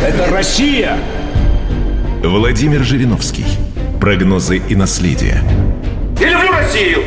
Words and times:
Это 0.00 0.30
Россия! 0.30 0.96
Владимир 2.22 2.84
Жириновский. 2.84 3.44
Прогнозы 4.00 4.58
и 4.58 4.76
наследие. 4.76 5.42
Я 6.20 6.30
люблю 6.30 6.52
Россию, 6.52 7.00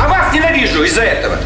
а 0.00 0.08
вас 0.08 0.34
ненавижу 0.34 0.82
из-за 0.82 1.02
этого. 1.02 1.38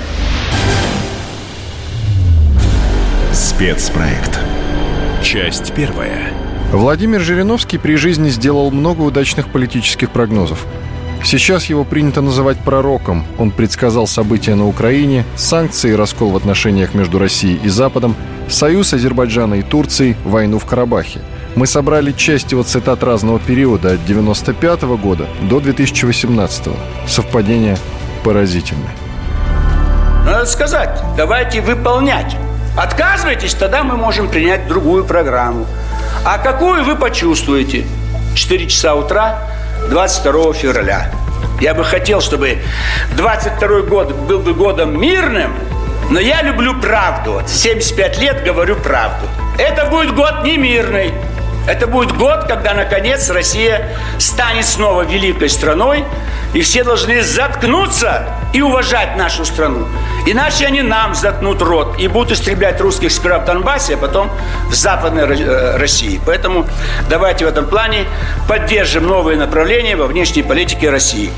Спецпроект. 3.35 4.41
Часть 5.23 5.75
первая. 5.75 6.33
Владимир 6.73 7.21
Жириновский 7.21 7.77
при 7.77 7.97
жизни 7.97 8.31
сделал 8.31 8.71
много 8.71 9.03
удачных 9.03 9.49
политических 9.49 10.11
прогнозов. 10.11 10.67
Сейчас 11.23 11.67
его 11.67 11.85
принято 11.85 12.23
называть 12.23 12.59
пророком. 12.61 13.27
Он 13.39 13.51
предсказал 13.51 14.07
события 14.07 14.55
на 14.55 14.67
Украине, 14.67 15.25
санкции 15.37 15.91
и 15.91 15.95
раскол 15.95 16.31
в 16.31 16.37
отношениях 16.37 16.95
между 16.95 17.19
Россией 17.19 17.61
и 17.63 17.69
Западом, 17.69 18.17
союз 18.49 18.93
Азербайджана 18.93 19.55
и 19.55 19.63
Турции, 19.63 20.17
войну 20.25 20.59
в 20.59 20.65
Карабахе. 20.65 21.21
Мы 21.55 21.67
собрали 21.67 22.13
часть 22.13 22.53
его 22.53 22.63
цитат 22.63 23.03
разного 23.03 23.39
периода 23.39 23.93
от 23.93 24.05
95 24.05 24.97
года 24.97 25.27
до 25.43 25.61
2018 25.61 26.67
-го. 26.67 26.77
Совпадение 27.07 27.77
поразительное. 28.25 28.95
Надо 30.25 30.47
сказать, 30.47 31.01
давайте 31.17 31.61
выполнять. 31.61 32.37
Отказывайтесь, 32.77 33.55
тогда 33.55 33.83
мы 33.83 33.97
можем 33.97 34.29
принять 34.29 34.69
другую 34.69 35.05
программу. 35.05 35.67
А 36.25 36.39
какую 36.39 36.85
вы 36.85 36.97
почувствуете? 36.97 37.87
4 38.35 38.67
часа 38.67 38.95
утра 38.95 39.41
22 39.91 40.53
февраля. 40.53 41.11
Я 41.61 41.75
бы 41.75 41.83
хотел, 41.83 42.21
чтобы 42.21 42.59
22 43.17 43.81
год 43.83 44.13
был 44.13 44.39
бы 44.39 44.55
годом 44.55 45.01
мирным, 45.01 45.55
но 46.11 46.21
я 46.21 46.43
люблю 46.43 46.79
правду. 46.81 47.33
Вот 47.33 47.49
75 47.49 48.19
лет 48.19 48.45
говорю 48.45 48.77
правду. 48.77 49.27
Это 49.59 49.87
будет 49.87 50.15
год 50.15 50.43
не 50.45 50.57
мирный. 50.57 51.13
Это 51.67 51.87
будет 51.87 52.17
год, 52.17 52.45
когда, 52.45 52.73
наконец, 52.73 53.29
Россия 53.29 53.95
станет 54.19 54.65
снова 54.65 55.03
великой 55.03 55.51
страной, 55.51 56.03
и 56.55 56.63
все 56.63 56.83
должны 56.83 57.23
заткнуться 57.23 58.27
и 58.55 58.63
уважать 58.63 59.19
нашу 59.19 59.45
страну. 59.45 59.87
Иначе 60.27 60.67
они 60.67 60.81
нам 60.81 61.15
заткнут 61.15 61.61
рот 61.61 61.99
и 61.99 62.09
будут 62.09 62.33
истреблять 62.33 62.81
русских 62.81 63.13
сперва 63.13 63.41
в 63.41 63.45
Донбассе, 63.45 63.95
а 63.95 63.97
потом 63.99 64.31
в 64.71 64.75
Западной 64.75 65.25
э, 65.25 65.77
России. 65.77 66.19
Поэтому 66.25 66.67
давайте 67.11 67.45
в 67.45 67.49
этом 67.49 67.67
плане 67.67 68.07
поддержим 68.49 69.07
новые 69.07 69.37
направления 69.37 69.95
во 69.95 70.07
внешней 70.07 70.43
политике 70.43 70.89
России. 70.89 71.31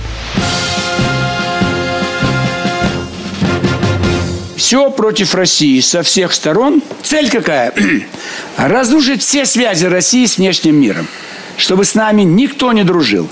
Все 4.61 4.91
против 4.91 5.35
России 5.35 5.81
со 5.81 6.03
всех 6.03 6.35
сторон. 6.35 6.83
Цель 7.03 7.31
какая? 7.31 7.73
Разрушить 8.59 9.23
все 9.23 9.47
связи 9.47 9.87
России 9.87 10.27
с 10.27 10.37
внешним 10.37 10.79
миром. 10.79 11.09
Чтобы 11.57 11.87
с 11.87 11.95
нами 11.95 12.23
никто 12.25 12.71
не 12.75 12.85
дружил. 12.85 13.27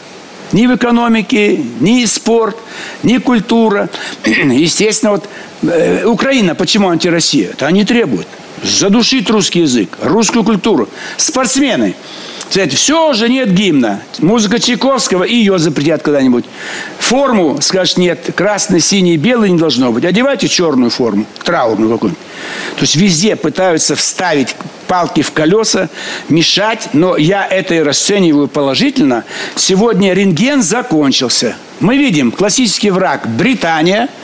Ни 0.52 0.66
в 0.66 0.74
экономике, 0.74 1.62
ни 1.80 2.06
спорт, 2.06 2.56
ни 3.02 3.18
культура. 3.18 3.90
Естественно, 4.24 5.12
вот 5.12 5.28
э, 5.70 6.06
Украина, 6.06 6.54
почему 6.54 6.88
антироссия? 6.88 7.50
Это 7.50 7.66
они 7.66 7.84
требуют. 7.84 8.26
Задушить 8.62 9.28
русский 9.28 9.60
язык, 9.60 9.98
русскую 10.00 10.44
культуру. 10.44 10.88
Спортсмены– 11.18 11.94
Кстати, 12.48 12.74
все 12.74 13.10
уже 13.10 13.28
нет 13.28 13.52
гимна. 13.52 14.00
Музыка 14.20 14.58
Чайковского, 14.58 15.24
и 15.24 15.34
ее 15.34 15.58
запретят 15.58 16.02
когда-нибудь. 16.02 16.46
Форму, 16.98 17.58
скажешь, 17.60 17.96
нет, 17.98 18.30
красный, 18.34 18.80
синий, 18.80 19.16
белый 19.16 19.50
не 19.50 19.58
должно 19.58 19.92
быть. 19.92 20.04
Одевайте 20.04 20.48
черную 20.48 20.90
форму, 20.90 21.26
траурную 21.44 21.92
какую-нибудь. 21.92 22.22
То 22.76 22.82
есть 22.82 22.96
везде 22.96 23.36
пытаются 23.36 23.96
вставить 23.96 24.56
палки 24.86 25.20
в 25.20 25.32
колеса, 25.32 25.90
мешать, 26.30 26.88
но 26.94 27.16
я 27.16 27.46
это 27.46 27.74
и 27.74 27.80
расцениваю 27.80 28.48
положительно. 28.48 29.24
Сегодня 29.54 30.14
рентген 30.14 30.62
закончился. 30.62 31.56
Мы 31.80 31.98
видим 31.98 32.32
классический 32.32 32.90
враг 32.90 33.28
Британия– 33.28 34.08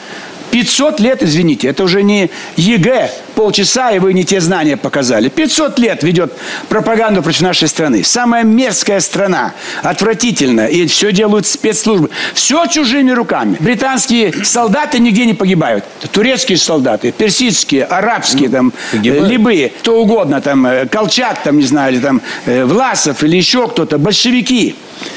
500 0.55 1.01
лет, 1.01 1.21
извините, 1.21 1.67
это 1.67 1.83
уже 1.83 2.05
не 2.05 2.31
ЕГЭ, 2.57 3.11
полчаса, 3.35 3.91
и 3.91 3.99
вы 3.99 4.13
не 4.13 4.25
те 4.25 4.41
знания 4.41 4.77
показали. 4.77 5.29
500 5.29 5.79
лет 5.79 6.03
ведет 6.03 6.33
пропаганду 6.69 7.23
против 7.23 7.43
нашей 7.43 7.69
страны. 7.69 8.05
Самая 8.05 8.45
мерзкая 8.45 9.01
страна, 9.01 9.53
отвратительная, 9.83 10.67
и 10.67 10.87
все 10.87 11.13
делают 11.13 11.47
спецслужбы. 11.47 12.11
Все 12.35 12.67
чужими 12.67 13.11
руками. 13.11 13.57
Британские 13.61 14.33
солдаты 14.45 14.99
нигде 14.99 15.27
не 15.27 15.35
погибают. 15.35 15.85
Турецкие 16.13 16.59
солдаты, 16.59 17.13
персидские, 17.13 17.85
арабские, 17.85 18.49
там, 18.49 18.73
погибают. 18.93 19.31
любые, 19.31 19.69
кто 19.69 20.01
угодно, 20.01 20.41
там, 20.41 20.67
э, 20.67 20.87
Колчак, 20.87 21.43
там, 21.43 21.59
не 21.59 21.65
знаю, 21.65 21.93
или 21.95 22.01
там, 22.01 22.21
э, 22.47 22.65
Власов, 22.65 23.23
или 23.23 23.37
еще 23.37 23.69
кто-то, 23.69 23.99
большевики. 23.99 24.75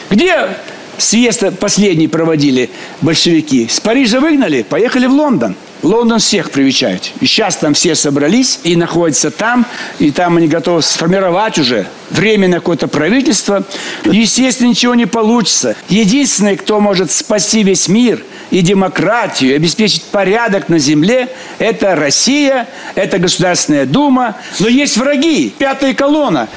Где 0.09 0.49
съезд 0.97 1.43
последний 1.59 2.07
проводили 2.07 2.69
большевики. 3.01 3.67
С 3.69 3.79
Парижа 3.79 4.19
выгнали, 4.19 4.63
поехали 4.63 5.07
в 5.07 5.11
Лондон. 5.11 5.55
Лондон 5.83 6.19
всех 6.19 6.51
привечает. 6.51 7.11
И 7.21 7.25
сейчас 7.25 7.57
там 7.57 7.73
все 7.73 7.95
собрались 7.95 8.59
и 8.63 8.75
находятся 8.75 9.31
там, 9.31 9.65
и 9.99 10.11
там 10.11 10.37
они 10.37 10.47
готовы 10.47 10.81
сформировать 10.81 11.59
уже 11.59 11.87
временное 12.09 12.59
какое-то 12.59 12.87
правительство. 12.87 13.63
Естественно, 14.05 14.69
ничего 14.69 14.95
не 14.95 15.05
получится. 15.05 15.75
Единственный, 15.89 16.57
кто 16.57 16.79
может 16.79 17.11
спасти 17.11 17.63
весь 17.63 17.87
мир 17.87 18.23
и 18.49 18.61
демократию, 18.61 19.55
обеспечить 19.55 20.03
порядок 20.03 20.69
на 20.69 20.79
земле, 20.79 21.29
это 21.59 21.95
Россия, 21.95 22.67
это 22.95 23.19
Государственная 23.19 23.85
Дума. 23.85 24.35
Но 24.59 24.67
есть 24.67 24.97
враги, 24.97 25.53
пятая 25.57 25.93
колонна. 25.93 26.47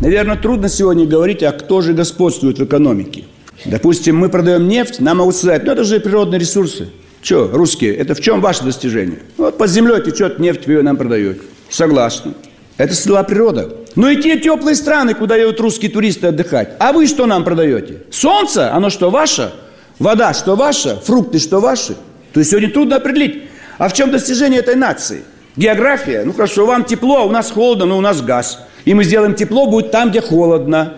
Наверное, 0.00 0.36
трудно 0.36 0.68
сегодня 0.68 1.06
говорить, 1.06 1.42
а 1.42 1.52
кто 1.52 1.80
же 1.80 1.92
господствует 1.92 2.58
в 2.58 2.64
экономике. 2.64 3.24
Допустим, 3.64 4.16
мы 4.16 4.28
продаем 4.28 4.68
нефть, 4.68 5.00
нам 5.00 5.18
могут 5.18 5.36
сказать, 5.36 5.64
ну 5.64 5.72
это 5.72 5.84
же 5.84 6.00
природные 6.00 6.38
ресурсы. 6.38 6.88
Че, 7.22 7.48
русские, 7.52 7.94
это 7.96 8.14
в 8.14 8.20
чем 8.20 8.40
ваше 8.40 8.62
достижение? 8.64 9.18
Вот 9.36 9.58
под 9.58 9.68
землей 9.70 10.02
течет 10.02 10.38
нефть, 10.38 10.66
вы 10.66 10.74
ее 10.74 10.82
нам 10.82 10.96
продаете. 10.96 11.40
Согласен. 11.68 12.34
Это 12.76 12.94
сила 12.94 13.24
природа. 13.24 13.74
Но 13.96 14.08
и 14.08 14.22
те 14.22 14.38
теплые 14.38 14.76
страны, 14.76 15.14
куда 15.14 15.36
едут 15.36 15.60
русские 15.60 15.90
туристы 15.90 16.28
отдыхать. 16.28 16.76
А 16.78 16.92
вы 16.92 17.06
что 17.08 17.26
нам 17.26 17.42
продаете? 17.42 18.02
Солнце, 18.12 18.72
оно 18.72 18.88
что, 18.88 19.10
ваше? 19.10 19.52
Вода, 19.98 20.32
что 20.32 20.54
ваша? 20.54 20.96
Фрукты, 21.00 21.40
что 21.40 21.58
ваши? 21.60 21.96
То 22.32 22.38
есть 22.38 22.50
сегодня 22.50 22.70
трудно 22.70 22.96
определить. 22.96 23.42
А 23.78 23.88
в 23.88 23.92
чем 23.94 24.12
достижение 24.12 24.60
этой 24.60 24.76
нации? 24.76 25.24
География? 25.56 26.22
Ну 26.24 26.32
хорошо, 26.32 26.66
вам 26.66 26.84
тепло, 26.84 27.18
а 27.18 27.24
у 27.24 27.30
нас 27.30 27.50
холодно, 27.50 27.86
но 27.86 27.98
у 27.98 28.00
нас 28.00 28.22
газ 28.22 28.60
и 28.88 28.94
мы 28.94 29.04
сделаем 29.04 29.34
тепло, 29.34 29.66
будет 29.66 29.90
там, 29.90 30.08
где 30.08 30.22
холодно. 30.22 30.94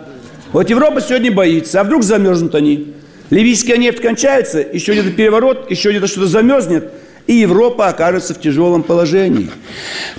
Вот 0.53 0.69
Европа 0.69 1.01
сегодня 1.01 1.31
боится, 1.31 1.81
а 1.81 1.85
вдруг 1.85 2.03
замерзнут 2.03 2.55
они. 2.55 2.95
Ливийская 3.31 3.77
нефть 3.77 4.01
кончается, 4.01 4.59
еще 4.59 4.93
где-то 4.93 5.11
переворот, 5.13 5.71
еще 5.71 5.91
где-то 5.91 6.09
что-то 6.09 6.27
замерзнет, 6.27 6.91
и 7.29 7.35
Европа 7.35 7.87
окажется 7.87 8.35
в 8.35 8.41
тяжелом 8.41 8.83
положении. 8.83 9.49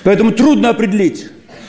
Поэтому 0.02 0.32
трудно 0.32 0.70
определить. 0.70 1.26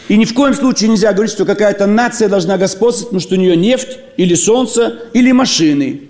И 0.08 0.16
ни 0.16 0.24
в 0.24 0.34
коем 0.34 0.54
случае 0.54 0.90
нельзя 0.90 1.12
говорить, 1.12 1.34
что 1.34 1.44
какая-то 1.44 1.86
нация 1.86 2.30
должна 2.30 2.58
господствовать, 2.58 3.10
потому 3.10 3.20
что 3.20 3.36
у 3.36 3.38
нее 3.38 3.58
нефть 3.58 4.00
или 4.16 4.36
солнце, 4.36 5.00
или 5.14 5.32
машины. 5.34 6.04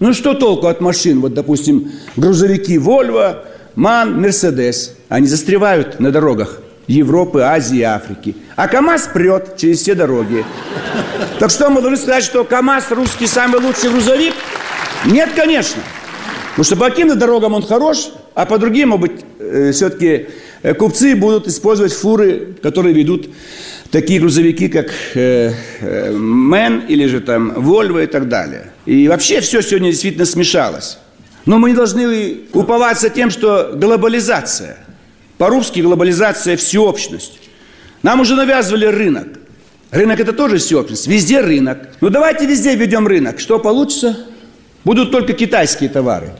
Ну 0.00 0.12
что 0.12 0.34
толку 0.34 0.66
от 0.66 0.80
машин? 0.80 1.20
Вот, 1.20 1.34
допустим, 1.34 1.92
грузовики 2.16 2.76
Volvo, 2.76 3.44
МАН, 3.76 4.20
Мерседес. 4.20 4.96
Они 5.08 5.26
застревают 5.26 6.00
на 6.00 6.10
дорогах. 6.10 6.60
Европы, 6.90 7.40
Азии, 7.42 7.82
Африки. 7.82 8.34
А 8.56 8.66
КАМАЗ 8.66 9.10
прет 9.14 9.56
через 9.56 9.80
все 9.80 9.94
дороги. 9.94 10.44
Так 11.38 11.50
что 11.50 11.70
мы 11.70 11.80
должны 11.80 11.96
сказать, 11.96 12.24
что 12.24 12.42
КАМАЗ 12.42 12.90
русский 12.90 13.28
самый 13.28 13.60
лучший 13.60 13.90
грузовик? 13.90 14.34
Нет, 15.06 15.30
конечно. 15.36 15.80
Потому 16.50 16.64
что 16.64 16.76
по 16.76 16.90
каким-то 16.90 17.14
дорогам 17.14 17.54
он 17.54 17.62
хорош, 17.62 18.10
а 18.34 18.44
по 18.44 18.58
другим, 18.58 18.88
может 18.88 19.00
быть, 19.02 19.24
э, 19.38 19.70
все-таки 19.70 20.26
э, 20.62 20.74
купцы 20.74 21.14
будут 21.14 21.46
использовать 21.46 21.92
фуры, 21.92 22.56
которые 22.60 22.92
ведут 22.92 23.30
такие 23.92 24.18
грузовики, 24.18 24.68
как 24.68 24.88
э, 25.14 25.52
э, 25.80 26.10
МЭН 26.10 26.86
или 26.88 27.06
же 27.06 27.20
там 27.20 27.52
Вольво 27.54 28.02
и 28.02 28.06
так 28.06 28.28
далее. 28.28 28.72
И 28.84 29.06
вообще 29.06 29.40
все 29.40 29.62
сегодня 29.62 29.90
действительно 29.90 30.26
смешалось. 30.26 30.98
Но 31.46 31.58
мы 31.58 31.70
не 31.70 31.76
должны 31.76 32.38
уповаться 32.52 33.10
тем, 33.10 33.30
что 33.30 33.74
глобализация– 33.76 34.76
по-русски 35.40 35.80
глобализация– 35.80 36.54
всеобщность. 36.58 37.40
Нам 38.02 38.20
уже 38.20 38.34
навязывали 38.34 38.84
рынок. 38.84 39.26
Рынок– 39.90 40.20
это 40.20 40.34
тоже 40.34 40.58
всеобщность. 40.58 41.06
Везде 41.06 41.40
рынок. 41.40 41.78
Ну 42.02 42.10
давайте 42.10 42.44
везде 42.44 42.76
введем 42.76 43.06
рынок. 43.06 43.40
Что 43.40 43.58
получится? 43.58 44.18
Будут 44.84 45.10
только 45.10 45.32
китайские 45.32 45.88
товары. 45.88 46.32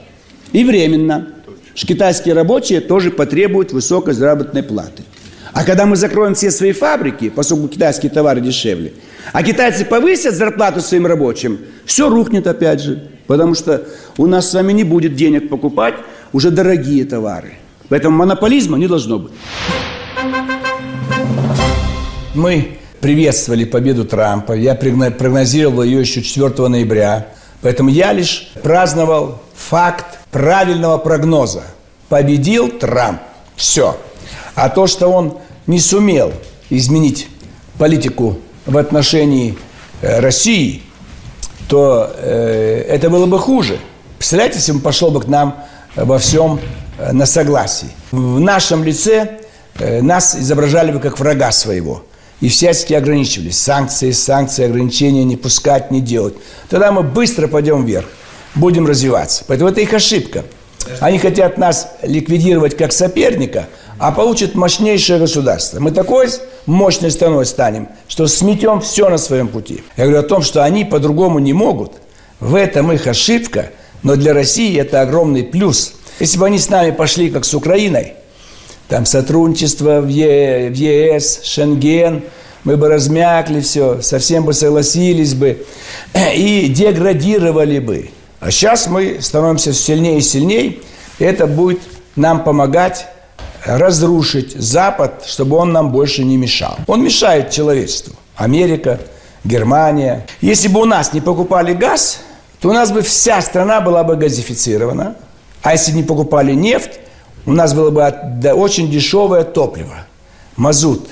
И 0.52 0.64
временно. 0.64 1.28
Китайские 1.74 2.34
рабочие 2.34 2.82
тоже 2.82 3.10
потребуют 3.10 3.72
высокой 3.72 4.12
заработной 4.12 4.62
платы. 4.62 5.02
А 5.54 5.64
когда 5.64 5.86
мы 5.86 5.96
закроем 5.96 6.34
все 6.34 6.50
свои 6.50 6.72
фабрики, 6.72 7.30
поскольку 7.30 7.68
китайские 7.68 8.12
товары 8.12 8.42
дешевле, 8.42 8.92
а 9.32 9.42
китайцы 9.42 9.86
повысят 9.86 10.34
зарплату 10.34 10.82
своим 10.82 11.06
рабочим, 11.06 11.60
все 11.86 12.10
рухнет 12.10 12.46
опять 12.46 12.82
же. 12.82 13.08
Потому 13.26 13.54
что 13.54 13.82
у 14.18 14.26
нас 14.26 14.50
с 14.50 14.52
вами 14.52 14.74
не 14.74 14.84
будет 14.84 15.14
денег 15.14 15.48
покупать 15.48 15.94
уже 16.34 16.50
дорогие 16.50 17.06
товары. 17.06 17.54
Поэтому 17.90 18.16
монополизма 18.16 18.78
не 18.78 18.86
должно 18.86 19.18
быть. 19.18 19.32
Мы 22.34 22.78
приветствовали 23.00 23.64
победу 23.64 24.04
Трампа. 24.04 24.52
Я 24.52 24.74
прогнозировал 24.76 25.82
ее 25.82 26.00
еще 26.00 26.22
4 26.22 26.68
ноября. 26.68 27.26
Поэтому 27.60 27.90
я 27.90 28.12
лишь 28.12 28.52
праздновал 28.62 29.42
факт 29.54 30.20
правильного 30.30 30.98
прогноза. 30.98 31.64
Победил 32.08 32.68
Трамп. 32.68 33.20
Все. 33.56 33.98
А 34.54 34.68
то, 34.68 34.86
что 34.86 35.08
он 35.08 35.38
не 35.66 35.80
сумел 35.80 36.32
изменить 36.70 37.28
политику 37.76 38.38
в 38.66 38.78
отношении 38.78 39.58
э, 40.00 40.20
России, 40.20 40.82
то 41.68 42.10
э, 42.16 42.84
это 42.88 43.10
было 43.10 43.26
бы 43.26 43.38
хуже. 43.38 43.78
Представляете, 44.18 44.58
если 44.58 44.72
он 44.72 44.80
пошел 44.80 45.10
бы 45.10 45.20
к 45.20 45.26
нам 45.26 45.64
во 45.96 46.18
всем 46.18 46.58
э, 46.58 46.79
на 47.12 47.26
согласии. 47.26 47.88
В 48.10 48.40
нашем 48.40 48.84
лице 48.84 49.40
э, 49.78 50.02
нас 50.02 50.36
изображали 50.36 50.92
бы 50.92 51.00
как 51.00 51.18
врага 51.18 51.52
своего. 51.52 52.04
И 52.40 52.48
всячески 52.48 52.94
ограничивались. 52.94 53.58
Санкции, 53.58 54.12
санкции, 54.12 54.64
ограничения 54.64 55.24
не 55.24 55.36
пускать, 55.36 55.90
не 55.90 56.00
делать. 56.00 56.34
Тогда 56.70 56.90
мы 56.90 57.02
быстро 57.02 57.48
пойдем 57.48 57.84
вверх. 57.84 58.06
Будем 58.54 58.86
развиваться. 58.86 59.44
Поэтому 59.46 59.70
это 59.70 59.80
их 59.80 59.92
ошибка. 59.92 60.44
Они 61.00 61.18
хотят 61.18 61.58
нас 61.58 61.92
ликвидировать 62.02 62.76
как 62.76 62.92
соперника, 62.92 63.68
а 63.98 64.12
получат 64.12 64.54
мощнейшее 64.54 65.18
государство. 65.18 65.78
Мы 65.78 65.90
такой 65.90 66.28
мощной 66.66 67.10
страной 67.10 67.44
станем, 67.46 67.88
что 68.08 68.26
сметем 68.26 68.80
все 68.80 69.08
на 69.08 69.18
своем 69.18 69.48
пути. 69.48 69.84
Я 69.96 70.04
говорю 70.04 70.20
о 70.20 70.28
том, 70.28 70.42
что 70.42 70.64
они 70.64 70.84
по-другому 70.84 71.38
не 71.38 71.52
могут. 71.52 71.92
В 72.40 72.54
этом 72.54 72.90
их 72.92 73.06
ошибка, 73.06 73.70
но 74.02 74.16
для 74.16 74.32
России 74.32 74.78
это 74.78 75.02
огромный 75.02 75.42
плюс. 75.42 75.94
Если 76.20 76.38
бы 76.38 76.46
они 76.46 76.58
с 76.58 76.68
нами 76.68 76.90
пошли, 76.90 77.30
как 77.30 77.44
с 77.44 77.54
Украиной, 77.54 78.14
там 78.88 79.06
сотрудничество 79.06 80.00
в, 80.00 80.08
е, 80.08 80.68
в 80.68 80.74
ЕС, 80.74 81.40
Шенген, 81.44 82.22
мы 82.64 82.76
бы 82.76 82.88
размякли 82.88 83.60
все, 83.60 84.02
совсем 84.02 84.44
бы 84.44 84.52
согласились 84.52 85.34
бы 85.34 85.64
и 86.36 86.68
деградировали 86.68 87.78
бы. 87.78 88.10
А 88.38 88.50
сейчас 88.50 88.86
мы 88.86 89.18
становимся 89.20 89.72
сильнее 89.72 90.18
и 90.18 90.20
сильнее, 90.20 90.78
и 91.18 91.24
это 91.24 91.46
будет 91.46 91.80
нам 92.16 92.44
помогать 92.44 93.06
разрушить 93.64 94.52
Запад, 94.52 95.24
чтобы 95.26 95.56
он 95.56 95.72
нам 95.72 95.90
больше 95.90 96.24
не 96.24 96.36
мешал. 96.36 96.76
Он 96.86 97.02
мешает 97.02 97.50
человечеству. 97.50 98.14
Америка, 98.36 99.00
Германия. 99.44 100.26
Если 100.40 100.68
бы 100.68 100.80
у 100.80 100.84
нас 100.84 101.12
не 101.12 101.20
покупали 101.20 101.72
газ, 101.74 102.20
то 102.60 102.68
у 102.68 102.72
нас 102.72 102.90
бы 102.90 103.02
вся 103.02 103.40
страна 103.40 103.80
была 103.80 104.04
бы 104.04 104.16
газифицирована. 104.16 105.16
А 105.62 105.72
если 105.72 105.92
не 105.92 106.02
покупали 106.02 106.54
нефть, 106.54 107.00
у 107.46 107.52
нас 107.52 107.74
было 107.74 107.90
бы 107.90 108.52
очень 108.52 108.90
дешевое 108.90 109.44
топливо, 109.44 110.06
мазут, 110.56 111.08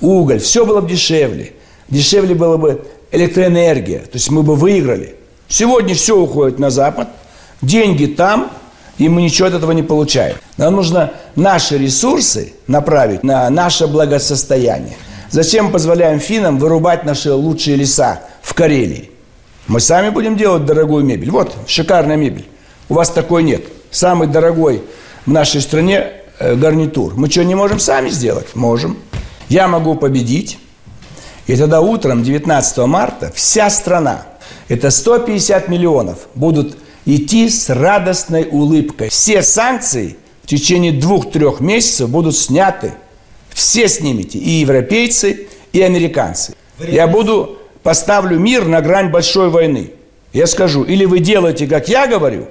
уголь, 0.00 0.40
все 0.40 0.64
было 0.64 0.80
бы 0.80 0.88
дешевле. 0.88 1.52
Дешевле 1.88 2.34
было 2.34 2.56
бы 2.56 2.86
электроэнергия, 3.12 4.00
то 4.00 4.14
есть 4.14 4.30
мы 4.30 4.42
бы 4.42 4.56
выиграли. 4.56 5.14
Сегодня 5.48 5.94
все 5.94 6.18
уходит 6.18 6.58
на 6.58 6.70
Запад, 6.70 7.08
деньги 7.62 8.06
там, 8.06 8.50
и 8.98 9.08
мы 9.08 9.22
ничего 9.22 9.48
от 9.48 9.54
этого 9.54 9.72
не 9.72 9.82
получаем. 9.82 10.36
Нам 10.56 10.74
нужно 10.74 11.12
наши 11.36 11.78
ресурсы 11.78 12.52
направить 12.66 13.22
на 13.22 13.48
наше 13.48 13.86
благосостояние. 13.86 14.96
Зачем 15.30 15.70
позволяем 15.70 16.20
финнам 16.20 16.58
вырубать 16.58 17.04
наши 17.04 17.32
лучшие 17.32 17.76
леса 17.76 18.20
в 18.42 18.54
Карелии? 18.54 19.10
Мы 19.66 19.80
сами 19.80 20.10
будем 20.10 20.36
делать 20.36 20.64
дорогую 20.64 21.04
мебель. 21.04 21.30
Вот, 21.30 21.54
шикарная 21.66 22.16
мебель. 22.16 22.46
У 22.88 22.94
вас 22.94 23.10
такой 23.10 23.42
нет. 23.42 23.62
Самый 23.90 24.28
дорогой 24.28 24.82
в 25.26 25.30
нашей 25.30 25.60
стране 25.60 26.12
э, 26.38 26.54
гарнитур. 26.54 27.14
Мы 27.14 27.30
что, 27.30 27.44
не 27.44 27.54
можем 27.54 27.80
сами 27.80 28.10
сделать? 28.10 28.54
Можем. 28.54 28.98
Я 29.48 29.68
могу 29.68 29.94
победить. 29.94 30.58
И 31.46 31.56
тогда 31.56 31.80
утром 31.80 32.22
19 32.22 32.78
марта 32.86 33.32
вся 33.34 33.70
страна, 33.70 34.26
это 34.68 34.90
150 34.90 35.68
миллионов, 35.68 36.28
будут 36.34 36.76
идти 37.06 37.48
с 37.48 37.70
радостной 37.70 38.46
улыбкой. 38.50 39.08
Все 39.08 39.42
санкции 39.42 40.16
в 40.42 40.46
течение 40.46 40.92
двух-трех 40.92 41.60
месяцев 41.60 42.10
будут 42.10 42.36
сняты. 42.36 42.92
Все 43.48 43.88
снимете, 43.88 44.38
и 44.38 44.50
европейцы, 44.60 45.48
и 45.72 45.80
американцы. 45.80 46.54
Я 46.78 47.06
буду, 47.06 47.58
поставлю 47.82 48.38
мир 48.38 48.66
на 48.66 48.82
грань 48.82 49.08
большой 49.08 49.48
войны. 49.48 49.92
Я 50.34 50.46
скажу, 50.46 50.84
или 50.84 51.06
вы 51.06 51.20
делаете, 51.20 51.66
как 51.66 51.88
я 51.88 52.06
говорю, 52.06 52.48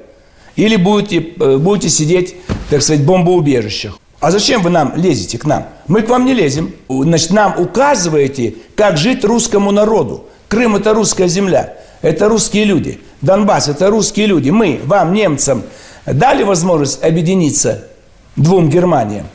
или 0.58 0.76
будете, 0.76 1.26
э, 1.40 1.58
будете 1.58 1.90
сидеть 1.90 2.36
так 2.70 2.82
сказать, 2.82 3.04
бомбоубежищах. 3.04 4.00
А 4.20 4.32
зачем 4.32 4.62
вы 4.62 4.70
нам 4.70 4.94
лезете 4.96 5.38
к 5.38 5.46
нам? 5.46 5.68
Мы 5.88 6.02
к 6.02 6.10
вам 6.10 6.26
не 6.26 6.34
лезем. 6.34 6.74
Значит, 6.90 7.32
нам 7.32 7.60
указываете, 7.60 8.56
как 8.76 8.98
жить 8.98 9.24
русскому 9.24 9.72
народу. 9.72 10.26
Крым– 10.48 10.76
это 10.78 10.94
русская 10.94 11.28
земля. 11.28 11.76
Это 12.02 12.28
русские 12.28 12.66
люди. 12.66 13.00
Донбасс– 13.22 13.68
это 13.70 13.90
русские 13.90 14.26
люди. 14.26 14.50
Мы, 14.50 14.82
вам, 14.84 15.14
немцам, 15.14 15.64
дали 16.06 16.44
возможность 16.44 17.04
объединиться 17.04 17.88
двум 18.36 18.70
Германиям. 18.70 19.28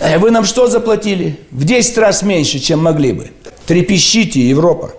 Э, 0.00 0.18
вы 0.18 0.30
нам 0.30 0.44
что 0.44 0.66
заплатили? 0.66 1.38
В 1.50 1.64
10 1.64 1.98
раз 1.98 2.22
меньше, 2.22 2.58
чем 2.58 2.82
могли 2.82 3.12
бы. 3.12 3.30
Трепещите, 3.66 4.40
Европа. 4.40 4.92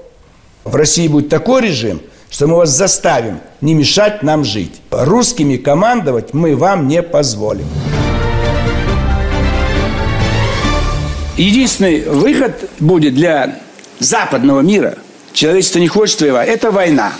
В 0.63 0.75
России 0.75 1.07
будет 1.07 1.29
такой 1.29 1.63
режим, 1.63 2.01
что 2.33 2.47
мы 2.47 2.55
вас 2.55 2.71
заставим 2.71 3.39
не 3.61 3.75
мешать 3.75 4.23
нам 4.23 4.43
жить. 4.43 4.81
Русскими 4.89 5.55
командовать 5.55 6.33
мы 6.33 6.55
вам 6.55 6.87
не 6.87 7.03
позволим. 7.03 7.67
Единственный 11.37 12.01
выход 12.01 12.69
будет 12.79 13.13
для 13.13 13.59
западного 13.99 14.61
мира, 14.61 14.95
человечество 15.31 15.77
не 15.77 15.87
хочет 15.87 16.21
воевать, 16.21 16.49
это 16.49 16.71
война. 16.71 17.13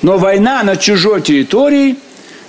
Но 0.00 0.16
война 0.16 0.62
на 0.62 0.76
чужой 0.76 1.22
территории 1.22 1.96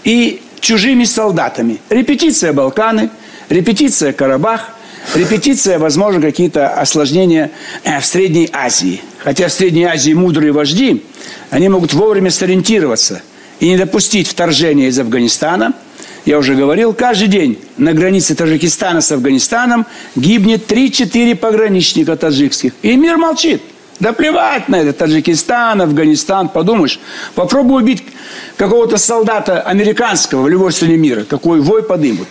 и 0.04 0.42
чужими 0.60 1.06
солдатами. 1.06 1.80
Репетиция 1.89 2.54
Балканы, 2.54 3.10
репетиция 3.50 4.13
Карабах, 4.13 4.72
репетиция, 5.15 5.79
возможно, 5.79 6.21
какие-то 6.21 6.69
осложнения 6.69 7.51
э, 7.83 8.00
в 8.00 8.05
Средней 8.05 8.50
Азии. 8.51 9.01
Хотя 9.19 9.47
в 9.47 9.53
Средней 9.53 9.85
Азии 9.85 10.13
мудрые 10.13 10.51
вожди, 10.51 11.03
они 11.50 11.69
могут 11.69 11.94
вовремя 11.94 12.31
сориентироваться 12.31 13.21
и 13.59 13.67
не 13.67 13.77
допустить 13.77 14.27
вторжения 14.27 14.88
из 14.88 15.00
Афганистана. 15.00 15.73
Я 16.25 16.38
уже 16.38 16.55
говорил, 16.55 16.94
каждый 16.94 17.27
день 17.27 17.59
на 17.77 17.94
границе 17.94 18.33
Таджикистана 18.33 19.01
с 19.01 19.11
Афганистаном 19.11 19.85
гибнет 20.15 20.71
3-4 20.71 21.35
пограничника 21.35 22.15
таджикских. 22.15 22.74
И 22.81 22.95
мир 22.95 23.17
молчит. 23.17 23.62
Да 24.00 24.12
плевать 24.12 24.69
на 24.69 24.77
это, 24.77 24.93
Таджикистан, 24.93 25.81
Афганистан, 25.81 26.50
подумаешь. 26.50 27.00
Попробуй 27.36 27.83
убить 27.83 28.03
какого-то 28.57 28.98
солдата 28.98 29.62
американского 29.62 30.41
в 30.41 30.50
любой 30.50 30.72
стране 30.72 30.98
мира. 30.98 31.24
Какой 31.24 31.62
вой 31.62 31.83
подымут. 31.83 32.27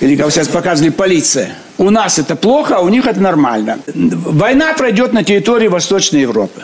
Или, 0.00 0.16
как 0.16 0.30
сейчас 0.30 0.48
показывали, 0.48 0.90
полиция. 0.90 1.54
У 1.78 1.90
нас 1.90 2.18
это 2.18 2.36
плохо, 2.36 2.76
а 2.76 2.80
у 2.80 2.88
них 2.88 3.06
это 3.06 3.20
нормально. 3.20 3.78
Война 3.86 4.72
пройдет 4.72 5.12
на 5.12 5.24
территории 5.24 5.68
Восточной 5.68 6.20
Европы. 6.20 6.62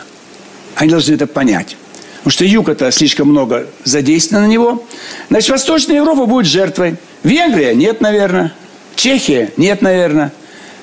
Они 0.75 0.89
должны 0.89 1.13
это 1.13 1.27
понять. 1.27 1.77
Потому 2.17 2.31
что 2.31 2.45
юг 2.45 2.69
это 2.69 2.91
слишком 2.91 3.27
много 3.27 3.67
задействовано 3.83 4.47
на 4.47 4.51
него. 4.51 4.83
Значит, 5.29 5.49
Восточная 5.49 5.97
Европа 5.97 6.25
будет 6.25 6.47
жертвой. 6.47 6.95
Венгрия 7.21 7.75
нет, 7.75 8.01
наверное. 8.01 8.53
Чехия 8.95 9.51
нет, 9.57 9.81
наверное. 9.81 10.31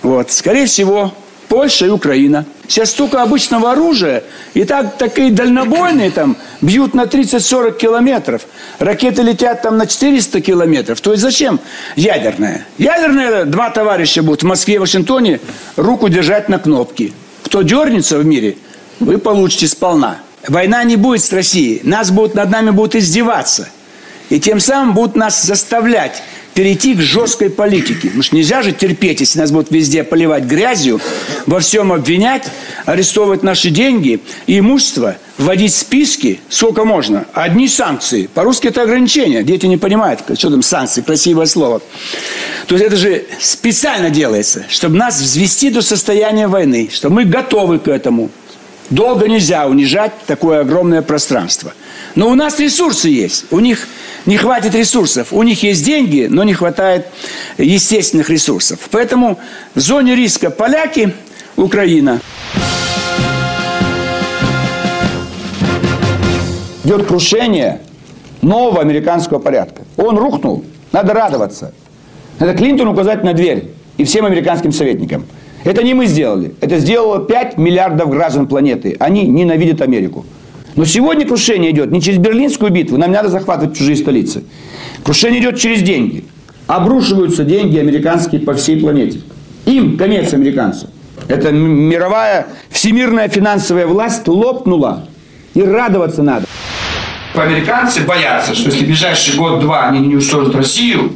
Вот. 0.03 0.31
Скорее 0.31 0.67
всего, 0.67 1.13
Польша 1.51 1.87
и 1.87 1.89
Украина. 1.89 2.45
Сейчас 2.69 2.91
столько 2.91 3.23
обычного 3.23 3.73
оружия, 3.73 4.23
и 4.55 4.63
так 4.63 4.97
такие 4.99 5.33
дальнобойные 5.33 6.13
там 6.13 6.37
бьют 6.61 6.95
на 6.95 7.07
30-40 7.07 7.77
километров. 7.77 8.43
Ракеты 8.79 9.23
летят 9.23 9.61
там 9.61 9.77
на 9.77 9.89
400 9.89 10.41
километров. 10.43 11.01
То 11.01 11.11
есть 11.11 11.25
зачем 11.25 11.59
ядерная? 11.97 12.69
Ядерная 12.79 13.47
два 13.47 13.71
товарища 13.71 14.23
будут 14.23 14.45
в 14.45 14.47
Москве 14.47 14.77
и 14.77 14.79
Вашингтоне 14.79 15.41
руку 15.75 16.09
держать 16.09 16.49
на 16.49 16.61
кнопки. 16.61 17.13
Кто 17.43 17.63
дернется 17.63 18.19
в 18.19 18.25
мире, 18.25 18.57
вы 19.01 19.19
получите 19.19 19.67
сполна. 19.67 20.19
Война 20.47 20.85
не 20.85 20.95
будет 20.95 21.25
с 21.25 21.33
Россией. 21.33 21.81
Нас 21.83 22.13
будут, 22.13 22.37
над 22.37 22.49
нами 22.51 22.71
будут 22.71 22.95
издеваться. 22.95 23.69
И 24.29 24.39
тем 24.39 24.61
самым 24.61 24.95
будут 24.95 25.17
нас 25.17 25.43
заставлять 25.43 26.23
перейти 26.55 26.95
к 26.95 27.01
жесткой 27.01 27.51
политике. 27.51 28.09
Потому 28.09 28.23
что 28.23 28.37
нельзя 28.37 28.63
же 28.63 28.73
терпеть, 28.73 29.21
если 29.21 29.39
нас 29.39 29.51
будут 29.51 29.71
везде 29.71 30.05
поливать 30.05 30.45
грязью, 30.45 31.01
во 31.47 31.61
всем 31.61 31.93
обвинять, 31.93 32.45
арестовывать 32.87 33.43
наши 33.43 33.71
деньги 33.71 34.21
и 34.47 34.59
имущество, 34.59 35.17
вводить 35.39 35.75
списки, 35.75 36.41
сколько 36.49 36.85
можно. 36.85 37.27
Одни 37.33 37.69
санкции. 37.69 38.29
По-русски 38.33 38.69
это 38.69 38.83
ограничения. 38.83 39.43
Дети 39.43 39.67
не 39.67 39.77
понимают, 39.77 40.21
что 40.35 40.51
там 40.51 40.63
санкции, 40.63 41.01
красивое 41.01 41.47
слово. 41.47 41.81
То 42.67 42.75
есть 42.75 42.87
это 42.87 42.97
же 42.97 43.25
специально 43.41 44.11
делается, 44.11 44.65
чтобы 44.69 44.97
нас 44.97 45.21
взвести 45.21 45.71
до 45.71 45.83
состояния 45.83 46.47
войны, 46.47 46.91
чтобы 46.93 47.17
мы 47.17 47.25
готовы 47.25 47.79
к 47.79 47.89
этому. 47.89 48.31
Долго 48.91 49.29
нельзя 49.29 49.69
унижать 49.69 50.13
такое 50.27 50.61
огромное 50.61 51.01
пространство. 51.01 51.73
Но 52.17 52.29
у 52.29 52.35
нас 52.35 52.59
ресурсы 52.59 53.09
есть. 53.09 53.45
У 53.51 53.61
них 53.61 53.87
не 54.27 54.37
хватит 54.37 54.75
ресурсов. 54.75 55.33
У 55.33 55.43
них 55.43 55.63
есть 55.63 55.85
деньги, 55.85 56.27
но 56.31 56.45
не 56.45 56.55
хватает 56.55 57.07
естественных 57.59 58.31
ресурсов. 58.31 58.79
Поэтому 58.91 59.39
в 59.75 59.81
зоне 59.81 60.15
риска 60.15 60.51
поляки, 60.51 61.15
Украина. 61.57 62.21
Идет 66.85 67.07
крушение 67.07 67.81
нового 68.43 68.81
американского 68.81 69.39
порядка. 69.39 69.83
Он 69.97 70.19
рухнул. 70.19 70.65
Надо 70.93 71.15
радоваться. 71.15 71.73
Надо 72.39 72.55
Клинтону 72.55 72.93
указать 72.93 73.23
на 73.23 73.33
дверь 73.33 73.71
и 73.97 74.05
всем 74.05 74.25
американским 74.25 74.73
советникам. 74.73 75.27
Это 75.63 75.83
не 75.83 75.93
мы 75.93 76.07
сделали. 76.07 76.55
Это 76.61 76.79
сделало 76.79 77.21
5 77.21 77.59
миллиардов 77.59 78.09
граждан 78.09 78.47
планеты. 78.47 78.97
Они 78.99 79.27
ненавидят 79.27 79.83
Америку. 79.83 80.25
Но 80.77 80.85
сегодня 80.85 81.27
крушение 81.27 81.73
идет 81.73 81.91
не 81.91 82.01
через 82.01 82.19
Берлинскую 82.19 82.71
битву, 82.71 82.97
нам 82.97 83.11
не 83.11 83.17
надо 83.17 83.29
захватывать 83.29 83.77
чужие 83.77 83.97
столицы. 83.97 84.45
Крушение 85.03 85.41
идет 85.41 85.59
через 85.59 85.83
деньги. 85.83 86.25
Обрушиваются 86.67 87.45
деньги 87.45 87.79
американские 87.79 88.41
по 88.41 88.55
всей 88.55 88.81
планете. 88.81 89.21
Им 89.67 89.99
конец 89.99 90.33
американцам. 90.33 90.91
Это 91.29 91.53
мировая 91.53 92.47
всемирная 92.71 93.29
финансовая 93.29 93.87
власть 93.87 94.27
лопнула. 94.29 95.07
И 95.55 95.63
радоваться 95.63 96.23
надо. 96.23 96.47
Американцы 97.35 98.03
боятся, 98.03 98.55
что 98.55 98.71
если 98.71 98.85
в 98.85 98.87
ближайший 98.87 99.37
год-два 99.37 99.89
они 99.89 100.01
не 100.01 100.15
уничтожат 100.15 100.55
Россию, 100.55 101.15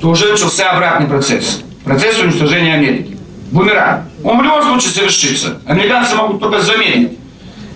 то 0.00 0.10
уже 0.10 0.30
начался 0.30 0.72
обратный 0.72 1.06
процесс. 1.06 1.62
Процесс 1.84 2.18
уничтожения 2.20 2.74
Америки. 2.74 3.16
Бумеранг. 3.52 4.02
Он 4.24 4.38
в 4.38 4.42
любом 4.42 4.62
случае 4.62 4.90
совершится. 4.90 5.60
Американцы 5.66 6.16
могут 6.16 6.40
только 6.40 6.60
замедлить 6.60 7.16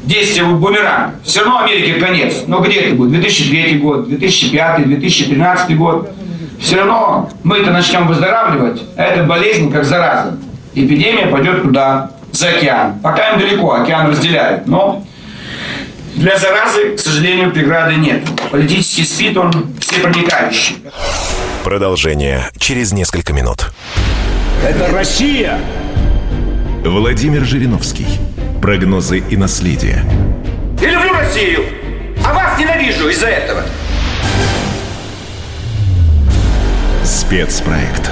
действие 0.02 0.47
бумеранга. 0.47 1.14
Все 1.25 1.40
равно 1.40 1.64
Америке 1.64 1.95
конец. 1.95 2.45
Но 2.47 2.61
где 2.61 2.80
это 2.80 2.95
будет? 2.97 3.12
2003 3.12 3.78
год, 3.78 4.09
2005, 4.09 4.87
2013 4.87 5.76
год. 5.76 6.11
Все 6.61 6.76
равно 6.76 7.30
мы 7.42 7.59
это 7.59 7.71
начнем 7.71 8.07
выздоравливать, 8.07 8.83
а 8.97 9.02
эта 9.02 9.25
болезнь 9.25 9.73
как 9.73 9.85
зараза. 9.85 10.37
Эпидемия 10.75 11.26
пойдет 11.26 11.62
туда, 11.62 12.11
за 12.33 12.50
океан. 12.50 13.00
Пока 13.00 13.30
им 13.30 13.40
далеко, 13.40 13.73
океан 13.73 14.11
разделяет. 14.11 14.66
Но 14.66 15.04
для 16.14 16.38
заразы, 16.38 16.97
к 16.97 17.00
сожалению, 17.00 17.50
преграды 17.52 17.95
нет. 17.95 18.23
Политический 18.50 19.04
спит 19.04 19.37
он 19.37 19.52
всепроникающий. 19.80 20.76
Продолжение 21.64 22.42
через 22.59 22.92
несколько 22.92 23.33
минут. 23.33 23.73
Это 24.62 24.92
Россия! 24.92 25.59
Владимир 26.85 27.45
Жириновский. 27.45 28.07
Прогнозы 28.61 29.21
и 29.21 29.38
наследие. 29.38 30.05
Я 30.83 30.90
люблю 30.90 31.14
Россию, 31.14 31.64
а 32.23 32.35
вас 32.35 32.59
ненавижу 32.59 33.09
из-за 33.09 33.29
этого. 33.29 33.62
Спецпроект. 37.02 38.11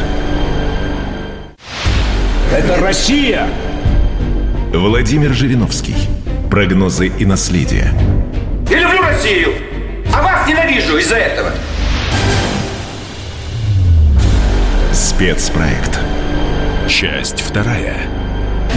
Это 2.50 2.80
Россия! 2.80 3.46
Владимир 4.72 5.34
Жириновский. 5.34 5.96
Прогнозы 6.50 7.08
и 7.08 7.26
наследие. 7.26 7.92
Я 8.70 8.80
люблю 8.80 9.02
Россию, 9.02 9.52
а 10.14 10.22
вас 10.22 10.48
ненавижу 10.48 10.96
из-за 10.96 11.16
этого. 11.16 11.52
Спецпроект. 14.94 16.00
Часть 16.88 17.40
вторая. 17.42 17.96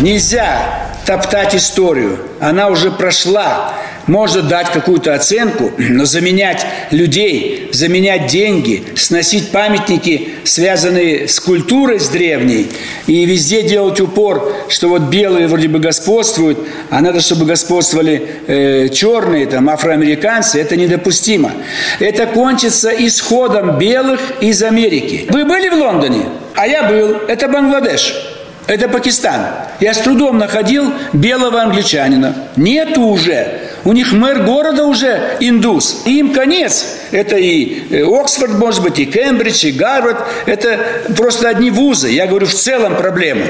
Нельзя 0.01 0.90
топтать 1.05 1.55
историю. 1.55 2.19
Она 2.39 2.69
уже 2.69 2.91
прошла. 2.91 3.73
Можно 4.07 4.41
дать 4.41 4.71
какую-то 4.71 5.13
оценку, 5.13 5.71
но 5.77 6.05
заменять 6.05 6.65
людей, 6.91 7.69
заменять 7.71 8.27
деньги, 8.27 8.83
сносить 8.95 9.51
памятники, 9.51 10.29
связанные 10.43 11.27
с 11.27 11.39
культурой, 11.39 11.99
с 11.99 12.09
древней, 12.09 12.67
и 13.07 13.25
везде 13.25 13.61
делать 13.61 13.99
упор, 14.01 14.53
что 14.69 14.89
вот 14.89 15.03
белые 15.03 15.47
вроде 15.47 15.67
бы 15.67 15.79
господствуют, 15.79 16.57
а 16.89 17.01
надо, 17.01 17.21
чтобы 17.21 17.45
господствовали 17.45 18.41
э, 18.47 18.89
черные, 18.89 19.45
там, 19.45 19.69
афроамериканцы, 19.69 20.59
это 20.59 20.75
недопустимо. 20.75 21.51
Это 21.99 22.25
кончится 22.25 22.89
исходом 22.89 23.77
белых 23.77 24.19
из 24.41 24.63
Америки. 24.63 25.27
Вы 25.29 25.45
были 25.45 25.69
в 25.69 25.75
Лондоне? 25.75 26.25
А 26.55 26.67
я 26.67 26.83
был. 26.83 27.17
Это 27.27 27.47
Бангладеш. 27.47 28.30
Это 28.67 28.87
Пакистан. 28.87 29.47
Я 29.79 29.93
с 29.93 29.97
трудом 29.99 30.37
находил 30.37 30.93
белого 31.13 31.61
англичанина. 31.61 32.35
Нету 32.55 33.01
уже. 33.01 33.71
У 33.83 33.93
них 33.93 34.13
мэр 34.13 34.43
города 34.43 34.85
уже 34.85 35.37
индус. 35.39 36.03
Им 36.05 36.31
конец. 36.33 36.99
Это 37.11 37.35
и 37.35 37.83
э, 37.89 38.03
Оксфорд, 38.03 38.53
может 38.53 38.83
быть, 38.83 38.99
и 38.99 39.05
Кембридж, 39.05 39.65
и 39.65 39.71
Гарвард. 39.71 40.19
Это 40.45 40.79
просто 41.17 41.49
одни 41.49 41.71
вузы. 41.71 42.09
Я 42.09 42.27
говорю, 42.27 42.45
в 42.45 42.53
целом 42.53 42.95
проблема. 42.95 43.45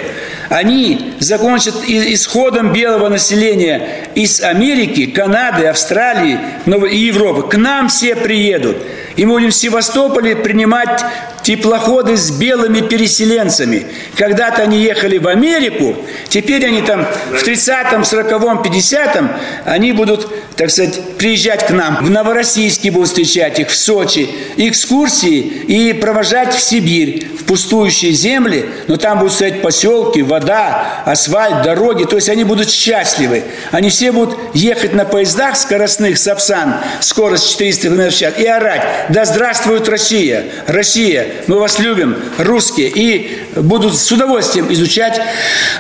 Они 0.50 1.14
закончат 1.20 1.76
исходом 1.88 2.74
белого 2.74 3.10
населения 3.10 4.08
из 4.16 4.42
Америки, 4.42 5.06
Канады, 5.06 5.68
Австралии 5.68 6.40
и 6.66 6.98
Европы. 6.98 7.50
К 7.50 7.58
нам 7.58 7.90
все 7.90 8.16
приедут. 8.16 8.78
И 9.16 9.26
мы 9.26 9.34
будем 9.34 9.50
в 9.50 9.56
Севастополе 9.56 10.36
принимать 10.36 11.04
теплоходы 11.44 12.18
с 12.18 12.32
белыми 12.32 12.82
переселенцами. 12.82 13.88
Когда-то 14.16 14.62
они 14.62 14.82
ехали 14.82 15.18
в 15.18 15.28
Америку, 15.28 15.96
теперь 16.30 16.66
они 16.66 16.82
там 16.82 17.06
в 17.32 17.44
30-м, 17.44 18.02
40-м, 18.02 18.62
50-м, 18.62 19.30
они 19.66 19.92
будут, 19.92 20.30
так 20.56 20.70
сказать, 20.70 21.18
приезжать 21.18 21.66
к 21.66 21.72
нам. 21.72 22.06
В 22.06 22.10
Новороссийске 22.10 22.92
будут 22.92 23.10
встречать 23.10 23.60
их, 23.60 23.70
в 23.70 23.76
Сочи, 23.76 24.30
экскурсии 24.58 25.40
и 25.40 25.94
провожать 25.94 26.54
в 26.54 26.60
Сибирь, 26.60 27.28
в 27.40 27.46
пустующие 27.46 28.12
земли, 28.12 28.70
но 28.88 28.98
там 28.98 29.20
будут 29.20 29.34
стоять 29.34 29.62
поселки, 29.62 30.22
вода, 30.22 31.04
асфальт, 31.06 31.64
дороги, 31.64 32.04
то 32.04 32.16
есть 32.16 32.30
они 32.30 32.44
будут 32.44 32.70
счастливы. 32.70 33.44
Они 33.72 33.90
все 33.90 34.12
будут 34.12 34.38
ехать 34.54 34.94
на 34.94 35.06
поездах 35.06 35.56
скоростных 35.56 36.18
Сапсан, 36.18 36.76
скорость 37.00 37.50
400 37.52 37.82
км 37.82 38.10
в 38.10 38.18
час, 38.18 38.34
и 38.38 38.46
орать 38.46 38.84
«Да 39.10 39.26
здравствует 39.26 39.88
Россия! 39.90 40.46
Россия! 40.68 41.28
мы 41.48 41.60
вас 41.60 41.80
любим, 41.80 42.18
русские, 42.38 42.90
и 42.90 43.42
будут 43.56 43.98
с 43.98 44.12
удовольствием 44.12 44.72
изучать 44.74 45.20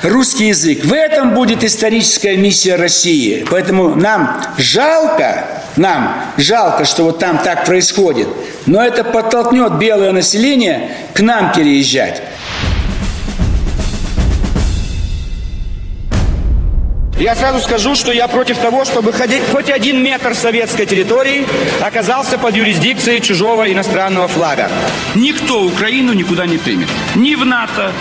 русский 0.03 0.47
язык. 0.47 0.83
В 0.83 0.93
этом 0.93 1.33
будет 1.33 1.63
историческая 1.63 2.35
миссия 2.35 2.75
России. 2.75 3.45
Поэтому 3.49 3.95
нам 3.95 4.41
жалко, 4.57 5.45
нам 5.75 6.33
жалко, 6.37 6.85
что 6.85 7.03
вот 7.03 7.19
там 7.19 7.37
так 7.37 7.65
происходит, 7.65 8.27
но 8.65 8.83
это 8.83 9.03
подтолкнет 9.03 9.77
белое 9.77 10.11
население 10.11 10.91
к 11.13 11.21
нам 11.21 11.51
переезжать. 11.53 12.21
Я 17.21 17.35
сразу 17.35 17.59
скажу, 17.59 17.93
что 17.93 18.11
я 18.11 18.27
против 18.27 18.57
того, 18.57 18.83
чтобы 18.83 19.13
хоть 19.13 19.69
один 19.69 20.01
метр 20.01 20.33
советской 20.33 20.87
территории 20.87 21.45
оказался 21.79 22.39
под 22.39 22.55
юрисдикцией 22.55 23.21
чужого 23.21 23.71
иностранного 23.71 24.27
флага. 24.27 24.71
Никто 25.13 25.61
Украину 25.61 26.13
никуда 26.13 26.47
не 26.47 26.57
примет. 26.57 26.87
Ни 27.13 27.35
в 27.35 27.45
НАТО, 27.45 27.91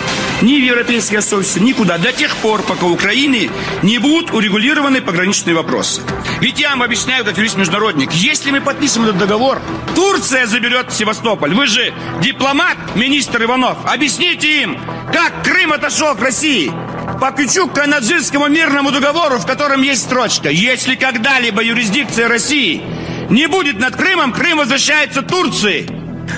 ни 0.41 0.59
в 0.59 0.63
Европейское 0.63 1.21
союз, 1.21 1.55
никуда. 1.57 1.99
До 1.99 2.11
тех 2.11 2.35
пор, 2.37 2.63
пока 2.63 2.87
у 2.87 2.93
Украины 2.93 3.51
не 3.83 3.99
будут 3.99 4.33
урегулированы 4.33 5.01
пограничные 5.01 5.55
вопросы. 5.55 6.01
Ведь 6.39 6.59
я 6.59 6.71
вам 6.71 6.81
объясняю, 6.81 7.23
как 7.23 7.37
юрист-международник, 7.37 8.11
если 8.13 8.49
мы 8.49 8.59
подпишем 8.59 9.03
этот 9.03 9.19
договор, 9.19 9.61
Турция 9.93 10.47
заберет 10.47 10.91
Севастополь. 10.91 11.53
Вы 11.53 11.67
же 11.67 11.93
дипломат, 12.23 12.75
министр 12.95 13.43
Иванов. 13.43 13.77
Объясните 13.85 14.63
им, 14.63 14.79
как 15.13 15.43
Крым 15.43 15.73
отошел 15.73 16.15
к 16.15 16.21
России 16.21 16.73
по 17.21 17.31
ключу 17.31 17.67
к 17.67 17.73
канаджирскому 17.73 18.47
мирному 18.47 18.89
договору, 18.89 19.10
в 19.11 19.45
котором 19.45 19.81
есть 19.81 20.03
строчка 20.03 20.49
«Если 20.49 20.95
когда-либо 20.95 21.61
юрисдикция 21.61 22.27
России 22.27 22.81
не 23.29 23.47
будет 23.47 23.79
над 23.79 23.95
Крымом, 23.95 24.31
Крым 24.31 24.59
возвращается 24.59 25.21
Турции». 25.21 25.87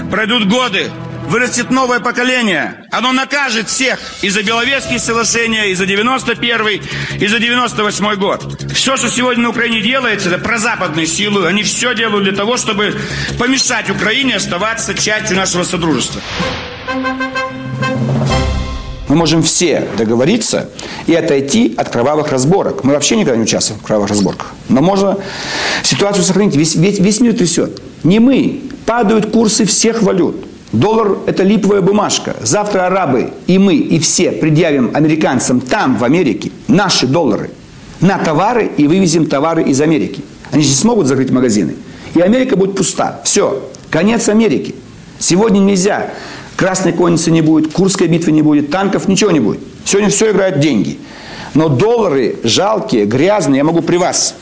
Пройдут 0.10 0.48
годы, 0.48 0.90
вырастет 1.28 1.70
новое 1.70 2.00
поколение. 2.00 2.86
Оно 2.92 3.12
накажет 3.12 3.70
всех 3.70 4.00
и 4.22 4.30
за 4.30 4.42
Беловежские 4.44 5.00
соглашения, 5.00 5.70
и 5.70 5.76
за 5.76 5.86
91-й, 5.86 6.82
и 7.20 7.28
за 7.28 7.38
98-й 7.38 8.18
год. 8.18 8.74
Все, 8.74 8.98
что 8.98 9.10
сегодня 9.10 9.44
на 9.44 9.50
Украине 9.50 9.82
делается, 9.82 10.30
это 10.30 10.40
прозападные 10.40 11.06
силы. 11.06 11.48
Они 11.48 11.64
все 11.64 11.94
делают 11.94 12.24
для 12.24 12.36
того, 12.36 12.58
чтобы 12.58 13.00
помешать 13.38 13.90
Украине 13.90 14.38
оставаться 14.38 14.94
частью 14.96 15.38
нашего 15.38 15.64
содружества. 15.64 16.22
Мы 19.14 19.20
можем 19.20 19.44
все 19.44 19.88
договориться 19.96 20.72
и 21.06 21.14
отойти 21.14 21.76
от 21.78 21.90
кровавых 21.90 22.32
разборок. 22.32 22.84
Мы 22.84 22.94
вообще 22.94 23.16
никогда 23.16 23.38
не 23.38 23.44
участвуем 23.44 23.80
в 23.80 23.84
кровавых 23.84 24.10
разборках. 24.10 24.54
Но 24.70 24.82
можно 24.82 25.20
ситуацию 25.84 26.24
сохранить. 26.24 26.56
Весь, 26.56 26.74
весь, 26.74 26.98
весь 26.98 27.20
мир 27.20 27.34
трясет. 27.34 27.80
Не 28.04 28.18
мы. 28.18 28.62
Падают 28.88 29.30
курсы 29.30 29.66
всех 29.66 30.02
валют. 30.02 30.44
Доллар– 30.72 31.20
это 31.28 31.44
липовая 31.44 31.82
бумажка. 31.82 32.36
Завтра 32.42 32.88
арабы 32.88 33.34
и 33.46 33.60
мы, 33.60 33.76
и 33.76 34.00
все 34.00 34.32
предъявим 34.32 34.90
американцам 34.96 35.62
там, 35.62 35.96
в 35.96 36.04
Америке, 36.04 36.50
наши 36.68 37.06
доллары 37.06 37.52
на 38.02 38.18
товары 38.18 38.72
и 38.78 38.88
вывезем 38.88 39.28
товары 39.28 39.62
из 39.62 39.80
Америки. 39.80 40.24
Они 40.50 40.64
же 40.64 40.74
смогут 40.74 41.06
закрыть 41.06 41.30
магазины. 41.30 41.76
И 42.16 42.20
Америка 42.20 42.56
будет 42.56 42.76
пуста. 42.76 43.22
Все. 43.24 43.62
Конец 43.92 44.28
Америки. 44.28 44.74
Сегодня 45.20 45.60
нельзя. 45.60 46.14
Красной 46.56 46.94
конницы 46.94 47.32
не 47.32 47.42
будет, 47.42 47.74
Курской 47.74 48.08
битвы 48.08 48.32
не 48.32 48.42
будет, 48.42 48.70
танков, 48.70 49.08
ничего 49.08 49.32
не 49.32 49.40
будет. 49.40 49.60
Сегодня 49.86 50.10
все 50.10 50.32
играют 50.32 50.60
деньги. 50.60 51.00
Но 51.54 51.70
доллары 51.70 52.38
жалкие, 52.44 53.06
грязные, 53.06 53.58
я 53.58 53.64
могу 53.64 53.82
при 53.82 53.98
вас 53.98 54.36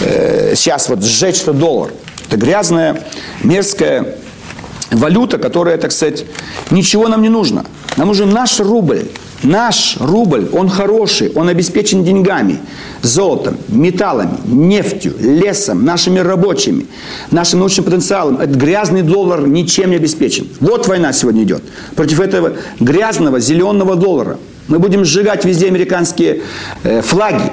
э, 0.00 0.54
сейчас 0.54 0.88
вот 0.88 1.02
сжечь 1.02 1.42
этот 1.42 1.58
доллар. 1.58 1.92
Это 2.28 2.36
грязная, 2.36 3.02
мерзкая 3.42 4.16
валюта, 4.90 5.38
которая, 5.38 5.76
так 5.78 5.92
сказать, 5.92 6.24
ничего 6.70 7.08
нам 7.08 7.22
не 7.22 7.28
нужно. 7.28 7.64
Нам 7.96 8.08
нужен 8.08 8.30
наш 8.30 8.60
рубль. 8.60 9.06
Наш 9.42 9.96
рубль, 10.00 10.48
он 10.52 10.68
хороший, 10.68 11.30
он 11.34 11.48
обеспечен 11.48 12.04
деньгами, 12.04 12.58
золотом, 13.02 13.56
металлами, 13.68 14.38
нефтью, 14.46 15.14
лесом, 15.20 15.84
нашими 15.84 16.18
рабочими, 16.20 16.86
нашим 17.30 17.60
научным 17.60 17.84
потенциалом. 17.84 18.38
Этот 18.38 18.56
грязный 18.56 19.02
доллар 19.02 19.46
ничем 19.46 19.90
не 19.90 19.96
обеспечен. 19.96 20.48
Вот 20.60 20.88
война 20.88 21.12
сегодня 21.12 21.42
идет. 21.42 21.62
Против 21.94 22.20
этого 22.20 22.54
грязного 22.80 23.38
зеленого 23.38 23.94
доллара. 23.96 24.38
Мы 24.68 24.78
будем 24.78 25.04
сжигать 25.04 25.44
везде 25.44 25.68
американские 25.68 26.42
э, 26.82 27.02
флаги, 27.02 27.52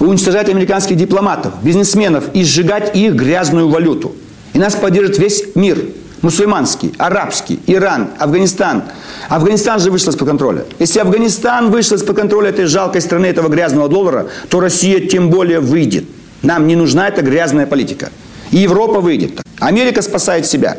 уничтожать 0.00 0.48
американских 0.48 0.96
дипломатов, 0.96 1.52
бизнесменов 1.62 2.24
и 2.32 2.42
сжигать 2.42 2.96
их 2.96 3.14
грязную 3.14 3.68
валюту. 3.68 4.14
И 4.54 4.58
нас 4.58 4.74
поддержит 4.74 5.18
весь 5.18 5.44
мир– 5.54 5.78
мусульманский, 6.22 6.94
арабский, 6.98 7.60
Иран, 7.66 8.10
Афганистан. 8.18 8.84
Афганистан 9.28 9.80
же 9.80 9.90
вышел 9.90 10.10
из-под 10.10 10.28
контроля. 10.28 10.64
Если 10.78 11.00
Афганистан 11.00 11.70
вышел 11.70 11.96
из-под 11.96 12.16
контроля 12.16 12.50
этой 12.50 12.66
жалкой 12.66 13.00
страны, 13.00 13.26
этого 13.26 13.48
грязного 13.48 13.88
доллара, 13.88 14.28
то 14.48 14.60
Россия 14.60 15.06
тем 15.06 15.30
более 15.30 15.60
выйдет. 15.60 16.04
Нам 16.42 16.66
не 16.66 16.76
нужна 16.76 17.08
эта 17.08 17.22
грязная 17.22 17.66
политика. 17.66 18.10
И 18.50 18.58
Европа 18.58 19.00
выйдет. 19.00 19.40
Америка 19.58 20.02
спасает 20.02 20.46
себя. 20.46 20.76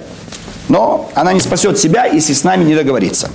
Но 0.67 1.11
она 1.15 1.33
не 1.33 1.39
спасет 1.39 1.77
себя, 1.77 2.05
если 2.05 2.33
с 2.33 2.43
нами 2.43 2.63
не 2.63 2.75
договорится. 2.75 3.29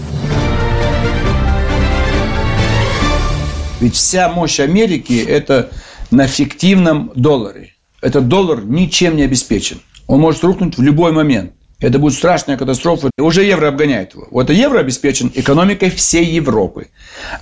Ведь 3.81 3.97
вся 3.97 4.29
мощь 4.29 4.61
Америки– 4.61 5.25
это 5.29 5.71
на 6.11 6.27
фиктивном 6.27 7.13
долларе. 7.15 7.75
Этот 8.01 8.29
доллар 8.29 8.65
ничем 8.65 9.17
не 9.17 9.23
обеспечен. 9.23 9.81
Он 10.07 10.21
может 10.21 10.45
рухнуть 10.45 10.79
в 10.79 10.83
любой 10.83 11.13
момент. 11.13 11.53
Это 11.85 11.99
будет 11.99 12.15
страшная 12.15 12.57
катастрофа. 12.57 13.11
Уже 13.19 13.45
евро 13.45 13.69
обгоняет 13.69 14.15
его. 14.15 14.27
Вот 14.31 14.49
евро 14.49 14.79
обеспечен 14.79 15.31
экономикой 15.35 15.91
всей 15.91 16.25
Европы. 16.25 16.89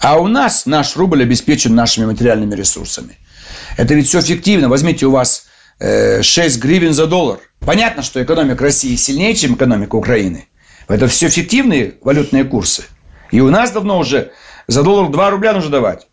А 0.00 0.18
у 0.18 0.26
нас 0.26 0.66
наш 0.66 0.96
рубль 0.96 1.22
обеспечен 1.22 1.76
нашими 1.76 2.06
материальными 2.06 2.52
ресурсами. 2.56 3.18
Это 3.76 3.94
ведь 3.94 4.08
все 4.08 4.20
фиктивно. 4.20 4.68
Возьмите 4.68 5.06
у 5.06 5.12
вас 5.12 5.46
6 5.78 5.80
э, 5.80 6.58
гривен 6.58 6.92
за 6.92 7.06
доллар. 7.06 7.38
Понятно, 7.60 8.02
что 8.02 8.20
экономика 8.20 8.64
России 8.64 8.96
сильнее, 8.96 9.36
чем 9.36 9.54
экономика 9.54 9.94
Украины. 9.94 10.48
Это 10.88 11.06
все 11.06 11.28
фиктивные 11.28 11.94
валютные 12.02 12.42
курсы. 12.42 12.82
И 13.30 13.40
у 13.40 13.48
нас 13.48 13.70
давно 13.70 14.00
уже 14.00 14.32
за 14.66 14.82
доллар 14.82 15.08
2 15.08 15.30
рубля 15.30 15.52
нужно 15.52 15.70
давать. 15.70 16.08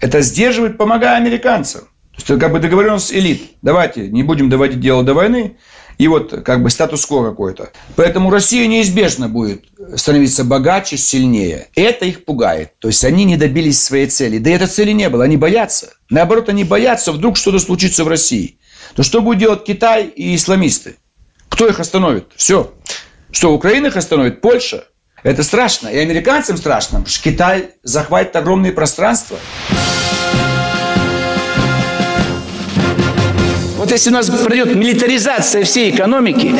Это 0.00 0.22
сдерживает, 0.22 0.78
помогая 0.78 1.18
американцам. 1.18 1.82
То 2.16 2.32
есть 2.32 2.40
как 2.40 2.50
бы 2.50 2.60
договоренность 2.60 3.12
элит. 3.12 3.42
Давайте 3.60 4.08
не 4.08 4.22
будем 4.22 4.48
доводить 4.48 4.80
дело 4.80 5.02
до 5.02 5.12
войны 5.12 5.58
и 5.98 6.08
вот 6.08 6.42
как 6.44 6.62
бы 6.62 6.70
статус-кво 6.70 7.28
какой-то. 7.28 7.70
Поэтому 7.96 8.30
Россия 8.30 8.66
неизбежно 8.66 9.28
будет 9.28 9.64
становиться 9.96 10.44
богаче, 10.44 10.96
сильнее. 10.96 11.68
Это 11.74 12.04
их 12.04 12.24
пугает. 12.24 12.78
То 12.78 12.88
есть 12.88 13.04
они 13.04 13.24
не 13.24 13.36
добились 13.36 13.82
своей 13.82 14.06
цели. 14.06 14.38
Да 14.38 14.50
и 14.50 14.54
этой 14.54 14.66
цели 14.66 14.92
не 14.92 15.08
было. 15.08 15.24
Они 15.24 15.36
боятся. 15.36 15.94
Наоборот, 16.10 16.48
они 16.48 16.64
боятся, 16.64 17.12
вдруг 17.12 17.36
что-то 17.36 17.58
случится 17.58 18.04
в 18.04 18.08
России. 18.08 18.58
То 18.94 19.02
что 19.02 19.20
будет 19.20 19.38
делать 19.38 19.64
Китай 19.64 20.06
и 20.06 20.34
исламисты? 20.34 20.96
Кто 21.48 21.66
их 21.68 21.80
остановит? 21.80 22.26
Все. 22.36 22.72
Что, 23.30 23.52
Украина 23.52 23.86
их 23.86 23.96
остановит? 23.96 24.40
Польша? 24.40 24.84
Это 25.22 25.42
страшно. 25.42 25.88
И 25.88 25.98
американцам 25.98 26.56
страшно, 26.56 26.98
потому 26.98 27.06
что 27.06 27.22
Китай 27.22 27.70
захватит 27.82 28.36
огромные 28.36 28.72
пространства. 28.72 29.38
Если 33.94 34.10
у 34.10 34.12
нас 34.12 34.28
пройдет 34.28 34.74
милитаризация 34.74 35.64
всей 35.64 35.90
экономики, 35.90 36.54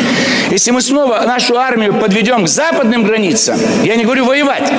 если 0.50 0.70
мы 0.70 0.80
снова 0.80 1.22
нашу 1.26 1.56
армию 1.56 1.94
подведем 1.94 2.44
к 2.44 2.48
западным 2.48 3.02
границам, 3.02 3.58
я 3.82 3.96
не 3.96 4.04
говорю 4.04 4.24
воевать, 4.24 4.72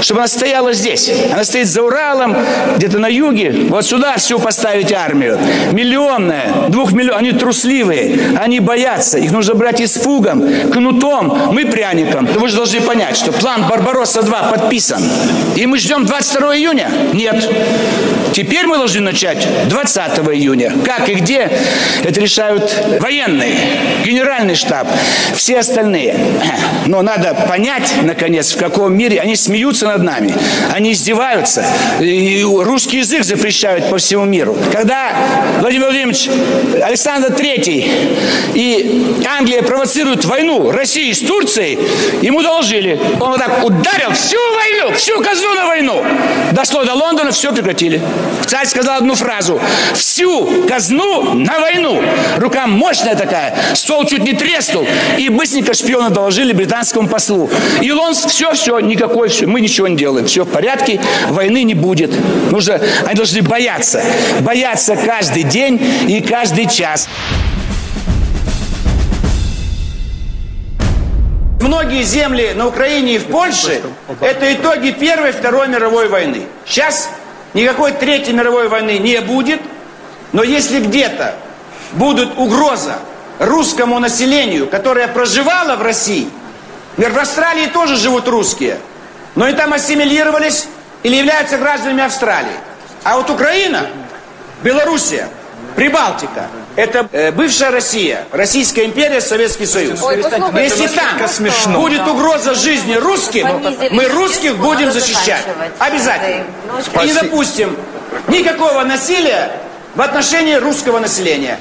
чтобы 0.00 0.20
она 0.20 0.28
стояла 0.28 0.72
здесь. 0.72 1.10
Она 1.32 1.44
стоит 1.44 1.68
за 1.68 1.82
Уралом, 1.82 2.34
где-то 2.76 2.98
на 2.98 3.08
юге. 3.08 3.66
Вот 3.68 3.84
сюда 3.84 4.16
всю 4.16 4.38
поставить 4.38 4.92
армию. 4.92 5.38
Миллионная, 5.72 6.68
двух 6.68 6.92
миллионов. 6.92 7.20
Они 7.20 7.32
трусливые, 7.32 8.18
они 8.38 8.60
боятся. 8.60 9.18
Их 9.18 9.30
нужно 9.32 9.54
брать 9.54 9.82
испугом, 9.82 10.70
кнутом, 10.72 11.52
мы 11.52 11.66
пряником. 11.66 12.28
Но 12.32 12.40
вы 12.40 12.48
же 12.48 12.56
должны 12.56 12.80
понять, 12.80 13.16
что 13.16 13.32
план 13.32 13.64
Барбаросса-2 13.68 14.50
подписан. 14.50 15.02
И 15.56 15.66
мы 15.66 15.78
ждем 15.78 16.06
22 16.06 16.56
июня? 16.56 16.90
Нет. 17.12 17.50
Теперь 18.32 18.66
мы 18.66 18.78
должны 18.78 19.00
начать 19.00 19.46
20 19.68 20.18
июня. 20.34 20.72
Как 20.84 21.08
и 21.08 21.14
где, 21.14 21.50
это 22.04 22.20
решают 22.20 22.74
военные, 23.00 23.54
генеральный 24.04 24.54
штаб, 24.54 24.88
все 25.34 25.58
остальные. 25.58 26.16
Но 26.86 27.02
надо 27.02 27.34
понять, 27.34 27.92
наконец, 28.02 28.52
в 28.52 28.58
каком 28.58 28.96
мире 28.96 29.20
они 29.20 29.36
смеются 29.36 29.86
над 29.86 30.02
нами, 30.02 30.34
они 30.72 30.92
издеваются, 30.92 31.64
и 32.00 32.42
русский 32.42 32.98
язык 32.98 33.24
запрещают 33.24 33.90
по 33.90 33.98
всему 33.98 34.24
миру. 34.24 34.56
Когда 34.72 35.12
Владимир 35.60 35.86
Владимирович 35.86 36.28
Александр 36.82 37.32
Третий 37.32 37.90
и 38.54 39.16
Англия 39.26 39.62
провоцируют 39.62 40.24
войну 40.24 40.70
России 40.70 41.12
с 41.12 41.20
Турцией, 41.20 41.78
ему 42.22 42.42
доложили. 42.42 43.00
Он 43.20 43.30
вот 43.30 43.38
так 43.38 43.64
ударил 43.64 44.12
всю 44.12 44.38
войну, 44.54 44.94
всю 44.94 45.20
казну 45.20 45.54
на 45.54 45.66
войну. 45.66 46.04
Дошло 46.52 46.84
до 46.84 46.94
Лондона, 46.94 47.30
все 47.30 47.52
прекратили. 47.52 48.00
Царь 48.46 48.66
сказал 48.66 48.98
одну 48.98 49.14
фразу. 49.14 49.60
Всю 49.94 50.64
казну 50.66 51.34
на 51.34 51.60
войну 51.60 51.77
войну. 51.78 52.02
Рука 52.38 52.66
мощная 52.66 53.14
такая, 53.14 53.54
стол 53.74 54.04
чуть 54.06 54.22
не 54.22 54.32
треснул. 54.32 54.86
И 55.16 55.28
быстренько 55.28 55.74
шпионы 55.74 56.10
доложили 56.10 56.52
британскому 56.52 57.08
послу. 57.08 57.50
И 57.80 57.90
он 57.90 58.14
все, 58.14 58.52
все, 58.52 58.80
никакой, 58.80 59.28
все, 59.28 59.46
мы 59.46 59.60
ничего 59.60 59.88
не 59.88 59.96
делаем. 59.96 60.26
Все 60.26 60.44
в 60.44 60.48
порядке, 60.48 61.00
войны 61.28 61.62
не 61.62 61.74
будет. 61.74 62.10
Нужно, 62.50 62.80
они 63.06 63.14
должны 63.14 63.42
бояться. 63.42 64.02
Бояться 64.40 64.96
каждый 64.96 65.44
день 65.44 65.80
и 66.08 66.20
каждый 66.20 66.68
час. 66.68 67.08
Многие 71.60 72.02
земли 72.02 72.52
на 72.54 72.68
Украине 72.68 73.16
и 73.16 73.18
в 73.18 73.26
Польше– 73.26 73.82
это 74.20 74.52
итоги 74.52 74.90
Первой 74.90 75.30
и 75.30 75.32
Второй 75.32 75.68
мировой 75.68 76.08
войны. 76.08 76.42
Сейчас 76.64 77.10
никакой 77.52 77.92
Третьей 77.92 78.32
мировой 78.32 78.68
войны 78.68 78.98
не 78.98 79.20
будет, 79.20 79.60
но 80.32 80.42
если 80.42 80.80
где-то 80.80 81.34
будут 81.92 82.36
угроза 82.38 82.98
русскому 83.38 83.98
населению, 83.98 84.68
которое 84.68 85.08
проживало 85.08 85.76
в 85.76 85.82
России. 85.82 86.28
Например, 86.96 87.12
в 87.12 87.22
Австралии 87.22 87.66
тоже 87.66 87.96
живут 87.96 88.26
русские, 88.28 88.78
но 89.34 89.48
и 89.48 89.52
там 89.52 89.72
ассимилировались 89.72 90.66
или 91.02 91.16
являются 91.16 91.56
гражданами 91.58 92.02
Австралии. 92.02 92.56
А 93.04 93.16
вот 93.16 93.30
Украина, 93.30 93.86
Белоруссия, 94.62 95.28
Прибалтика, 95.76 96.48
это 96.74 97.08
э, 97.12 97.30
бывшая 97.30 97.70
Россия, 97.70 98.24
Российская 98.32 98.84
империя, 98.84 99.20
Советский 99.20 99.66
Союз. 99.66 100.02
Ой, 100.02 100.16
Если 100.16 100.88
там 100.88 101.28
смешно. 101.28 101.80
будет 101.80 102.06
угроза 102.06 102.54
жизни 102.54 102.94
русским, 102.94 103.46
мы 103.92 104.08
русских 104.08 104.56
будем 104.56 104.90
защищать. 104.90 105.44
Обязательно. 105.78 106.44
И 107.02 107.06
не 107.06 107.12
допустим 107.12 107.76
никакого 108.26 108.82
насилия 108.82 109.52
в 109.98 110.00
отношении 110.00 110.54
русского 110.54 111.00
населения. 111.00 111.58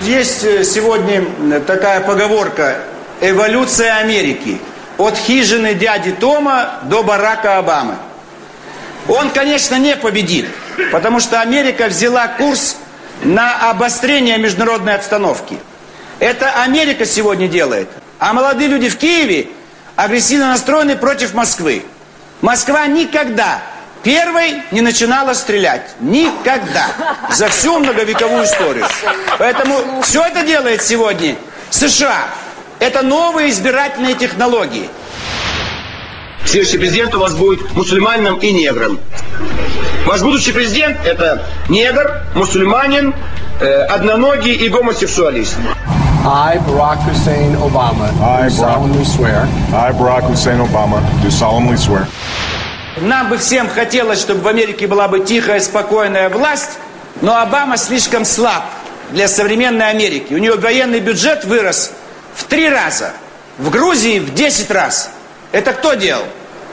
Есть 0.00 0.44
э, 0.44 0.62
сегодня 0.62 1.58
такая 1.58 2.00
поговорка 2.00 2.76
«Эволюция 3.20 3.96
Америки» 3.96 4.60
от 4.96 5.16
хижины 5.16 5.74
дяди 5.74 6.12
Тома 6.12 6.78
до 6.84 7.02
Барака 7.02 7.58
Обамы. 7.58 7.96
Он, 9.08 9.30
конечно, 9.30 9.74
не 9.74 9.96
победит, 9.96 10.46
потому 10.92 11.18
что 11.18 11.40
Америка 11.40 11.88
взяла 11.88 12.28
курс 12.28 12.76
на 13.24 13.70
обострение 13.70 14.38
международной 14.38 14.94
обстановки. 14.94 15.58
Это 16.20 16.62
Америка 16.62 17.04
сегодня 17.04 17.48
делает. 17.48 17.88
А 18.20 18.34
молодые 18.34 18.68
люди 18.68 18.88
в 18.88 18.98
Киеве 18.98 19.48
агрессивно 19.96 20.50
настроены 20.50 20.94
против 20.94 21.34
Москвы. 21.34 21.82
Москва 22.40 22.86
никогда 22.86 23.62
первой 24.06 24.62
не 24.70 24.82
начинала 24.82 25.34
стрелять. 25.34 25.82
Никогда. 25.98 26.86
За 27.32 27.48
всю 27.48 27.80
многовековую 27.80 28.44
историю. 28.44 28.86
Поэтому 29.36 30.00
все 30.02 30.24
это 30.24 30.46
делает 30.46 30.80
сегодня 30.80 31.34
США. 31.70 32.28
Это 32.78 33.02
новые 33.02 33.50
избирательные 33.50 34.14
технологии. 34.14 34.88
Следующий 36.44 36.78
президент 36.78 37.16
у 37.16 37.18
вас 37.18 37.34
будет 37.34 37.72
мусульманином 37.72 38.36
и 38.36 38.52
негром. 38.52 39.00
Ваш 40.06 40.22
будущий 40.22 40.52
президент 40.52 41.04
это 41.04 41.44
негр, 41.68 42.22
мусульманин, 42.36 43.12
э, 43.60 43.82
одноногий 43.86 44.52
и 44.52 44.68
гомосексуалист. 44.68 45.56
I, 46.24 46.58
Barack 46.58 47.00
Hussein 47.08 47.56
Obama, 47.56 48.08
I, 48.22 48.44
do 48.44 48.50
solemnly 48.50 49.04
swear. 49.04 49.48
I, 49.74 49.90
Barack 49.90 50.28
Hussein 50.30 50.60
Obama, 50.60 51.02
do 51.24 51.30
solemnly 51.30 51.76
swear. 51.76 52.06
Нам 52.96 53.28
бы 53.28 53.36
всем 53.36 53.68
хотелось, 53.68 54.20
чтобы 54.20 54.40
в 54.40 54.48
Америке 54.48 54.86
была 54.86 55.06
бы 55.06 55.20
тихая, 55.20 55.60
спокойная 55.60 56.30
власть, 56.30 56.78
но 57.20 57.38
Обама 57.38 57.76
слишком 57.76 58.24
слаб 58.24 58.64
для 59.10 59.28
современной 59.28 59.90
Америки. 59.90 60.32
У 60.32 60.38
него 60.38 60.56
военный 60.56 61.00
бюджет 61.00 61.44
вырос 61.44 61.92
в 62.34 62.44
три 62.44 62.70
раза, 62.70 63.12
в 63.58 63.68
Грузии 63.68 64.18
в 64.18 64.32
10 64.32 64.70
раз. 64.70 65.10
Это 65.52 65.74
кто 65.74 65.92
делал? 65.92 66.24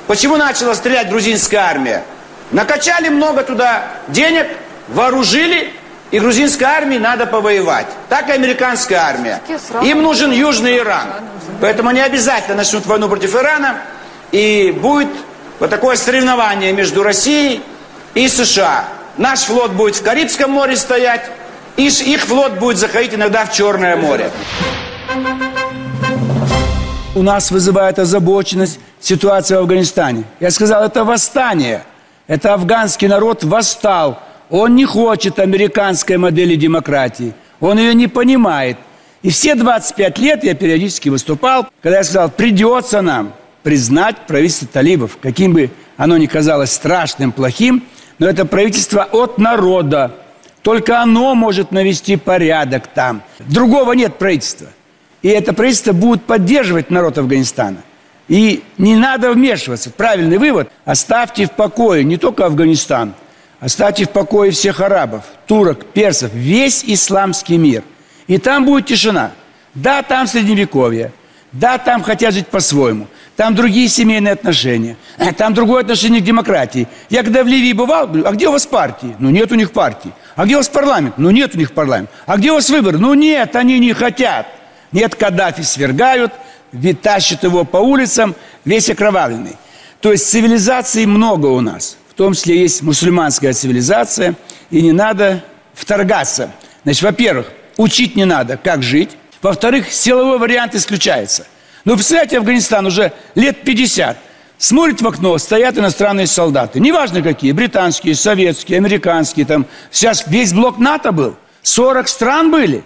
Почему 0.08 0.38
начала 0.38 0.76
стрелять 0.76 1.10
грузинская 1.10 1.62
армия? 1.62 2.04
Накачали 2.52 3.10
много 3.10 3.44
туда 3.44 3.84
денег, 4.08 4.48
вооружили, 4.88 5.74
и 6.12 6.20
грузинской 6.20 6.68
армии 6.68 6.98
надо 7.00 7.26
повоевать. 7.26 7.88
Так 8.08 8.30
и 8.30 8.32
американская 8.32 9.00
армия. 9.00 9.42
Им 9.82 10.04
нужен 10.04 10.32
Южный 10.32 10.78
Иран. 10.78 11.08
Поэтому 11.60 11.90
они 11.90 12.00
обязательно 12.00 12.58
начнут 12.58 12.86
войну 12.86 13.10
против 13.10 13.36
Ирана. 13.36 13.82
И 14.32 14.72
будет 14.80 15.10
вот 15.64 15.70
такое 15.70 15.96
соревнование 15.96 16.74
между 16.74 17.04
Россией 17.04 17.62
и 18.16 18.28
США. 18.28 18.84
Наш 19.18 19.44
флот 19.44 19.72
будет 19.72 19.96
в 19.96 20.04
Карибском 20.04 20.52
море 20.52 20.76
стоять, 20.76 21.22
и 21.78 21.88
их 21.88 22.26
флот 22.26 22.60
будет 22.60 22.78
заходить 22.78 23.14
иногда 23.14 23.46
в 23.46 23.54
Черное 23.54 23.96
море. 23.96 24.30
У 27.16 27.22
нас 27.22 27.50
вызывает 27.50 27.98
озабоченность 27.98 28.78
ситуация 29.00 29.60
в 29.60 29.62
Афганистане. 29.62 30.26
Я 30.42 30.52
сказал, 30.52 30.84
это 30.84 31.06
восстание. 31.06 31.86
Это 32.28 32.56
афганский 32.56 33.08
народ 33.08 33.46
восстал. 33.46 34.20
Он 34.50 34.76
не 34.76 34.84
хочет 34.84 35.40
американской 35.40 36.18
модели 36.18 36.56
демократии. 36.56 37.34
Он 37.62 37.80
ее 37.80 37.94
не 37.94 38.08
понимает. 38.08 38.76
И 39.22 39.30
все 39.30 39.56
25 39.56 40.18
лет 40.18 40.44
я 40.44 40.56
периодически 40.56 41.08
выступал, 41.08 41.70
когда 41.82 42.00
я 42.00 42.04
сказал, 42.04 42.30
придется 42.30 43.00
нам 43.00 43.32
признать 43.64 44.28
правительство 44.28 44.68
талибов, 44.68 45.18
каким 45.22 45.54
бы 45.54 45.72
оно 45.98 46.18
ни 46.18 46.26
казалось 46.26 46.72
страшным, 46.72 47.32
плохим, 47.32 47.84
но 48.20 48.28
это 48.28 48.46
правительство 48.46 49.08
от 49.12 49.38
народа. 49.38 50.16
Только 50.62 51.02
оно 51.02 51.36
может 51.36 51.72
навести 51.72 52.16
порядок 52.16 52.88
там. 52.88 53.22
Другого 53.40 53.94
нет 53.94 54.16
правительства. 54.18 54.68
И 55.22 55.30
это 55.30 55.54
правительство 55.54 55.94
будет 55.94 56.24
поддерживать 56.24 56.90
народ 56.90 57.18
Афганистана. 57.18 57.78
И 58.28 58.64
не 58.78 58.96
надо 58.96 59.32
вмешиваться. 59.32 59.90
Правильный 59.90 60.38
вывод. 60.38 60.70
Оставьте 60.86 61.46
в 61.46 61.52
покое 61.52 62.04
не 62.04 62.18
только 62.18 62.46
Афганистан, 62.46 63.14
оставьте 63.60 64.06
в 64.06 64.10
покое 64.10 64.52
всех 64.52 64.80
арабов, 64.80 65.24
турок, 65.48 65.86
персов, 65.86 66.34
весь 66.34 66.84
исламский 66.86 67.58
мир. 67.58 67.84
И 68.28 68.38
там 68.38 68.66
будет 68.66 68.86
тишина. 68.86 69.32
Да, 69.74 70.02
там 70.04 70.28
средневековье. 70.28 71.12
Да, 71.52 71.78
там 71.78 72.04
хотят 72.04 72.34
жить 72.34 72.48
по-своему. 72.48 73.08
Там 73.36 73.56
другие 73.56 73.90
семейные 73.90 74.34
отношения. 74.34 74.96
А 75.18 75.34
там 75.34 75.54
другое 75.54 75.82
отношение 75.82 76.22
к 76.22 76.24
демократии. 76.24 76.88
Я 77.10 77.24
когда 77.24 77.44
в 77.44 77.48
Ливии 77.48 77.74
бывал, 77.74 78.08
говорю, 78.08 78.28
а 78.28 78.32
где 78.32 78.48
у 78.48 78.52
вас 78.52 78.66
партии? 78.68 79.16
Ну, 79.18 79.32
нет 79.32 79.52
у 79.52 79.56
них 79.56 79.72
партии. 79.72 80.12
А 80.36 80.46
где 80.46 80.56
у 80.56 80.58
вас 80.58 80.70
парламент? 80.70 81.16
Ну, 81.18 81.32
нет 81.32 81.56
у 81.56 81.58
них 81.58 81.74
парламент. 81.74 82.10
А 82.28 82.38
где 82.38 82.52
у 82.52 82.56
вас 82.56 82.70
выборы? 82.70 83.00
Ну, 83.00 83.14
нет, 83.16 83.56
они 83.56 83.80
не 83.80 83.94
хотят. 83.94 84.48
Нет, 84.92 85.16
Каддафи 85.16 85.64
свергают, 85.64 86.32
тащат 87.02 87.44
его 87.44 87.64
по 87.64 87.78
улицам, 87.78 88.36
весь 88.66 88.90
окровавленный. 88.90 89.58
То 90.00 90.12
есть 90.12 90.30
цивилизаций 90.30 91.06
много 91.08 91.48
у 91.48 91.62
нас. 91.62 91.98
В 92.10 92.14
том 92.14 92.34
числе 92.34 92.60
есть 92.60 92.84
мусульманская 92.84 93.54
цивилизация, 93.54 94.36
и 94.70 94.82
не 94.84 94.92
надо 94.92 95.44
вторгаться. 95.74 96.52
Значит, 96.84 97.02
во-первых, 97.02 97.48
учить 97.78 98.16
не 98.16 98.26
надо, 98.26 98.58
как 98.58 98.84
жить. 98.84 99.10
Во-вторых, 99.42 99.92
силовой 99.92 100.38
вариант 100.38 100.76
исключается. 100.76 101.48
Ну, 101.86 101.96
представляете, 101.96 102.38
Афганистан 102.38 102.86
уже 102.86 103.12
лет 103.36 103.64
50. 103.64 104.18
Смотрит 104.58 105.02
в 105.02 105.08
окно, 105.08 105.38
стоят 105.38 105.78
иностранные 105.78 106.28
солдаты. 106.28 106.80
Неважно 106.80 107.22
какие, 107.22 107.52
британские, 107.52 108.16
советские, 108.16 108.78
американские. 108.78 109.46
Там. 109.46 109.66
Сейчас 109.92 110.26
весь 110.28 110.54
блок 110.54 110.78
НАТО 110.78 111.12
был. 111.12 111.36
40 111.64 112.08
стран 112.08 112.52
были. 112.52 112.84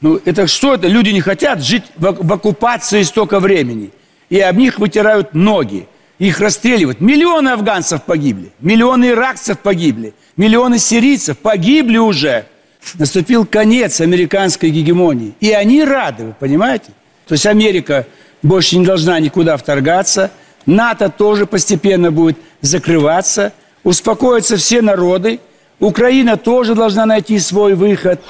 Ну, 0.00 0.20
это 0.24 0.46
что 0.46 0.74
это? 0.74 0.86
Люди 0.86 1.10
не 1.10 1.20
хотят 1.20 1.62
жить 1.62 1.84
в, 1.96 2.12
в 2.24 2.32
оккупации 2.32 3.02
столько 3.02 3.40
времени. 3.40 3.90
И 4.30 4.38
об 4.38 4.56
них 4.56 4.78
вытирают 4.78 5.34
ноги. 5.34 5.88
Их 6.18 6.38
расстреливают. 6.38 7.00
Миллионы 7.00 7.48
афганцев 7.48 8.04
погибли. 8.04 8.52
Миллионы 8.60 9.10
иракцев 9.10 9.58
погибли. 9.58 10.14
Миллионы 10.36 10.78
сирийцев 10.78 11.38
погибли 11.38 11.98
уже. 11.98 12.46
Наступил 12.94 13.44
конец 13.44 14.00
американской 14.00 14.70
гегемонии. 14.70 15.34
И 15.40 15.50
они 15.50 15.82
рады, 15.82 16.26
вы 16.26 16.34
понимаете? 16.38 16.92
То 17.32 17.34
есть 17.34 17.46
Америка 17.46 18.06
больше 18.42 18.76
не 18.76 18.84
должна 18.84 19.18
никуда 19.18 19.56
вторгаться. 19.56 20.30
НАТО 20.66 21.08
тоже 21.08 21.46
постепенно 21.46 22.10
будет 22.10 22.36
закрываться. 22.60 23.54
Успокоятся 23.84 24.58
все 24.58 24.82
народы. 24.82 25.40
Украина 25.80 26.36
тоже 26.36 26.74
должна 26.74 27.06
найти 27.06 27.38
свой 27.38 27.72
выход. 27.72 28.20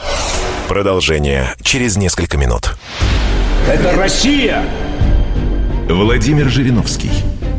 Продолжение 0.68 1.46
через 1.64 1.96
несколько 1.96 2.36
минут. 2.36 2.76
Это 3.68 3.90
Россия! 3.96 4.62
Владимир 5.88 6.48
Жириновский. 6.48 7.10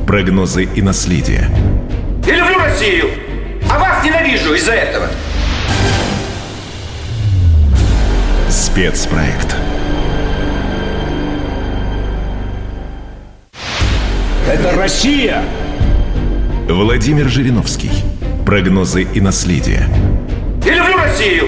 Прогнозы 0.07 0.63
и 0.63 0.81
наследие. 0.81 1.49
Я 2.25 2.35
люблю 2.37 2.57
Россию, 2.57 3.09
а 3.69 3.79
вас 3.79 4.05
ненавижу 4.05 4.53
из-за 4.53 4.71
этого. 4.71 5.09
Спецпроект. 8.49 9.57
Это 14.51 14.71
Россия! 14.75 15.41
Владимир 16.67 17.29
Жириновский. 17.29 17.91
Прогнозы 18.45 19.03
и 19.03 19.21
наследие. 19.21 19.87
Я 20.65 20.75
люблю 20.75 20.97
Россию, 20.97 21.45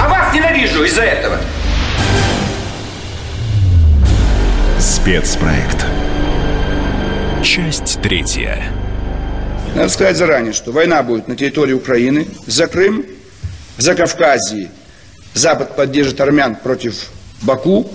а 0.00 0.08
вас 0.08 0.34
ненавижу 0.34 0.82
из-за 0.82 1.02
этого. 1.02 1.38
Спецпроект. 4.80 5.86
Часть 7.42 8.00
третья. 8.02 8.64
Надо 9.76 9.88
сказать 9.88 10.16
заранее, 10.16 10.52
что 10.52 10.72
война 10.72 11.04
будет 11.04 11.28
на 11.28 11.36
территории 11.36 11.72
Украины, 11.72 12.26
за 12.46 12.66
Крым, 12.66 13.04
за 13.76 13.94
Кавказии. 13.94 14.70
Запад 15.34 15.76
поддержит 15.76 16.20
армян 16.20 16.56
против 16.56 17.10
Баку 17.42 17.90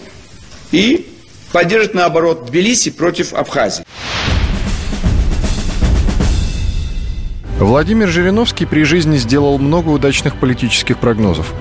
и 0.72 1.10
поддержит, 1.52 1.94
наоборот, 1.94 2.46
Тбилиси 2.46 2.92
против 2.92 3.34
Абхазии. 3.34 3.84
Владимир 7.60 8.08
Жириновский 8.08 8.66
при 8.66 8.84
жизни 8.84 9.18
сделал 9.18 9.60
много 9.60 9.90
удачных 9.90 10.38
политических 10.38 10.98
прогнозов. 10.98 11.54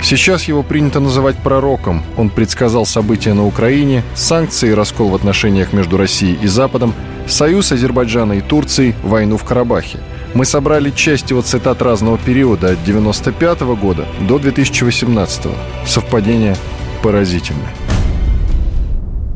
Сейчас 0.00 0.44
его 0.44 0.62
принято 0.62 1.00
называть 1.00 1.36
пророком. 1.38 2.04
Он 2.16 2.30
предсказал 2.30 2.86
события 2.86 3.34
на 3.34 3.44
Украине, 3.44 4.04
санкции 4.14 4.70
и 4.70 4.74
раскол 4.74 5.08
в 5.08 5.14
отношениях 5.16 5.72
между 5.72 5.96
Россией 5.96 6.38
и 6.40 6.46
Западом, 6.46 6.94
союз 7.26 7.72
Азербайджана 7.72 8.34
и 8.34 8.40
Турции, 8.40 8.94
войну 9.02 9.36
в 9.36 9.44
Карабахе. 9.44 9.98
Мы 10.34 10.44
собрали 10.44 10.90
часть 10.90 11.30
его 11.30 11.42
цитат 11.42 11.82
разного 11.82 12.16
периода 12.16 12.70
от 12.70 12.84
95 12.84 13.74
года 13.74 14.06
до 14.20 14.38
2018 14.38 15.46
-го. 15.46 15.56
Совпадение 15.84 16.54
поразительное 17.02 17.74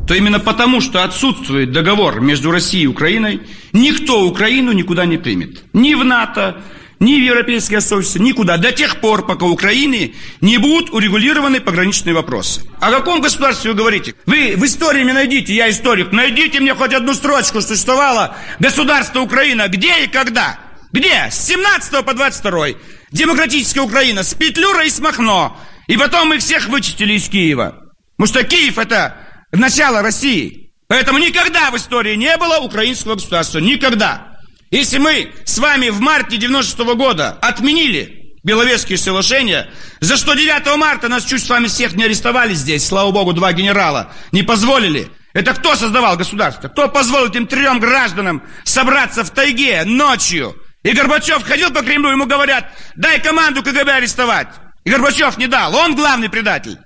то 0.06 0.14
именно 0.14 0.38
потому, 0.38 0.80
что 0.80 1.04
отсутствует 1.04 1.72
договор 1.72 2.20
между 2.20 2.50
Россией 2.50 2.84
и 2.84 2.88
Украиной, 2.88 3.42
никто 3.72 4.26
Украину 4.26 4.72
никуда 4.72 5.06
не 5.06 5.16
примет. 5.16 5.64
Ни 5.72 5.94
в 5.94 6.04
НАТО, 6.04 6.62
ни 7.00 7.14
в 7.14 7.22
Европейское 7.22 7.80
сообщество, 7.80 8.18
никуда. 8.18 8.56
До 8.56 8.72
тех 8.72 9.00
пор, 9.00 9.26
пока 9.26 9.46
Украины 9.46 10.14
не 10.40 10.58
будут 10.58 10.90
урегулированы 10.90 11.60
пограничные 11.60 12.14
вопросы. 12.14 12.62
О 12.80 12.90
каком 12.90 13.20
государстве 13.20 13.70
вы 13.72 13.76
говорите? 13.76 14.14
Вы 14.26 14.54
в 14.56 14.64
истории 14.64 15.04
мне 15.04 15.12
найдите, 15.12 15.54
я 15.54 15.70
историк, 15.70 16.12
найдите 16.12 16.60
мне 16.60 16.74
хоть 16.74 16.92
одну 16.92 17.14
строчку, 17.14 17.60
существовало 17.60 18.36
государство 18.58 19.20
Украина. 19.20 19.68
Где 19.68 20.04
и 20.04 20.06
когда? 20.06 20.58
Где? 20.92 21.28
С 21.30 21.46
17 21.46 22.04
по 22.04 22.14
22. 22.14 22.68
Демократическая 23.10 23.80
Украина 23.80 24.22
с 24.22 24.34
Петлюра 24.34 24.84
и 24.84 24.90
с 24.90 25.00
Махно. 25.00 25.56
И 25.86 25.96
потом 25.96 26.28
мы 26.28 26.38
всех 26.38 26.68
вычистили 26.68 27.14
из 27.14 27.28
Киева. 27.28 27.80
Потому 28.16 28.28
что 28.28 28.44
Киев 28.44 28.78
это 28.78 29.23
начала 29.56 30.02
России. 30.02 30.70
Поэтому 30.88 31.18
никогда 31.18 31.70
в 31.70 31.76
истории 31.76 32.14
не 32.14 32.36
было 32.36 32.58
украинского 32.58 33.14
государства. 33.14 33.58
Никогда. 33.58 34.38
Если 34.70 34.98
мы 34.98 35.32
с 35.44 35.58
вами 35.58 35.88
в 35.88 36.00
марте 36.00 36.36
96 36.36 36.80
-го 36.80 36.94
года 36.94 37.38
отменили 37.40 38.34
Беловежские 38.42 38.98
соглашения, 38.98 39.70
за 40.00 40.16
что 40.16 40.34
9 40.34 40.76
марта 40.76 41.08
нас 41.08 41.24
чуть 41.24 41.42
с 41.42 41.48
вами 41.48 41.66
всех 41.66 41.94
не 41.94 42.04
арестовали 42.04 42.52
здесь, 42.54 42.86
слава 42.86 43.10
богу, 43.10 43.32
два 43.32 43.52
генерала, 43.52 44.12
не 44.32 44.42
позволили. 44.42 45.08
Это 45.32 45.54
кто 45.54 45.74
создавал 45.74 46.16
государство? 46.16 46.68
Кто 46.68 46.88
позволил 46.88 47.28
этим 47.28 47.46
трем 47.46 47.80
гражданам 47.80 48.42
собраться 48.64 49.24
в 49.24 49.30
тайге 49.30 49.84
ночью? 49.84 50.54
И 50.82 50.92
Горбачев 50.92 51.42
ходил 51.42 51.70
по 51.70 51.82
Кремлю, 51.82 52.10
ему 52.10 52.26
говорят, 52.26 52.70
дай 52.94 53.20
команду 53.20 53.62
КГБ 53.62 53.90
арестовать. 53.90 54.48
И 54.84 54.90
Горбачев 54.90 55.38
не 55.38 55.46
дал, 55.46 55.74
он 55.74 55.96
главный 55.96 56.28
предатель. 56.28 56.78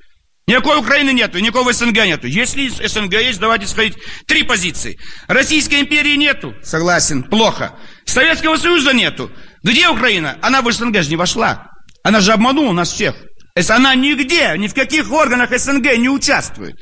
Никакой 0.49 0.79
Украины 0.79 1.11
нету, 1.11 1.39
никакого 1.41 1.75
СНГ 1.75 2.07
нету. 2.07 2.27
Если 2.27 2.69
СНГ 2.69 3.13
есть, 3.13 3.39
давайте 3.39 3.67
сходить. 3.67 3.99
Три 4.27 4.45
позиции. 4.45 4.99
Российской 5.27 5.83
империи 5.83 6.17
нету. 6.17 6.55
Согласен, 6.63 7.23
плохо. 7.23 7.75
Советского 8.07 8.57
Союза 8.57 8.95
нету. 8.95 9.31
Где 9.63 9.91
Украина? 9.91 10.39
Она 10.41 10.63
в 10.63 10.73
СНГ 10.73 11.03
же 11.03 11.11
не 11.11 11.17
вошла. 11.17 11.67
Она 12.03 12.21
же 12.21 12.33
обманула 12.33 12.73
нас 12.73 12.91
всех. 12.91 13.15
Если 13.55 13.75
она 13.75 13.95
нигде, 13.95 14.55
ни 14.57 14.69
в 14.69 14.75
каких 14.75 15.13
органах 15.13 15.51
СНГ 15.51 15.99
не 15.99 16.09
участвует. 16.09 16.77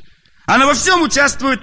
Она 0.45 0.65
во 0.65 0.73
всем 0.73 1.01
участвует 1.01 1.59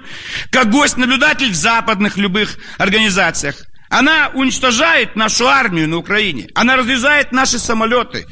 как 0.51 0.71
гость-наблюдатель 0.71 1.51
в 1.51 1.57
западных 1.57 2.19
любых 2.19 2.59
организациях. 2.77 3.57
Она 3.89 4.31
уничтожает 4.35 5.17
нашу 5.17 5.49
армию 5.49 5.89
на 5.89 5.97
Украине. 5.97 6.49
Она 6.55 6.77
разрезает 6.77 7.33
наши 7.33 7.59
самолеты. 7.59 8.27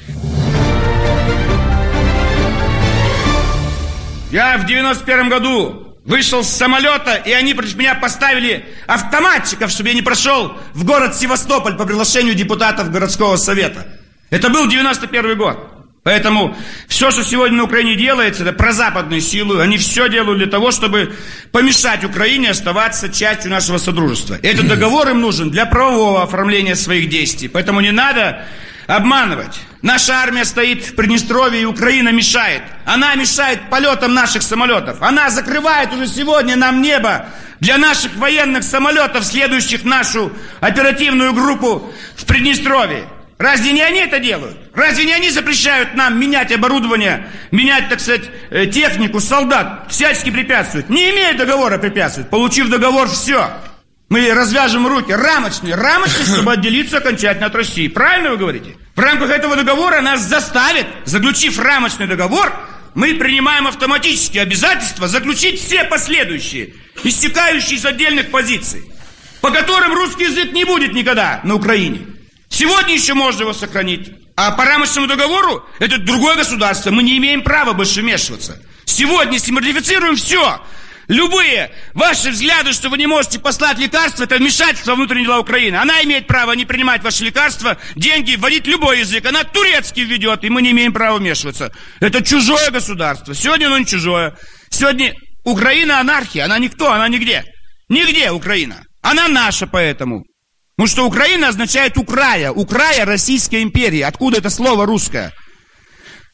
Я 4.32 4.56
в 4.56 4.64
91 4.64 5.28
году 5.28 5.94
вышел 6.06 6.42
с 6.42 6.48
самолета, 6.48 7.16
и 7.16 7.32
они 7.32 7.52
против 7.52 7.76
меня 7.76 7.94
поставили 7.94 8.64
автоматчиков, 8.86 9.70
чтобы 9.70 9.90
я 9.90 9.94
не 9.94 10.00
прошел 10.00 10.56
в 10.72 10.84
город 10.84 11.14
Севастополь 11.14 11.76
по 11.76 11.84
приглашению 11.84 12.34
депутатов 12.34 12.90
городского 12.90 13.36
совета. 13.36 13.86
Это 14.30 14.48
был 14.48 14.66
91 14.68 15.36
год. 15.36 15.68
Поэтому 16.02 16.56
все, 16.88 17.10
что 17.10 17.22
сегодня 17.22 17.58
на 17.58 17.64
Украине 17.64 17.94
делается, 17.94 18.42
это 18.42 18.54
прозападные 18.54 19.20
силы. 19.20 19.60
Они 19.60 19.76
все 19.76 20.08
делают 20.08 20.38
для 20.38 20.48
того, 20.48 20.70
чтобы 20.70 21.14
помешать 21.52 22.02
Украине 22.02 22.50
оставаться 22.50 23.10
частью 23.10 23.50
нашего 23.50 23.76
содружества. 23.76 24.38
Этот 24.42 24.66
договор 24.66 25.10
им 25.10 25.20
нужен 25.20 25.50
для 25.50 25.66
правового 25.66 26.22
оформления 26.22 26.74
своих 26.74 27.10
действий. 27.10 27.48
Поэтому 27.48 27.82
не 27.82 27.92
надо 27.92 28.46
обманывать. 28.86 29.60
Наша 29.82 30.14
армия 30.14 30.44
стоит 30.44 30.84
в 30.84 30.94
Приднестровье, 30.94 31.62
и 31.62 31.64
Украина 31.64 32.10
мешает. 32.10 32.62
Она 32.84 33.14
мешает 33.14 33.68
полетам 33.70 34.14
наших 34.14 34.42
самолетов. 34.42 35.02
Она 35.02 35.30
закрывает 35.30 35.92
уже 35.92 36.06
сегодня 36.06 36.56
нам 36.56 36.82
небо 36.82 37.26
для 37.60 37.78
наших 37.78 38.16
военных 38.16 38.64
самолетов, 38.64 39.24
следующих 39.24 39.84
нашу 39.84 40.32
оперативную 40.60 41.32
группу 41.32 41.92
в 42.16 42.24
Приднестровье. 42.26 43.04
Разве 43.38 43.72
не 43.72 43.82
они 43.82 43.98
это 43.98 44.20
делают? 44.20 44.56
Разве 44.72 45.04
не 45.04 45.12
они 45.12 45.28
запрещают 45.30 45.94
нам 45.94 46.16
менять 46.18 46.52
оборудование, 46.52 47.28
менять, 47.50 47.88
так 47.88 47.98
сказать, 47.98 48.22
э, 48.50 48.66
технику, 48.66 49.18
солдат, 49.18 49.86
всячески 49.90 50.30
препятствуют? 50.30 50.88
Не 50.88 51.10
имея 51.10 51.34
договора 51.34 51.78
препятствуют. 51.78 52.30
Получив 52.30 52.68
договор, 52.68 53.08
все. 53.08 53.50
Мы 54.12 54.30
развяжем 54.34 54.86
руки. 54.86 55.10
Рамочные. 55.10 55.74
Рамочные, 55.74 56.26
чтобы 56.26 56.52
отделиться 56.52 56.98
окончательно 56.98 57.46
от 57.46 57.54
России. 57.54 57.88
Правильно 57.88 58.32
вы 58.32 58.36
говорите? 58.36 58.76
В 58.94 59.00
рамках 59.00 59.30
этого 59.30 59.56
договора 59.56 60.02
нас 60.02 60.20
заставят, 60.20 60.86
заключив 61.06 61.58
рамочный 61.58 62.06
договор, 62.06 62.52
мы 62.94 63.14
принимаем 63.14 63.66
автоматически 63.66 64.36
обязательство 64.36 65.08
заключить 65.08 65.58
все 65.58 65.84
последующие, 65.84 66.74
истекающие 67.02 67.78
из 67.78 67.86
отдельных 67.86 68.30
позиций, 68.30 68.84
по 69.40 69.50
которым 69.50 69.94
русский 69.94 70.24
язык 70.24 70.52
не 70.52 70.66
будет 70.66 70.92
никогда 70.92 71.40
на 71.42 71.54
Украине. 71.54 72.04
Сегодня 72.50 72.92
еще 72.92 73.14
можно 73.14 73.40
его 73.40 73.54
сохранить. 73.54 74.12
А 74.36 74.50
по 74.50 74.66
рамочному 74.66 75.06
договору 75.06 75.64
это 75.78 75.96
другое 75.96 76.36
государство. 76.36 76.90
Мы 76.90 77.02
не 77.02 77.16
имеем 77.16 77.40
права 77.40 77.72
больше 77.72 78.02
вмешиваться. 78.02 78.60
Сегодня, 78.84 79.38
ратифицируем 79.38 80.16
все, 80.16 80.60
любые 81.08 81.70
ваши 81.94 82.30
взгляды, 82.30 82.72
что 82.72 82.88
вы 82.88 82.98
не 82.98 83.06
можете 83.06 83.38
послать 83.38 83.78
лекарства, 83.78 84.24
это 84.24 84.36
вмешательство 84.36 84.92
во 84.92 84.96
внутренние 84.96 85.26
дела 85.26 85.40
Украины. 85.40 85.76
Она 85.76 86.02
имеет 86.02 86.26
право 86.26 86.52
не 86.52 86.64
принимать 86.64 87.02
ваши 87.02 87.24
лекарства, 87.24 87.78
деньги, 87.96 88.36
вводить 88.36 88.66
любой 88.66 89.00
язык. 89.00 89.24
Она 89.26 89.44
турецкий 89.44 90.04
введет, 90.04 90.44
и 90.44 90.50
мы 90.50 90.62
не 90.62 90.70
имеем 90.70 90.92
права 90.92 91.18
вмешиваться. 91.18 91.72
Это 92.00 92.22
чужое 92.22 92.70
государство. 92.70 93.34
Сегодня 93.34 93.66
оно 93.66 93.78
не 93.78 93.86
чужое. 93.86 94.36
Сегодня 94.70 95.14
Украина 95.44 96.00
анархия. 96.00 96.44
Она 96.44 96.58
никто, 96.58 96.90
она 96.92 97.08
нигде. 97.08 97.44
Нигде 97.88 98.30
Украина. 98.30 98.84
Она 99.02 99.28
наша 99.28 99.66
поэтому. 99.66 100.24
Потому 100.76 100.88
что 100.88 101.06
Украина 101.06 101.48
означает 101.48 101.98
Украя. 101.98 102.52
Украя 102.52 103.04
Российской 103.04 103.62
империи. 103.62 104.00
Откуда 104.00 104.38
это 104.38 104.50
слово 104.50 104.86
русское? 104.86 105.32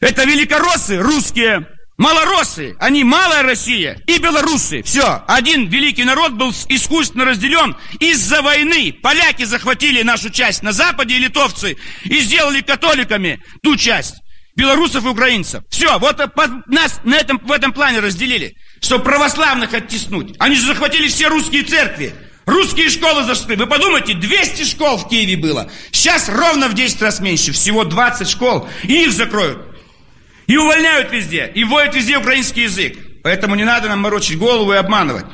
Это 0.01 0.25
великороссы 0.25 0.99
русские, 0.99 1.67
малороссы, 1.99 2.77
они 2.79 3.05
малая 3.05 3.43
Россия 3.43 4.01
и 4.07 4.19
белорусы. 4.19 4.83
Все, 4.83 5.23
один 5.27 5.69
великий 5.69 6.05
народ 6.05 6.33
был 6.33 6.51
искусственно 6.69 7.27
разделен 7.27 7.77
из-за 8.01 8.41
войны. 8.41 8.95
Поляки 9.03 9.45
захватили 9.45 10.03
нашу 10.03 10.31
часть 10.31 10.63
на 10.63 10.73
западе 10.73 11.17
и 11.17 11.19
литовцы 11.19 11.77
и 12.05 12.21
сделали 12.21 12.63
католиками 12.63 13.43
ту 13.63 13.77
часть. 13.77 14.15
Белорусов 14.57 15.05
и 15.05 15.09
украинцев. 15.09 15.63
Все, 15.71 16.01
вот 16.01 16.19
нас 16.67 17.01
на 17.05 17.15
этом, 17.15 17.39
в 17.39 17.53
этом 17.53 17.73
плане 17.73 18.01
разделили, 18.01 18.57
чтобы 18.81 19.05
православных 19.05 19.73
оттеснуть. 19.73 20.35
Они 20.41 20.57
же 20.57 20.67
захватили 20.67 21.07
все 21.07 21.29
русские 21.29 21.63
церкви. 21.63 22.13
Русские 22.45 22.89
школы 22.89 23.25
зашли. 23.25 23.55
Вы 23.55 23.67
подумайте, 23.67 24.15
200 24.15 24.65
школ 24.65 24.97
в 24.97 25.09
Киеве 25.09 25.37
было. 25.37 25.71
Сейчас 25.93 26.29
ровно 26.29 26.69
в 26.69 26.75
10 26.75 27.03
раз 27.03 27.21
меньше. 27.21 27.53
Всего 27.53 27.85
20 27.85 28.29
школ. 28.29 28.69
И 28.85 29.05
их 29.05 29.13
закроют. 29.13 29.68
И 30.49 30.57
увольняют 30.57 31.13
везде. 31.13 31.53
И 31.55 31.63
вводят 31.63 31.95
везде 31.95 32.17
украинский 32.17 32.65
язык. 32.65 32.97
Поэтому 33.23 33.55
не 33.55 33.65
надо 33.65 33.89
нам 33.89 34.01
морочить 34.01 34.39
голову 34.39 34.73
и 34.73 34.77
обманывать. 34.77 35.27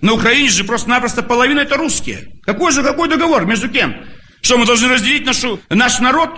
На 0.00 0.14
Украине 0.14 0.48
же 0.48 0.64
просто-напросто 0.64 1.22
половина 1.22 1.60
это 1.60 1.76
русские. 1.76 2.28
Какой 2.42 2.72
же, 2.72 2.82
какой 2.82 3.08
договор? 3.08 3.44
Между 3.44 3.68
кем? 3.68 4.04
Что, 4.40 4.56
мы 4.56 4.66
должны 4.66 4.88
разделить 4.88 5.26
нашу, 5.26 5.60
наш 5.68 5.98
народ? 5.98 6.30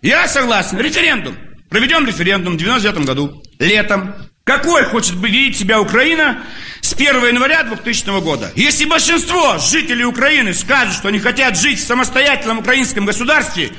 Я 0.00 0.26
согласен. 0.26 0.78
Референдум. 0.78 1.36
Проведем 1.68 2.06
референдум 2.06 2.54
в 2.54 2.56
99 2.56 3.06
году. 3.06 3.42
Летом. 3.58 4.14
Какой 4.46 4.84
хочет 4.84 5.16
видеть 5.16 5.58
себя 5.58 5.80
Украина 5.80 6.44
с 6.80 6.92
1 6.92 7.16
января 7.26 7.64
2000 7.64 8.20
года? 8.20 8.52
Если 8.54 8.84
большинство 8.84 9.58
жителей 9.58 10.04
Украины 10.04 10.54
скажут, 10.54 10.94
что 10.94 11.08
они 11.08 11.18
хотят 11.18 11.58
жить 11.58 11.80
в 11.80 11.84
самостоятельном 11.84 12.60
украинском 12.60 13.06
государстве, 13.06 13.72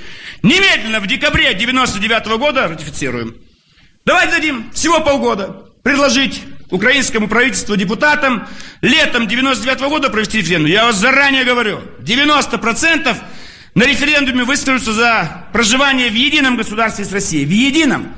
немедленно 0.43 0.99
в 0.99 1.08
декабре 1.08 1.53
99 1.53 2.38
года 2.38 2.67
ратифицируем. 2.67 3.38
Давайте 4.03 4.32
дадим 4.34 4.69
всего 4.73 4.99
полгода 4.99 5.69
предложить 5.84 6.41
украинскому 6.69 7.30
правительству, 7.30 7.77
депутатам 7.77 8.45
летом 8.82 9.25
99 9.25 9.80
года 9.88 10.10
провести 10.10 10.39
референдум. 10.39 10.69
Я 10.69 10.84
вас 10.88 10.97
заранее 10.97 11.45
говорю, 11.45 11.80
90% 12.01 13.15
на 13.73 13.84
референдуме 13.84 14.43
выскажутся 14.43 14.91
за 14.91 15.47
проживание 15.53 16.10
в 16.10 16.13
едином 16.13 16.58
государстве 16.58 17.06
с 17.06 17.13
Россией. 17.13 17.45
В 17.45 17.51
едином. 17.51 18.16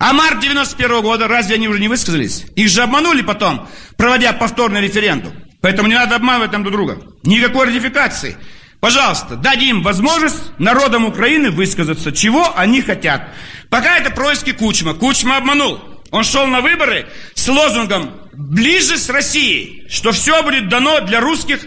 А 0.00 0.14
март 0.14 0.40
91 0.40 0.90
-го 0.90 1.02
года, 1.02 1.28
разве 1.28 1.56
они 1.56 1.68
уже 1.68 1.78
не 1.78 1.88
высказались? 1.88 2.46
Их 2.56 2.70
же 2.70 2.80
обманули 2.80 3.20
потом, 3.20 3.68
проводя 3.98 4.32
повторный 4.32 4.80
референдум. 4.80 5.34
Поэтому 5.60 5.88
не 5.88 5.94
надо 5.94 6.16
обманывать 6.16 6.52
там 6.52 6.62
друг 6.62 6.74
друга. 6.74 7.02
Никакой 7.22 7.66
ратификации. 7.66 8.38
Пожалуйста, 8.80 9.36
дадим 9.36 9.82
возможность 9.82 10.58
народам 10.58 11.04
Украины 11.04 11.50
высказаться, 11.50 12.12
чего 12.12 12.50
они 12.56 12.80
хотят. 12.80 13.28
Пока 13.68 13.98
это 13.98 14.10
происки 14.10 14.52
Кучма. 14.52 14.94
Кучма 14.94 15.36
обманул. 15.36 15.78
Он 16.10 16.24
шел 16.24 16.46
на 16.46 16.62
выборы 16.62 17.06
с 17.34 17.46
лозунгом 17.46 18.10
«ближе 18.32 18.96
с 18.96 19.10
Россией», 19.10 19.86
что 19.90 20.12
все 20.12 20.42
будет 20.42 20.70
дано 20.70 21.00
для 21.00 21.20
русских 21.20 21.60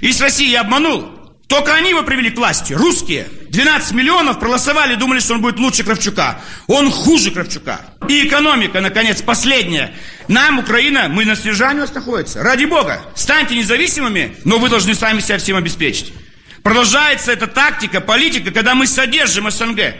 и 0.00 0.12
с 0.12 0.20
Россией. 0.20 0.54
Обманул. 0.54 1.06
Только 1.48 1.74
они 1.74 1.90
его 1.90 2.04
привели 2.04 2.30
к 2.30 2.36
власти, 2.36 2.72
русские. 2.72 3.26
12 3.50 3.92
миллионов 3.92 4.38
проголосовали, 4.38 4.94
думали, 4.94 5.18
что 5.18 5.34
он 5.34 5.40
будет 5.40 5.58
лучше 5.58 5.82
Кравчука. 5.82 6.40
Он 6.68 6.90
хуже 6.90 7.32
Кравчука. 7.32 7.80
И 8.08 8.26
экономика, 8.26 8.80
наконец, 8.80 9.22
последняя. 9.22 9.92
Нам, 10.28 10.60
Украина, 10.60 11.08
мы 11.08 11.24
на 11.24 11.34
снижании 11.34 11.78
у 11.78 11.82
нас 11.82 11.92
находится. 11.92 12.42
Ради 12.44 12.66
Бога, 12.66 13.02
станьте 13.16 13.56
независимыми, 13.56 14.36
но 14.44 14.58
вы 14.58 14.68
должны 14.68 14.94
сами 14.94 15.18
себя 15.18 15.38
всем 15.38 15.56
обеспечить. 15.56 16.12
Продолжается 16.62 17.32
эта 17.32 17.48
тактика, 17.48 18.00
политика, 18.00 18.52
когда 18.52 18.76
мы 18.76 18.86
содержим 18.86 19.50
СНГ. 19.50 19.96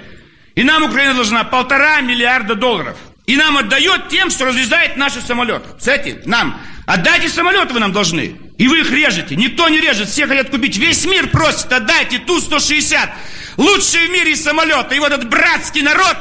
И 0.54 0.62
нам 0.62 0.84
Украина 0.84 1.14
должна 1.14 1.42
полтора 1.42 2.00
миллиарда 2.02 2.54
долларов. 2.54 2.96
И 3.26 3.36
нам 3.36 3.56
отдает 3.56 4.08
тем, 4.08 4.30
что 4.30 4.44
разрезает 4.44 4.96
наши 4.96 5.20
самолеты. 5.20 5.68
Кстати, 5.76 6.20
нам 6.24 6.60
Отдайте 6.90 7.28
самолеты 7.28 7.72
вы 7.72 7.78
нам 7.78 7.92
должны. 7.92 8.34
И 8.61 8.68
вы 8.68 8.81
их 8.81 8.90
режете. 8.90 9.37
Никто 9.37 9.70
не 9.70 9.81
режет, 9.81 10.11
все 10.11 10.27
хотят 10.27 10.51
купить. 10.51 10.77
Весь 10.77 11.07
мир 11.07 11.29
просит, 11.29 11.73
отдайте 11.73 12.18
Ту-160. 12.18 13.09
Лучшие 13.57 14.07
в 14.07 14.11
мире 14.11 14.37
самолеты. 14.37 14.96
И 14.96 14.99
вот 14.99 15.12
этот 15.12 15.31
братский 15.31 15.81
народ 15.81 16.14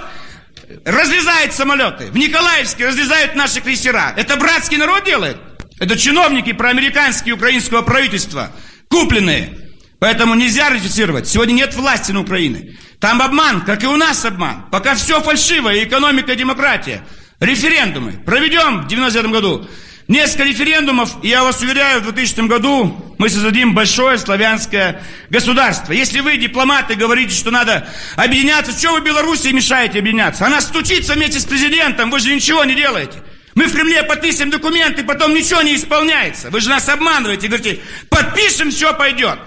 разрезает 0.85 1.53
самолеты. 1.53 2.05
В 2.05 2.17
Николаевске 2.17 2.87
разрезают 2.87 3.35
наши 3.35 3.59
крейсера. 3.59 4.13
Это 4.15 4.37
братский 4.37 4.77
народ 4.77 5.03
делает? 5.03 5.35
Это 5.81 5.97
чиновники 5.97 6.53
проамериканские 6.53 7.33
украинского 7.33 7.81
правительства. 7.81 8.53
Купленные. 8.87 9.57
Поэтому 9.99 10.33
нельзя 10.33 10.69
ратифицировать. 10.69 11.27
Сегодня 11.27 11.51
нет 11.51 11.75
власти 11.75 12.13
на 12.13 12.21
Украине. 12.21 12.77
Там 13.01 13.21
обман, 13.21 13.65
как 13.65 13.83
и 13.83 13.87
у 13.87 13.97
нас 13.97 14.23
обман. 14.23 14.63
Пока 14.71 14.95
все 14.95 15.21
фальшиво, 15.21 15.73
и 15.73 15.83
экономика, 15.83 16.31
и 16.31 16.37
демократия. 16.37 17.03
Референдумы 17.41 18.13
проведем 18.25 18.83
в 18.83 18.87
99 18.87 19.29
году. 19.29 19.67
Несколько 20.09 20.45
референдумов, 20.45 21.23
и 21.23 21.27
я 21.27 21.43
вас 21.43 21.61
уверяю, 21.61 22.01
в 22.01 22.05
2000 22.05 22.47
году 22.47 23.13
мы 23.19 23.29
создадим 23.29 23.75
большое 23.75 24.17
славянское 24.17 25.03
государство. 25.29 25.93
Если 25.93 26.21
вы, 26.21 26.37
дипломаты, 26.37 26.95
говорите, 26.95 27.35
что 27.35 27.51
надо 27.51 27.87
объединяться, 28.15 28.71
что 28.71 28.93
вы 28.93 29.01
Белоруссии 29.01 29.49
мешаете 29.49 29.99
объединяться? 29.99 30.47
Она 30.47 30.61
стучится 30.61 31.13
вместе 31.13 31.39
с 31.39 31.45
президентом, 31.45 32.09
вы 32.09 32.19
же 32.19 32.33
ничего 32.33 32.63
не 32.63 32.73
делаете. 32.73 33.21
Мы 33.53 33.67
в 33.67 33.71
Кремле 33.71 34.01
подписываем 34.01 34.49
документы, 34.49 35.03
потом 35.03 35.35
ничего 35.35 35.61
не 35.61 35.75
исполняется. 35.75 36.49
Вы 36.49 36.59
же 36.61 36.69
нас 36.69 36.89
обманываете, 36.89 37.47
говорите, 37.47 37.79
подпишем, 38.09 38.71
все 38.71 38.95
пойдет. 38.95 39.37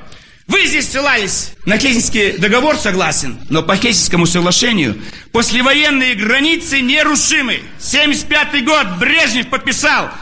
Вы 0.46 0.66
здесь 0.66 0.88
ссылались 0.88 1.55
на 1.66 1.77
Хельсинский 1.77 2.38
договор, 2.38 2.77
согласен, 2.77 3.40
но 3.51 3.64
по 3.64 3.75
Хельсинскому 3.75 4.27
соглашению 4.27 4.96
послевоенные 5.33 6.14
границы 6.14 6.83
нерушимы. 6.83 7.62
75 7.81 8.64
год 8.64 8.87
Брежнев 9.01 9.48
подписал, 9.48 10.12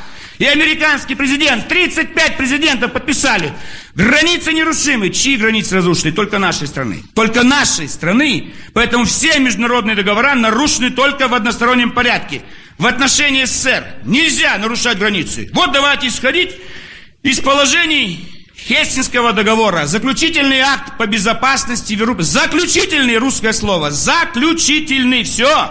и 0.40 0.46
американский 0.46 1.14
президент, 1.14 1.68
35 1.68 2.38
президентов 2.38 2.92
подписали. 2.92 3.52
Границы 3.94 4.54
нерушимы. 4.54 5.10
Чьи 5.10 5.36
границы 5.36 5.76
разрушены? 5.76 6.12
Только 6.12 6.38
нашей 6.38 6.66
страны. 6.66 7.02
Только 7.14 7.42
нашей 7.42 7.86
страны. 7.90 8.54
Поэтому 8.72 9.04
все 9.04 9.38
международные 9.38 9.94
договора 9.94 10.34
нарушены 10.34 10.92
только 10.92 11.28
в 11.28 11.34
одностороннем 11.34 11.90
порядке. 11.90 12.40
В 12.78 12.86
отношении 12.86 13.44
СССР 13.44 13.84
нельзя 14.06 14.56
нарушать 14.56 14.96
границы. 14.96 15.50
Вот 15.52 15.72
давайте 15.72 16.08
исходить 16.08 16.56
из 17.22 17.38
положений 17.40 18.26
Хельсинского 18.56 19.34
договора. 19.34 19.84
Заключительный 19.84 20.60
акт 20.60 20.96
по 20.96 21.06
безопасности 21.06 21.92
в 21.92 22.00
Европе. 22.00 22.22
Заключительный 22.22 23.18
русское 23.18 23.52
слово. 23.52 23.90
Заключительный. 23.90 25.22
Все. 25.24 25.70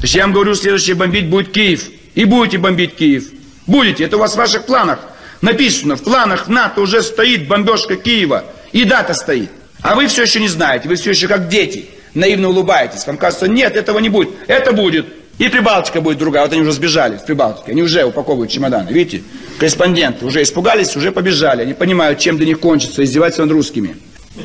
То 0.00 0.04
есть 0.04 0.14
я 0.14 0.22
вам 0.22 0.32
говорю, 0.32 0.54
следующее 0.54 0.96
бомбить 0.96 1.28
будет 1.28 1.52
Киев. 1.52 1.90
И 2.14 2.24
будете 2.24 2.56
бомбить 2.56 2.96
Киев. 2.96 3.24
Будете. 3.66 4.04
Это 4.04 4.16
у 4.16 4.20
вас 4.20 4.32
в 4.32 4.36
ваших 4.36 4.64
планах 4.64 5.00
написано. 5.42 5.96
В 5.96 6.02
планах 6.02 6.48
НАТО 6.48 6.80
уже 6.80 7.02
стоит 7.02 7.46
бомбежка 7.46 7.96
Киева. 7.96 8.44
И 8.72 8.84
дата 8.84 9.12
стоит. 9.12 9.50
А 9.82 9.94
вы 9.94 10.06
все 10.06 10.22
еще 10.22 10.40
не 10.40 10.48
знаете. 10.48 10.88
Вы 10.88 10.94
все 10.94 11.10
еще 11.10 11.28
как 11.28 11.48
дети. 11.48 11.84
Наивно 12.14 12.48
улыбаетесь. 12.48 13.06
Вам 13.06 13.18
кажется, 13.18 13.46
нет, 13.46 13.76
этого 13.76 13.98
не 13.98 14.08
будет. 14.08 14.30
Это 14.46 14.72
будет. 14.72 15.06
И 15.36 15.48
Прибалтика 15.48 16.00
будет 16.00 16.16
другая. 16.16 16.44
Вот 16.44 16.52
они 16.52 16.62
уже 16.62 16.72
сбежали 16.72 17.18
в 17.18 17.24
Прибалтике. 17.26 17.72
Они 17.72 17.82
уже 17.82 18.02
упаковывают 18.04 18.50
чемоданы. 18.50 18.90
Видите? 18.90 19.22
Корреспонденты 19.58 20.24
уже 20.24 20.42
испугались, 20.42 20.96
уже 20.96 21.12
побежали. 21.12 21.60
Они 21.60 21.74
понимают, 21.74 22.18
чем 22.18 22.38
для 22.38 22.46
них 22.46 22.58
кончится 22.58 23.04
издеваться 23.04 23.42
над 23.42 23.52
русскими. 23.52 23.96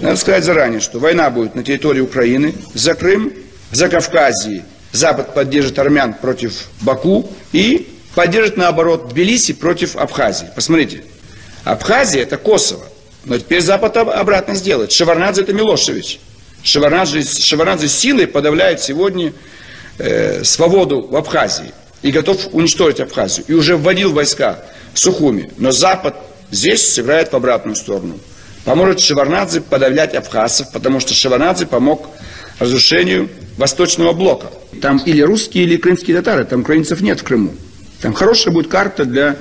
Надо 0.02 0.18
сказать 0.18 0.44
заранее, 0.44 0.82
что 0.82 1.00
война 1.00 1.30
будет 1.30 1.56
на 1.56 1.64
территории 1.64 2.02
Украины, 2.02 2.54
за 2.74 2.94
Крым, 2.94 3.32
за 3.72 3.88
Кавказии. 3.88 4.64
Запад 4.96 5.34
поддержит 5.34 5.78
армян 5.78 6.14
против 6.14 6.70
Баку 6.82 7.30
и 7.52 7.88
поддержит, 8.16 8.58
наоборот, 8.58 9.10
Тбилиси 9.10 9.54
против 9.54 9.96
Абхазии. 9.96 10.48
Посмотрите, 10.56 11.04
Абхазия– 11.64 12.22
это 12.24 12.38
Косово. 12.38 12.86
Но 13.26 13.38
теперь 13.38 13.62
Запад 13.62 13.98
обратно 13.98 14.56
сделает. 14.56 14.92
Шеварнадзе– 14.92 15.42
это 15.44 15.54
Милошевич. 15.54 16.20
Шеварнадзе, 16.64 17.24
Шеварнадзе 17.24 17.88
силой 17.88 18.28
подавляет 18.28 18.82
сегодня 18.82 19.34
э, 19.98 20.44
свободу 20.44 21.02
в 21.02 21.16
Абхазии 21.16 21.72
и 22.02 22.12
готов 22.12 22.54
уничтожить 22.54 23.00
Абхазию. 23.00 23.46
И 23.48 23.54
уже 23.54 23.78
вводил 23.78 24.14
войска 24.14 24.60
в 24.94 25.00
Сухуми. 25.00 25.52
Но 25.58 25.72
Запад 25.72 26.16
здесь 26.52 26.94
сыграет 26.94 27.32
в 27.32 27.36
обратную 27.36 27.76
сторону. 27.76 28.20
Поможет 28.64 29.00
Шеварнадзе 29.00 29.62
подавлять 29.62 30.16
абхазцев, 30.16 30.72
потому 30.72 31.00
что 31.00 31.14
Шеварнадзе 31.14 31.68
помог 31.68 32.10
разрушению 32.60 33.30
Восточного 33.58 34.14
блока. 34.14 34.52
Там 34.82 34.98
или 35.06 35.22
русские, 35.22 35.64
или 35.66 35.78
крымские 35.78 36.18
татары, 36.18 36.46
там 36.46 36.62
украинцев 36.62 37.02
нет 37.02 37.20
в 37.20 37.24
Крыму. 37.24 37.54
Там 38.02 38.14
хорошая 38.14 38.54
будет 38.54 38.68
карта 38.68 39.06
для 39.06 39.38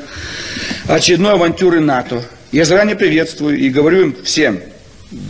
очередной 0.86 1.32
авантюры 1.32 1.80
НАТО. 1.80 2.24
Я 2.52 2.64
заранее 2.64 2.96
приветствую 2.96 3.58
и 3.58 3.68
говорю 3.68 4.02
им 4.02 4.16
всем, 4.22 4.60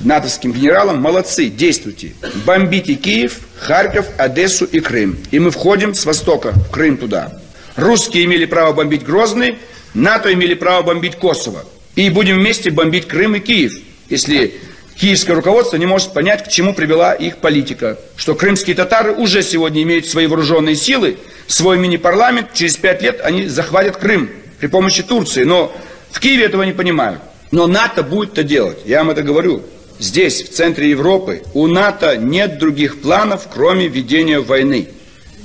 натовским 0.05 0.53
генералам, 0.53 1.01
молодцы, 1.01 1.47
действуйте. 1.47 2.13
Бомбите 2.45 2.95
Киев, 2.95 3.39
Харьков, 3.59 4.07
Одессу 4.19 4.67
и 4.67 4.81
Крым. 4.81 5.17
И 5.31 5.39
мы 5.39 5.51
входим 5.51 5.95
с 5.95 6.05
востока 6.05 6.53
в 6.53 6.71
Крым 6.71 6.97
туда. 6.97 7.41
Русские 7.77 8.25
имели 8.25 8.45
право 8.45 8.73
бомбить 8.73 9.05
Грозный, 9.05 9.59
НАТО 9.95 10.33
имели 10.33 10.55
право 10.55 10.83
бомбить 10.83 11.17
Косово. 11.17 11.65
И 11.97 12.11
будем 12.11 12.39
вместе 12.39 12.71
бомбить 12.71 13.09
Крым 13.09 13.37
и 13.37 13.41
Киев, 13.41 13.73
если 14.09 14.55
киевское 14.97 15.35
руководство 15.35 15.77
не 15.77 15.87
может 15.87 16.13
понять, 16.13 16.45
к 16.45 16.49
чему 16.49 16.75
привела 16.75 17.15
их 17.15 17.39
политика. 17.39 17.99
Что 18.17 18.35
крымские 18.35 18.77
татары 18.77 19.13
уже 19.13 19.43
сегодня 19.43 19.83
имеют 19.83 20.07
свои 20.07 20.27
вооруженные 20.27 20.77
силы, 20.77 21.19
свой 21.47 21.79
мини-парламент, 21.79 22.49
через 22.55 22.77
пять 22.77 23.03
лет 23.03 23.21
они 23.23 23.47
захватят 23.47 23.97
Крым 23.97 24.31
при 24.61 24.67
помощи 24.69 25.03
Турции. 25.03 25.45
Но 25.45 25.75
в 26.11 26.21
Киеве 26.21 26.45
этого 26.45 26.63
не 26.63 26.73
понимают. 26.73 27.21
Но 27.51 27.67
НАТО 27.67 28.03
будет 28.03 28.33
это 28.33 28.43
делать, 28.43 28.79
я 28.85 28.99
вам 28.99 29.11
это 29.11 29.23
говорю. 29.23 29.63
Здесь, 29.99 30.43
в 30.43 30.53
центре 30.53 30.91
Европы, 30.91 31.43
у 31.55 31.67
НАТО 31.67 32.17
нет 32.17 32.59
других 32.59 33.01
планов, 33.01 33.49
кроме 33.53 33.87
ведения 33.87 34.41
войны. 34.41 34.89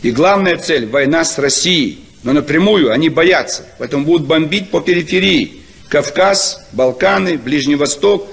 И 0.01 0.12
главная 0.12 0.57
цель– 0.57 0.85
война 0.88 1.23
с 1.23 1.38
Россией. 1.38 2.03
Но 2.23 2.33
напрямую 2.33 2.91
они 2.91 3.09
боятся, 3.09 3.65
поэтому 3.77 4.05
будут 4.05 4.27
бомбить 4.27 4.71
по 4.71 4.81
периферии. 4.81 5.62
Кавказ, 5.88 6.62
Балканы, 6.71 7.38
Ближний 7.38 7.75
Восток, 7.75 8.27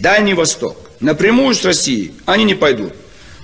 Дальний 0.00 0.34
Восток. 0.34 0.76
Напрямую 1.00 1.54
с 1.54 1.64
Россией 1.64 2.12
они 2.24 2.44
не 2.44 2.54
пойдут. 2.54 2.94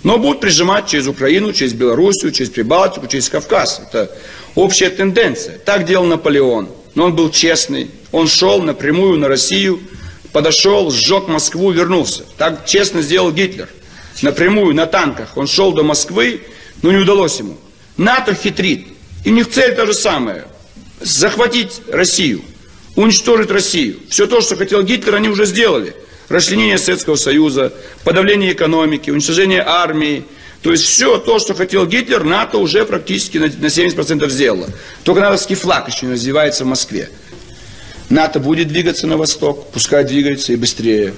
Но 0.02 0.18
будут 0.18 0.40
прижимать 0.40 0.86
через 0.86 1.06
Украину, 1.06 1.52
через 1.52 1.72
Белоруссию, 1.72 2.32
через 2.32 2.50
Прибалтику, 2.50 3.06
через 3.06 3.28
Кавказ. 3.28 3.82
Это 3.86 4.10
общая 4.54 4.90
тенденция. 4.90 5.58
Так 5.58 5.84
делал 5.84 6.06
Наполеон. 6.06 6.68
Но 6.94 7.06
он 7.06 7.16
был 7.16 7.30
честный. 7.30 7.90
Он 8.12 8.28
шел 8.28 8.62
напрямую 8.62 9.18
на 9.18 9.28
Россию, 9.28 9.80
подошел, 10.32 10.90
сжег 10.90 11.28
Москву, 11.28 11.70
вернулся. 11.70 12.24
Так 12.38 12.64
честно 12.64 13.02
сделал 13.02 13.32
Гитлер. 13.32 13.68
Напрямую, 14.22 14.74
на 14.74 14.86
танках. 14.86 15.36
Он 15.36 15.46
шел 15.46 15.72
до 15.72 15.82
Москвы, 15.82 16.42
но 16.82 16.90
не 16.90 16.98
удалось 16.98 17.38
ему. 17.38 17.56
НАТО 17.96 18.34
хитрит. 18.34 18.86
И 19.24 19.30
у 19.30 19.34
них 19.34 19.50
цель 19.50 19.74
та 19.74 19.84
же 19.84 19.94
самая. 19.94 20.46
Захватить 21.00 21.82
Россию. 21.88 22.42
Уничтожить 22.96 23.50
Россию. 23.50 23.98
Все 24.08 24.26
то, 24.26 24.40
что 24.40 24.56
хотел 24.56 24.82
Гитлер, 24.82 25.16
они 25.16 25.28
уже 25.28 25.44
сделали. 25.44 25.94
Расчленение 26.28 26.76
Советского 26.76 27.16
Союза, 27.16 27.72
подавление 28.04 28.52
экономики, 28.52 29.10
уничтожение 29.10 29.62
армии. 29.62 30.24
То 30.62 30.72
есть 30.72 30.84
все 30.84 31.18
то, 31.18 31.38
что 31.38 31.54
хотел 31.54 31.86
Гитлер, 31.86 32.24
НАТО 32.24 32.58
уже 32.58 32.84
практически 32.84 33.38
на 33.38 33.46
70% 33.46 34.28
сделало. 34.28 34.68
Только 35.04 35.20
натовский 35.20 35.56
флаг 35.56 35.88
еще 35.88 36.06
не 36.06 36.12
развивается 36.12 36.64
в 36.64 36.66
Москве. 36.66 37.08
НАТО 38.10 38.40
будет 38.40 38.68
двигаться 38.68 39.06
на 39.06 39.16
восток, 39.16 39.70
пускай 39.72 40.04
двигается 40.04 40.52
и 40.52 40.56
быстрее. 40.56 41.14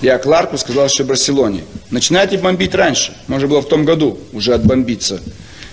Я 0.00 0.18
Кларку 0.18 0.56
сказал 0.56 0.86
еще 0.86 1.04
в 1.04 1.08
Барселоне. 1.08 1.62
Начинайте 1.90 2.38
бомбить 2.38 2.74
раньше. 2.74 3.14
Можно 3.28 3.48
было 3.48 3.60
в 3.60 3.68
том 3.68 3.84
году 3.84 4.18
уже 4.32 4.54
отбомбиться. 4.54 5.20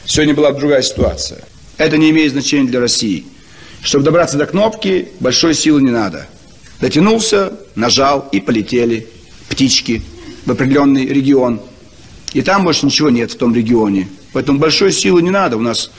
Сегодня 0.06 0.34
была 0.34 0.52
другая 0.52 0.82
ситуация. 0.82 1.44
Это 1.78 1.98
не 1.98 2.10
имеет 2.10 2.34
значения 2.34 2.68
для 2.68 2.80
России. 2.80 3.26
Чтобы 3.82 4.04
добраться 4.04 4.38
до 4.38 4.46
кнопки, 4.46 5.10
большой 5.20 5.54
силы 5.54 5.82
не 5.82 5.92
надо. 5.92 6.28
Дотянулся, 6.80 7.54
нажал 7.76 8.28
и 8.32 8.40
полетели 8.40 9.08
птички 9.50 10.02
в 10.46 10.52
определенный 10.52 11.06
регион. 11.06 11.60
И 12.34 12.42
там 12.42 12.64
больше 12.64 12.86
ничего 12.86 13.10
нет 13.10 13.32
в 13.32 13.38
том 13.38 13.56
регионе. 13.56 14.08
Поэтому 14.34 14.60
большой 14.60 14.92
силы 14.92 15.22
не 15.22 15.32
надо. 15.32 15.58
У 15.58 15.62
нас 15.62 15.92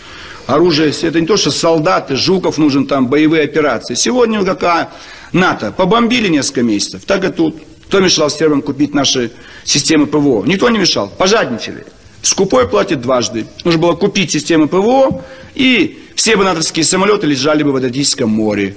оружие, 0.46 0.92
это 1.02 1.20
не 1.20 1.26
то, 1.26 1.36
что 1.36 1.50
солдаты, 1.50 2.16
Жуков 2.16 2.58
нужен 2.58 2.86
там, 2.86 3.08
боевые 3.08 3.44
операции. 3.44 3.94
Сегодня 3.94 4.44
какая 4.44 4.90
НАТО, 5.32 5.72
побомбили 5.72 6.28
несколько 6.28 6.62
месяцев, 6.62 7.04
так 7.04 7.24
и 7.24 7.28
тут. 7.30 7.56
Кто 7.86 8.00
мешал 8.00 8.28
сербам 8.28 8.60
купить 8.60 8.94
наши 8.94 9.32
системы 9.64 10.06
ПВО? 10.06 10.44
Никто 10.44 10.68
не 10.68 10.78
мешал, 10.78 11.08
пожадничали. 11.08 11.86
Скупой 12.20 12.68
платит 12.68 13.00
дважды. 13.00 13.46
Нужно 13.64 13.80
было 13.80 13.94
купить 13.94 14.30
системы 14.30 14.68
ПВО, 14.68 15.24
и 15.54 15.98
все 16.14 16.36
бы 16.36 16.44
натовские 16.44 16.84
самолеты 16.84 17.26
лежали 17.26 17.62
бы 17.62 17.72
в 17.72 17.76
Адриатическом 17.76 18.28
море. 18.28 18.76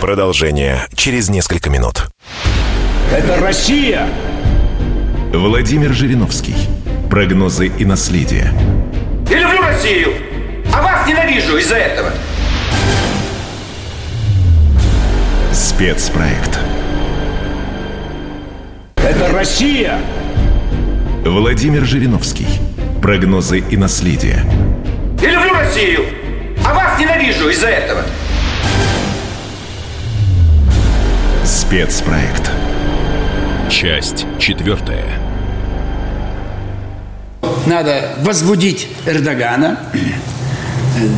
Продолжение 0.00 0.86
через 0.94 1.28
несколько 1.28 1.68
минут. 1.68 2.08
Это 3.12 3.38
Россия! 3.38 4.08
Владимир 5.30 5.92
Жириновский. 5.92 6.54
Прогнозы 7.10 7.66
и 7.66 7.84
наследие. 7.84 8.50
Я 9.28 9.40
люблю 9.40 9.60
Россию, 9.60 10.14
а 10.72 10.80
вас 10.80 11.06
ненавижу 11.06 11.58
из-за 11.58 11.76
этого. 11.76 12.10
Спецпроект. 15.52 16.58
Это 18.96 19.30
Россия! 19.34 19.98
Владимир 21.26 21.84
Жириновский. 21.84 22.48
Прогнозы 23.02 23.58
и 23.58 23.76
наследие. 23.76 24.46
Я 25.20 25.32
люблю 25.32 25.52
Россию, 25.52 26.06
а 26.64 26.72
вас 26.72 26.98
ненавижу 26.98 27.50
из-за 27.50 27.68
этого. 27.68 28.02
Спецпроект. 31.50 32.48
Часть 33.68 34.24
четвертая. 34.38 35.20
Надо 37.66 38.14
возбудить 38.22 38.86
Эрдогана, 39.04 39.80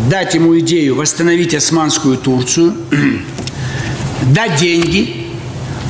дать 0.09 0.33
ему 0.33 0.59
идею 0.61 0.97
восстановить 0.97 1.55
османскую 1.55 2.16
Турцию, 2.16 2.74
дать 4.22 4.57
деньги. 4.57 5.26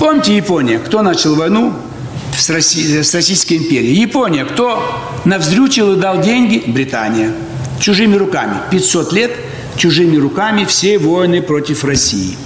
Помните 0.00 0.36
Япония, 0.36 0.80
кто 0.80 1.02
начал 1.02 1.36
войну 1.36 1.72
с, 2.36 2.50
Россией, 2.50 3.04
с 3.04 3.14
Российской 3.14 3.58
империей? 3.58 3.94
Япония, 3.94 4.44
кто 4.44 4.82
навздрючил 5.24 5.92
и 5.92 6.00
дал 6.00 6.20
деньги? 6.20 6.64
Британия. 6.66 7.30
Чужими 7.78 8.16
руками. 8.16 8.56
500 8.72 9.12
лет 9.12 9.30
чужими 9.76 10.16
руками 10.16 10.64
все 10.64 10.98
войны 10.98 11.42
против 11.42 11.84
России. 11.84 12.36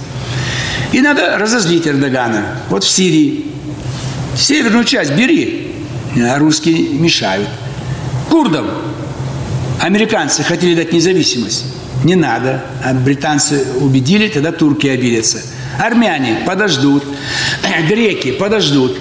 И 0.91 1.01
надо 1.01 1.37
разозлить 1.37 1.87
Эрдогана. 1.87 2.59
Вот 2.69 2.83
в 2.83 2.89
Сирии. 2.89 3.45
Северную 4.35 4.83
часть 4.83 5.13
бери, 5.13 5.73
а 6.15 6.37
русские 6.37 6.89
мешают. 6.89 7.49
Курдам 8.29 8.67
американцы 9.81 10.43
хотели 10.43 10.75
дать 10.75 10.93
независимость. 10.93 11.65
Не 12.03 12.15
надо. 12.15 12.63
А 12.83 12.93
британцы 12.93 13.65
убедили, 13.79 14.27
тогда 14.27 14.51
турки 14.51 14.87
обидятся. 14.87 15.39
Армяне 15.79 16.37
подождут. 16.45 17.03
Греки 17.87 18.31
подождут. 18.31 18.97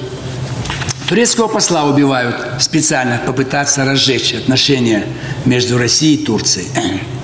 Турецкого 1.08 1.46
посла 1.46 1.84
убивают 1.84 2.36
специально 2.58 3.20
попытаться 3.24 3.84
разжечь 3.84 4.34
отношения 4.34 5.04
между 5.44 5.78
Россией 5.78 6.16
и 6.16 6.24
Турцией. 6.24 6.66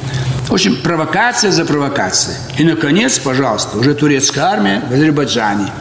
В 0.52 0.54
общем, 0.54 0.76
провокация 0.76 1.50
за 1.50 1.64
провокацией. 1.64 2.36
И, 2.58 2.64
наконец, 2.64 3.18
пожалуйста, 3.18 3.78
уже 3.78 3.94
турецкая 3.94 4.44
армия 4.44 4.82
в 4.86 4.92
Азербайджане. 4.92 5.72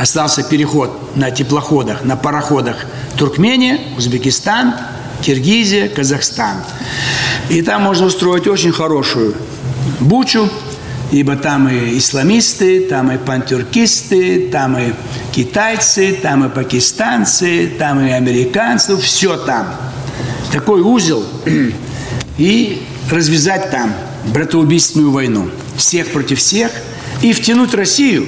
Остался 0.00 0.42
переход 0.42 1.14
на 1.14 1.30
теплоходах, 1.30 2.02
на 2.02 2.16
пароходах 2.16 2.86
Туркмения, 3.16 3.78
Узбекистан, 3.96 4.74
Киргизия, 5.22 5.88
Казахстан. 5.88 6.56
И 7.48 7.62
там 7.62 7.82
можно 7.82 8.06
устроить 8.06 8.48
очень 8.48 8.72
хорошую 8.72 9.36
бучу, 10.00 10.50
ибо 11.12 11.36
там 11.36 11.68
и 11.68 11.96
исламисты, 11.96 12.80
там 12.88 13.12
и 13.12 13.16
пантюркисты, 13.16 14.48
там 14.50 14.76
и 14.76 14.92
китайцы, 15.30 16.18
там 16.20 16.44
и 16.44 16.48
пакистанцы, 16.48 17.70
там 17.78 18.04
и 18.04 18.10
американцы, 18.10 18.96
все 18.96 19.36
там. 19.36 19.68
Такой 20.50 20.80
узел. 20.80 21.24
И 22.36 22.82
развязать 23.10 23.70
там 23.70 23.92
братоубийственную 24.32 25.10
войну. 25.10 25.50
Всех 25.76 26.12
против 26.12 26.38
всех. 26.38 26.70
И 27.22 27.32
втянуть 27.32 27.74
Россию, 27.74 28.26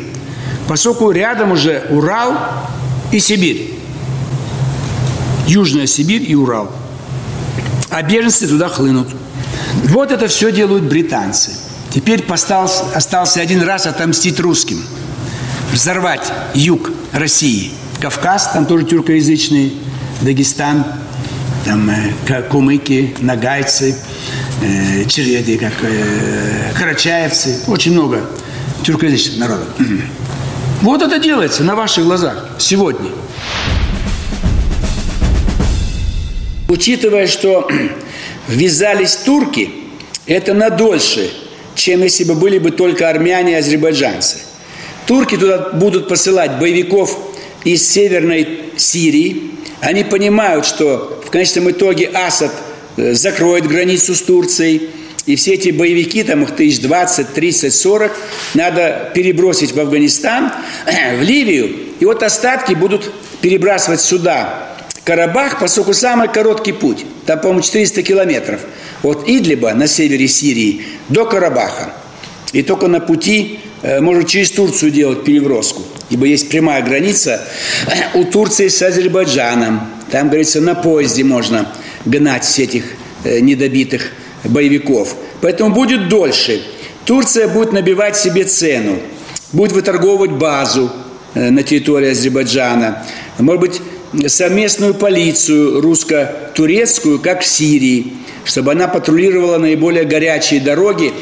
поскольку 0.69 1.11
рядом 1.11 1.53
уже 1.53 1.87
Урал 1.91 2.35
и 3.13 3.19
Сибирь. 3.19 3.75
Южная 5.47 5.87
Сибирь 5.87 6.25
и 6.29 6.35
Урал. 6.35 6.71
А 7.91 8.03
беженцы 8.03 8.49
туда 8.49 8.69
хлынут. 8.69 9.09
Вот 9.85 10.11
это 10.11 10.29
все 10.29 10.51
делают 10.51 10.85
британцы. 10.85 11.53
Теперь 11.93 12.25
остался, 12.29 12.85
остался 12.95 13.41
один 13.41 13.63
раз 13.63 13.87
отомстить 13.87 14.41
русским. 14.41 14.83
Взорвать 15.73 16.33
юг 16.55 16.91
России. 17.13 17.73
Кавказ, 18.01 18.51
там 18.53 18.67
тоже 18.67 18.85
тюркоязычный, 18.85 19.73
Дагестан, 20.21 20.85
там 21.65 21.91
э, 21.91 22.43
кумыки, 22.51 23.15
нагайцы, 23.21 23.97
э, 24.63 25.05
череды, 25.07 25.59
как 25.59 25.73
э, 25.83 26.73
карачаевцы. 26.79 27.61
Очень 27.67 27.93
много 27.93 28.29
тюркоязычных 28.85 29.39
народов. 29.39 29.69
Вот 30.83 31.03
это 31.03 31.19
делается 31.19 31.65
на 31.65 31.75
ваших 31.75 32.05
глазах 32.05 32.51
сегодня. 32.59 33.11
Учитывая, 36.69 37.27
что 37.27 37.69
ввязались 38.49 39.17
турки, 39.17 39.71
это 40.27 40.53
надольше, 40.53 41.31
чем 41.75 42.03
если 42.03 42.25
бы 42.25 42.35
были 42.35 42.59
бы 42.59 42.71
только 42.71 43.09
армяне 43.09 43.53
и 43.53 43.55
азербайджанцы. 43.55 44.39
Турки 45.07 45.37
туда 45.37 45.71
будут 45.73 46.09
посылать 46.09 46.59
боевиков 46.59 47.17
из 47.65 47.89
Северной 47.89 48.65
Сирии. 48.77 49.53
Они 49.81 50.03
понимают, 50.05 50.67
что 50.67 51.23
в 51.25 51.31
конечном 51.31 51.71
итоге 51.71 52.09
Асад 52.09 52.53
закроет 52.97 53.67
границу 53.67 54.15
с 54.15 54.23
Турцией. 54.23 54.91
И 55.27 55.35
все 55.35 55.55
эти 55.55 55.71
боевики, 55.71 56.23
там 56.23 56.45
их 56.45 56.55
тысяч 56.55 56.81
20, 56.81 57.33
30, 57.33 57.75
40, 57.75 58.13
надо 58.55 59.11
перебросить 59.15 59.73
в 59.73 59.81
Афганистан, 59.81 60.53
в 61.19 61.23
Ливию. 61.23 61.75
И 61.99 62.05
вот 62.05 62.23
остатки 62.23 62.75
будут 62.75 63.13
перебрасывать 63.41 64.01
сюда, 64.01 64.67
Карабах, 65.07 65.61
поскольку 65.61 65.95
самый 65.95 66.27
короткий 66.27 66.73
путь, 66.73 67.07
там, 67.27 67.41
по-моему, 67.41 67.63
400 67.63 68.03
километров, 68.03 68.61
от 69.05 69.23
Идлиба 69.29 69.73
на 69.73 69.87
севере 69.87 70.27
Сирии 70.27 70.83
до 71.09 71.25
Карабаха. 71.27 71.93
И 72.53 72.63
только 72.63 72.89
на 72.89 72.99
пути 72.99 73.61
э, 73.83 74.01
можно 74.01 74.25
через 74.25 74.51
Турцию 74.51 74.91
делать 74.91 75.23
переброску, 75.23 75.83
ибо 76.11 76.27
есть 76.27 76.49
прямая 76.49 76.83
граница 76.83 77.47
у 78.15 78.25
Турции 78.25 78.67
с 78.67 78.83
Азербайджаном. 78.83 79.81
Там, 80.11 80.27
говорится, 80.27 80.61
на 80.61 80.75
поезде 80.75 81.23
можно 81.23 81.69
гнать 82.07 82.45
всех 82.45 82.69
этих 82.69 82.85
э, 83.25 83.41
недобитых 83.41 84.11
боевиков. 84.45 85.17
Поэтому 85.43 85.75
будет 85.75 86.09
дольше. 86.09 86.63
Турция 87.05 87.47
будет 87.49 87.73
набивать 87.73 88.17
себе 88.17 88.45
цену, 88.45 88.99
будет 89.53 89.73
выторговывать 89.73 90.33
базу 90.33 90.91
э, 91.35 91.51
на 91.51 91.63
территории 91.63 92.11
Азербайджана. 92.11 93.05
Может 93.39 93.61
быть, 93.61 93.83
совместную 94.29 94.95
полицию 94.95 95.81
русско-турецкую, 95.81 97.21
как 97.21 97.43
в 97.43 97.47
Сирии, 97.47 98.15
чтобы 98.45 98.73
она 98.73 98.89
патрулировала 98.89 99.59
наиболее 99.59 100.05
горячие 100.05 100.61
дороги, 100.61 101.13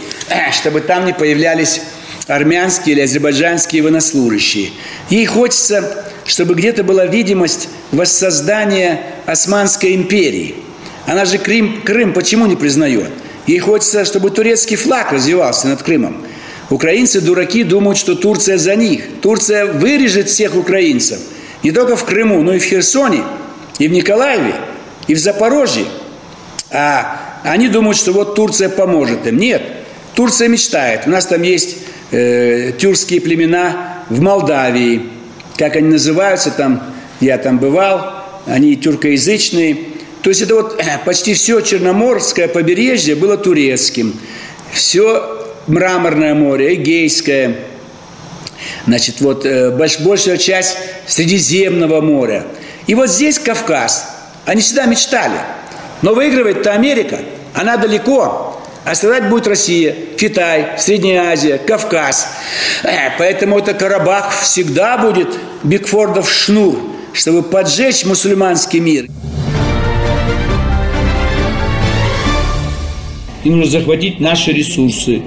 чтобы 0.53 0.80
там 0.80 1.07
не 1.07 1.12
появлялись 1.12 1.80
армянские 2.26 2.95
или 2.95 3.03
азербайджанские 3.03 3.82
военнослужащие. 3.82 4.70
Ей 5.11 5.26
хочется, 5.26 6.05
чтобы 6.24 6.55
где-то 6.55 6.82
была 6.82 7.07
видимость 7.07 7.68
воссоздания 7.93 9.01
Османской 9.26 9.95
империи. 9.95 10.55
Она 11.07 11.24
же 11.24 11.38
Крым, 11.38 11.82
Крым 11.82 12.12
почему 12.12 12.46
не 12.46 12.57
признает? 12.57 13.11
Ей 13.46 13.59
хочется, 13.59 14.05
чтобы 14.05 14.30
турецкий 14.30 14.76
флаг 14.76 15.12
развивался 15.12 15.68
над 15.68 15.82
Крымом. 15.82 16.24
Украинцы, 16.70 17.20
дураки, 17.20 17.62
думают, 17.62 17.98
что 17.98 18.14
Турция 18.14 18.57
за 18.57 18.74
них. 18.74 19.05
Турция 19.20 19.66
вырежет 19.66 20.28
всех 20.28 20.57
украинцев– 20.57 21.18
не 21.64 21.72
только 21.72 21.96
в 21.96 22.05
Крыму, 22.05 22.42
но 22.42 22.52
и 22.52 22.59
в 22.59 22.62
Херсоне, 22.62 23.22
и 23.78 23.88
в 23.88 23.90
Николаеве, 23.90 24.55
и 25.09 25.14
в 25.14 25.18
Запорожье. 25.18 25.86
А 26.70 27.40
они 27.42 27.68
думают, 27.68 27.96
что 27.96 28.12
вот 28.12 28.34
Турция 28.34 28.68
поможет 28.68 29.26
им. 29.26 29.38
Нет, 29.38 29.62
Турция 30.14 30.48
мечтает. 30.48 31.02
У 31.07 31.11
нас 31.11 31.26
там 31.26 31.42
есть 31.42 31.78
э, 32.11 32.72
тюркские 32.78 33.22
племена 33.22 34.05
в 34.11 34.20
Молдавии. 34.20 35.07
Как 35.57 35.76
они 35.76 35.88
называются 35.88 36.50
там, 36.50 36.82
я 37.20 37.38
там 37.38 37.59
бывал, 37.59 38.24
они 38.46 38.76
тюркоязычные. 38.76 39.78
То 40.25 40.31
есть 40.31 40.43
это 40.43 40.57
вот 40.57 40.81
э, 40.81 40.99
почти 41.05 41.35
все 41.35 41.61
Черноморское 41.61 42.49
побережье 42.49 43.14
было 43.14 43.37
турецким. 43.37 44.18
Все 44.72 45.47
Мраморное 45.68 46.35
море, 46.35 46.75
Эгейское– 46.75 47.57
Значит, 48.87 49.20
вот 49.20 49.47
э, 49.47 49.70
большая 49.70 50.37
часть 50.37 50.77
Средиземного 51.07 52.01
моря. 52.01 52.45
И 52.87 52.95
вот 52.95 53.09
здесь 53.09 53.39
Кавказ. 53.39 54.11
Они 54.45 54.61
всегда 54.61 54.87
мечтали. 54.87 55.39
Но 56.03 56.14
выигрывает-то 56.14 56.72
Америка. 56.72 57.18
Она 57.55 57.77
далеко. 57.77 58.61
А 58.85 58.95
страдать 58.95 59.31
будет 59.31 59.47
Россия, 59.47 59.97
Китай, 60.18 60.72
Средняя 60.79 61.31
Азия, 61.31 61.57
Кавказ. 61.57 62.29
Э, 62.83 63.16
поэтому 63.18 63.59
это 63.59 63.72
Карабах 63.72 64.39
всегда 64.43 64.99
будет 64.99 65.29
Бигфордов 65.62 66.31
шнур, 66.31 66.79
чтобы 67.14 67.43
поджечь 67.43 68.05
мусульманский 68.05 68.81
мир. 68.81 69.07
Им 73.45 73.59
нужно 73.59 73.70
захватить 73.70 74.20
наши 74.20 74.53
ресурсы. 74.53 75.22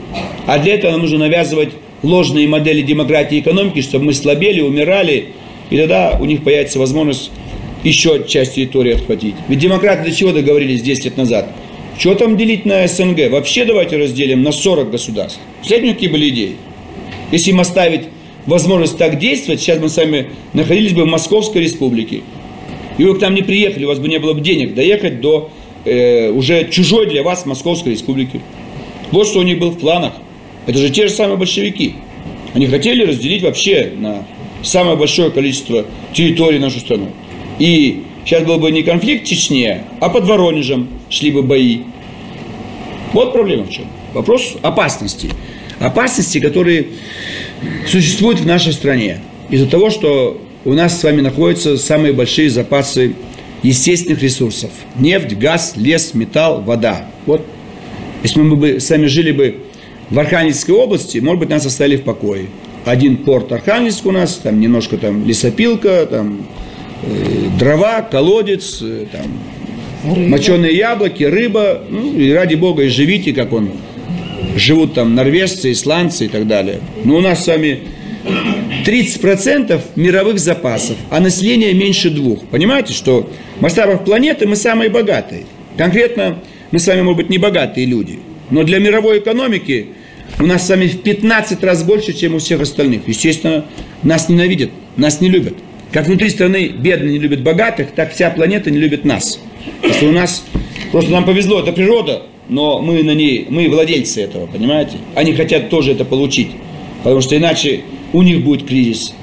А 0.45 0.59
для 0.59 0.75
этого 0.75 0.91
нам 0.91 1.01
нужно 1.01 1.19
навязывать 1.19 1.69
ложные 2.03 2.47
модели 2.47 2.81
демократии 2.81 3.37
и 3.37 3.41
экономики, 3.41 3.81
чтобы 3.81 4.05
мы 4.05 4.13
слабели, 4.13 4.61
умирали, 4.61 5.29
и 5.69 5.77
тогда 5.77 6.17
у 6.19 6.25
них 6.25 6.43
появится 6.43 6.79
возможность 6.79 7.31
еще 7.83 8.25
часть 8.27 8.55
территории 8.55 8.93
отхватить. 8.93 9.35
Ведь 9.47 9.59
демократы 9.59 10.09
до 10.09 10.15
чего 10.15 10.31
договорились 10.31 10.81
10 10.81 11.05
лет 11.05 11.17
назад? 11.17 11.49
Что 11.97 12.15
там 12.15 12.37
делить 12.37 12.65
на 12.65 12.87
СНГ? 12.87 13.31
Вообще 13.31 13.65
давайте 13.65 13.97
разделим 13.97 14.43
на 14.43 14.51
40 14.51 14.91
государств. 14.91 15.39
Последние 15.61 15.93
какие 15.93 16.09
были 16.09 16.29
идеи? 16.29 16.55
Если 17.31 17.51
им 17.51 17.59
оставить 17.59 18.01
возможность 18.45 18.97
так 18.97 19.19
действовать, 19.19 19.61
сейчас 19.61 19.79
мы 19.79 19.89
с 19.89 19.97
вами 19.97 20.27
находились 20.53 20.93
бы 20.93 21.03
в 21.03 21.07
Московской 21.07 21.63
республике. 21.63 22.21
И 22.97 23.03
вы 23.03 23.15
к 23.15 23.21
нам 23.21 23.35
не 23.35 23.41
приехали, 23.41 23.85
у 23.85 23.89
вас 23.89 23.99
бы 23.99 24.07
не 24.07 24.19
было 24.19 24.33
бы 24.33 24.41
денег 24.41 24.73
доехать 24.73 25.21
до 25.21 25.51
э, 25.87 26.31
уже 26.31 26.69
чужой 26.69 27.07
для 27.07 27.23
вас 27.23 27.45
Московской 27.45 27.93
республики. 27.93 28.41
Вот 29.11 29.27
что 29.27 29.39
у 29.39 29.43
них 29.43 29.59
было 29.59 29.71
в 29.71 29.79
планах. 29.79 30.13
Это 30.65 30.77
же 30.79 30.89
те 30.89 31.07
же 31.07 31.13
самые 31.13 31.37
большевики. 31.37 31.95
Они 32.53 32.67
хотели 32.67 33.05
разделить 33.05 33.43
вообще 33.43 33.91
на 33.95 34.25
самое 34.63 34.97
большое 34.97 35.31
количество 35.31 35.85
территорий 36.13 36.59
нашу 36.59 36.79
страну. 36.79 37.09
И 37.59 38.03
сейчас 38.25 38.43
был 38.43 38.57
бы 38.59 38.71
не 38.71 38.83
конфликт 38.83 39.25
Чечне, 39.25 39.83
а 39.99 40.09
под 40.09 40.25
Воронежем 40.25 40.89
шли 41.09 41.31
бы 41.31 41.41
бои. 41.41 41.81
Вот 43.13 43.33
проблема 43.33 43.63
в 43.63 43.69
чем. 43.69 43.85
Вопрос 44.13 44.57
опасности. 44.61 45.29
Опасности, 45.79 46.39
которые 46.39 46.87
существуют 47.87 48.39
в 48.39 48.45
нашей 48.45 48.73
стране. 48.73 49.19
Из-за 49.49 49.67
того, 49.67 49.89
что 49.89 50.41
у 50.65 50.73
нас 50.73 50.99
с 50.99 51.03
вами 51.03 51.21
находятся 51.21 51.77
самые 51.77 52.13
большие 52.13 52.49
запасы 52.49 53.13
естественных 53.63 54.21
ресурсов. 54.21 54.71
Нефть, 54.97 55.33
газ, 55.33 55.73
лес, 55.75 56.13
металл, 56.13 56.61
вода. 56.61 57.07
Вот 57.25 57.45
если 58.23 58.41
мы 58.41 58.55
бы 58.55 58.79
сами 58.79 59.05
жили 59.05 59.31
бы 59.31 59.57
в 60.09 60.19
Архангельской 60.19 60.73
области, 60.73 61.19
может 61.19 61.39
быть, 61.39 61.49
нас 61.49 61.65
оставили 61.65 61.97
в 61.97 62.03
покое. 62.03 62.47
Один 62.85 63.17
порт 63.17 63.51
Архангельск 63.51 64.05
у 64.05 64.11
нас, 64.11 64.35
там 64.35 64.59
немножко 64.59 64.97
там 64.97 65.25
лесопилка, 65.25 66.05
там 66.05 66.47
э, 67.03 67.49
дрова, 67.59 68.01
колодец, 68.01 68.79
э, 68.81 69.05
там 69.11 69.25
рыба. 70.15 70.29
моченые 70.29 70.75
яблоки, 70.75 71.23
рыба. 71.23 71.83
Ну, 71.89 72.13
и 72.17 72.31
ради 72.31 72.55
бога, 72.55 72.83
и 72.83 72.87
живите, 72.87 73.33
как 73.33 73.53
он. 73.53 73.71
Живут 74.55 74.93
там 74.93 75.13
норвежцы, 75.13 75.71
исландцы 75.71 76.25
и 76.25 76.27
так 76.29 76.47
далее. 76.47 76.79
Но 77.03 77.17
у 77.17 77.21
нас 77.21 77.43
с 77.43 77.47
вами 77.47 77.81
30% 78.87 79.81
мировых 79.97 80.39
запасов, 80.39 80.95
а 81.09 81.19
население 81.19 81.73
меньше 81.73 82.09
двух. 82.09 82.45
Понимаете, 82.45 82.93
что 82.93 83.29
в 83.57 83.61
масштабах 83.61 84.05
планеты 84.05 84.47
мы 84.47 84.55
самые 84.55 84.89
богатые. 84.89 85.45
Конкретно 85.75 86.39
мы 86.71 86.79
с 86.79 86.87
вами, 86.87 87.01
может 87.01 87.17
быть, 87.17 87.29
не 87.29 87.37
богатые 87.37 87.85
люди. 87.85 88.19
Но 88.49 88.63
для 88.63 88.79
мировой 88.79 89.19
экономики 89.19 89.87
у 90.39 90.45
нас 90.45 90.65
с 90.65 90.69
вами 90.69 90.87
в 90.87 91.01
15 91.01 91.61
раз 91.65 91.83
больше, 91.83 92.13
чем 92.13 92.35
у 92.35 92.37
всех 92.37 92.61
остальных. 92.61 93.01
Естественно, 93.07 93.65
нас 94.03 94.29
ненавидят, 94.29 94.69
нас 94.95 95.19
не 95.19 95.29
любят. 95.29 95.55
Как 95.91 96.07
внутри 96.07 96.29
страны 96.29 96.69
бедные 96.69 97.11
не 97.11 97.19
любят 97.19 97.43
богатых, 97.43 97.91
так 97.91 98.13
вся 98.13 98.29
планета 98.29 98.71
не 98.71 98.77
любит 98.77 99.03
нас. 99.03 99.41
Если 99.83 100.07
у 100.07 100.13
нас, 100.13 100.45
просто 100.93 101.11
нам 101.11 101.25
повезло, 101.25 101.59
это 101.59 101.73
природа, 101.73 102.23
но 102.47 102.81
мы 102.81 103.03
на 103.03 103.13
ней, 103.13 103.47
мы 103.49 103.67
владельцы 103.67 104.21
этого, 104.21 104.47
понимаете? 104.47 104.97
Они 105.13 105.33
хотят 105.33 105.69
тоже 105.69 105.91
это 105.91 106.05
получить, 106.05 106.51
потому 107.07 107.21
что 107.21 107.37
иначе 107.37 107.85
у 108.11 108.21
них 108.21 108.43
будет 108.43 108.67
кризис. 108.67 109.13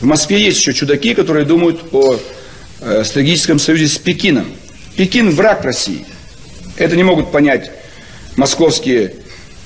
В 0.00 0.04
Москве 0.04 0.40
есть 0.40 0.60
еще 0.60 0.72
чудаки, 0.72 1.14
которые 1.14 1.44
думают 1.44 1.80
о 1.90 2.16
э, 2.80 3.02
стратегическом 3.02 3.58
союзе 3.58 3.88
с 3.88 3.98
Пекином. 3.98 4.46
Пекин 4.94 5.32
враг 5.32 5.64
России. 5.64 6.06
Это 6.76 6.94
не 6.94 7.02
могут 7.02 7.32
понять 7.32 7.72
московские 8.36 9.16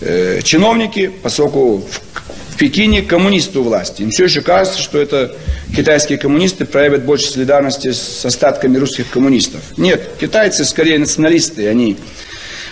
э, 0.00 0.40
чиновники, 0.42 1.12
поскольку 1.22 1.82
в, 1.86 2.54
в 2.54 2.56
Пекине 2.56 3.02
коммунисты 3.02 3.58
у 3.58 3.64
власти. 3.64 4.00
Им 4.00 4.12
все 4.12 4.24
еще 4.24 4.40
кажется, 4.40 4.80
что 4.80 4.98
это 4.98 5.36
китайские 5.76 6.16
коммунисты 6.16 6.64
проявят 6.64 7.04
больше 7.04 7.26
солидарности 7.26 7.92
с 7.92 8.24
остатками 8.24 8.78
русских 8.78 9.10
коммунистов. 9.10 9.60
Нет, 9.76 10.12
китайцы 10.18 10.64
скорее 10.64 10.98
националисты, 10.98 11.68
они 11.68 11.98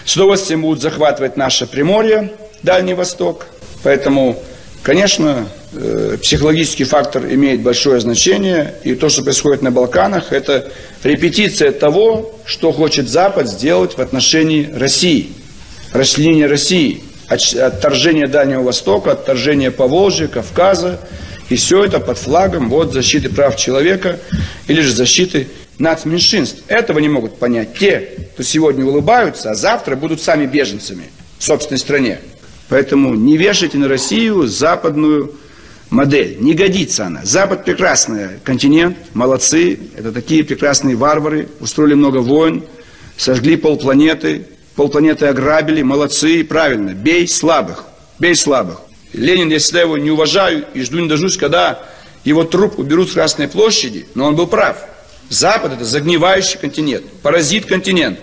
с 0.04 0.16
удовольствием 0.16 0.62
будут 0.62 0.80
захватывать 0.80 1.36
наше 1.36 1.66
Приморье, 1.66 2.32
Дальний 2.62 2.94
Восток. 2.94 3.46
Поэтому, 3.82 4.40
конечно, 4.82 5.48
э, 5.72 6.16
психологический 6.20 6.84
фактор 6.84 7.24
имеет 7.26 7.62
большое 7.62 8.00
значение. 8.00 8.74
И 8.84 8.94
то, 8.94 9.08
что 9.08 9.22
происходит 9.22 9.62
на 9.62 9.70
Балканах, 9.70 10.32
это 10.32 10.70
репетиция 11.02 11.72
того, 11.72 12.38
что 12.44 12.72
хочет 12.72 13.08
Запад 13.08 13.48
сделать 13.48 13.96
в 13.96 14.00
отношении 14.00 14.70
России. 14.72 15.32
Расчленение 15.92 16.46
России, 16.46 17.02
отторжение 17.28 18.26
Дальнего 18.26 18.62
Востока, 18.62 19.12
отторжение 19.12 19.70
Поволжья, 19.70 20.26
Кавказа. 20.26 21.00
И 21.48 21.56
все 21.56 21.84
это 21.84 22.00
под 22.00 22.18
флагом 22.18 22.70
вот, 22.70 22.92
защиты 22.92 23.28
прав 23.28 23.56
человека 23.56 24.18
или 24.68 24.80
же 24.80 24.92
защиты 24.92 25.48
нацменьшинств. 25.78 26.62
Этого 26.68 26.98
не 26.98 27.08
могут 27.08 27.38
понять 27.38 27.76
те, 27.78 28.21
кто 28.32 28.42
сегодня 28.42 28.84
улыбаются, 28.84 29.50
а 29.50 29.54
завтра 29.54 29.96
будут 29.96 30.20
сами 30.20 30.46
беженцами 30.46 31.10
в 31.38 31.44
собственной 31.44 31.78
стране. 31.78 32.20
Поэтому 32.68 33.14
не 33.14 33.36
вешайте 33.36 33.76
на 33.76 33.88
Россию 33.88 34.46
западную 34.46 35.34
модель. 35.90 36.38
Не 36.40 36.54
годится 36.54 37.06
она. 37.06 37.20
Запад 37.24 37.64
прекрасный 37.64 38.40
континент, 38.42 38.96
молодцы. 39.12 39.78
Это 39.96 40.10
такие 40.10 40.42
прекрасные 40.42 40.96
варвары. 40.96 41.48
Устроили 41.60 41.94
много 41.94 42.18
войн, 42.18 42.64
сожгли 43.18 43.56
полпланеты, 43.56 44.46
полпланеты 44.74 45.26
ограбили. 45.26 45.82
Молодцы, 45.82 46.44
правильно. 46.44 46.94
Бей 46.94 47.28
слабых. 47.28 47.84
Бей 48.18 48.34
слабых. 48.34 48.80
Ленин, 49.12 49.50
я 49.50 49.58
всегда 49.58 49.82
его 49.82 49.98
не 49.98 50.10
уважаю 50.10 50.64
и 50.72 50.82
жду 50.82 51.00
не 51.00 51.08
дождусь, 51.08 51.36
когда 51.36 51.84
его 52.24 52.44
труп 52.44 52.78
уберут 52.78 53.10
с 53.10 53.12
Красной 53.12 53.48
площади, 53.48 54.06
но 54.14 54.26
он 54.26 54.36
был 54.36 54.46
прав. 54.46 54.78
Запад– 55.28 55.72
это 55.74 55.84
загнивающий 55.84 56.58
континент, 56.58 57.04
паразит 57.22 57.66
континент, 57.66 58.20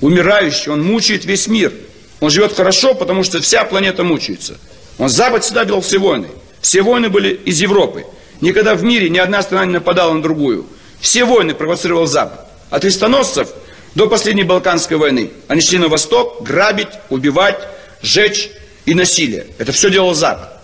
умирающий, 0.00 0.72
он 0.72 0.82
мучает 0.82 1.24
весь 1.24 1.46
мир– 1.46 1.72
он 2.22 2.30
живет 2.30 2.54
хорошо, 2.54 2.94
потому 2.94 3.24
что 3.24 3.40
вся 3.40 3.64
планета 3.64 4.04
мучается. 4.04 4.56
Он 4.96 5.08
Запад 5.08 5.42
всегда 5.42 5.64
вел 5.64 5.80
все 5.80 5.98
войны. 5.98 6.28
Все 6.60 6.82
войны 6.82 7.08
были 7.08 7.34
из 7.34 7.60
Европы. 7.60 8.06
Никогда 8.40 8.76
в 8.76 8.84
мире 8.84 9.10
ни 9.10 9.18
одна 9.18 9.42
страна 9.42 9.66
не 9.66 9.72
нападала 9.72 10.12
на 10.12 10.22
другую. 10.22 10.66
Все 11.00 11.24
войны 11.24 11.52
провоцировал 11.52 12.06
Запад. 12.06 12.46
От 12.70 12.82
крестоносцев 12.82 13.48
до 13.96 14.08
последней 14.08 14.44
Балканской 14.44 14.98
войны. 14.98 15.32
Они 15.48 15.60
шли 15.60 15.78
на 15.78 15.88
восток 15.88 16.44
грабить, 16.44 16.90
убивать, 17.10 17.58
сжечь 18.02 18.50
и 18.86 18.94
насилие. 18.94 19.48
Это 19.58 19.72
все 19.72 19.90
делал 19.90 20.14
Запад. 20.14 20.62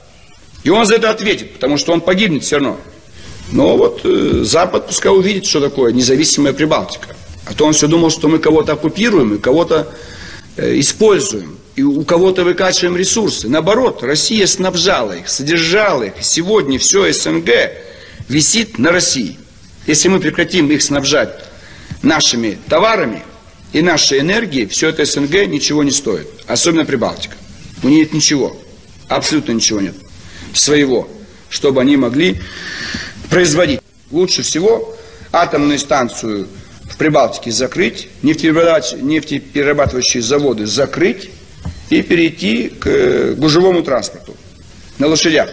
И 0.63 0.71
он 0.71 0.87
за 0.87 0.95
это 0.95 1.11
ответит, 1.11 1.55
потому 1.55 1.77
что 1.77 1.93
он 1.93 2.01
погибнет 2.01 2.45
все 2.45 2.59
равно. 2.59 2.79
Но 3.53 3.77
вот 3.77 4.01
э, 4.05 4.43
Запад 4.45 4.89
пускай 4.89 5.13
увидит, 5.13 5.47
что 5.47 5.61
такое 5.61 5.93
независимая 5.93 6.53
Прибалтика. 6.53 7.17
А 7.47 7.55
то 7.55 7.65
он 7.65 7.73
все 7.73 7.87
думал, 7.87 8.11
что 8.11 8.29
мы 8.29 8.39
кого-то 8.39 8.73
оккупируем 8.73 9.35
и 9.35 9.39
кого-то 9.39 9.89
Э, 10.59 10.77
используем, 10.77 11.57
и 11.77 11.85
у 11.85 12.03
кого-то 12.03 12.43
выкачиваем 12.43 12.97
ресурсы. 12.97 13.49
Наоборот, 13.49 14.03
Россия 14.03 14.45
снабжала 14.45 15.13
их, 15.13 15.29
содержала 15.29 16.03
их. 16.03 16.15
Сегодня 16.21 16.81
все 16.81 17.13
СНГ 17.13 17.49
висит 18.29 18.77
на 18.77 18.91
России. 18.91 19.39
Если 19.87 20.09
мы 20.09 20.19
прекратим 20.19 20.69
их 20.73 20.83
снабжать 20.83 21.45
нашими 22.03 22.59
товарами 22.69 23.23
и 23.73 23.83
нашей 23.83 24.19
энергией, 24.19 24.67
все 24.67 24.89
это 24.89 25.05
СНГ 25.05 25.47
ничего 25.47 25.85
не 25.85 25.93
стоит. 25.93 26.27
Особенно 26.49 26.85
Прибалтика. 26.85 27.37
У 27.85 27.89
них 27.89 28.07
нет 28.07 28.13
ничего. 28.15 28.57
Абсолютно 29.07 29.53
ничего 29.53 29.81
нет. 29.81 29.95
Своего. 30.55 31.09
Чтобы 31.51 31.83
они 31.83 31.97
могли 31.97 32.41
производить. 33.31 33.81
Лучше 34.11 34.43
всего 34.43 34.95
атомную 35.33 35.79
станцию 35.79 36.49
Прибалтике 36.99 37.51
закрыть, 37.53 38.09
нефтеперерабатывающие 38.23 40.23
заводы 40.23 40.67
закрыть 40.67 41.31
и 41.91 42.03
перейти 42.03 42.69
к 42.69 42.87
э, 42.87 43.35
гужевому 43.35 43.83
транспорту 43.83 44.37
на 44.99 45.07
лошадях. 45.07 45.51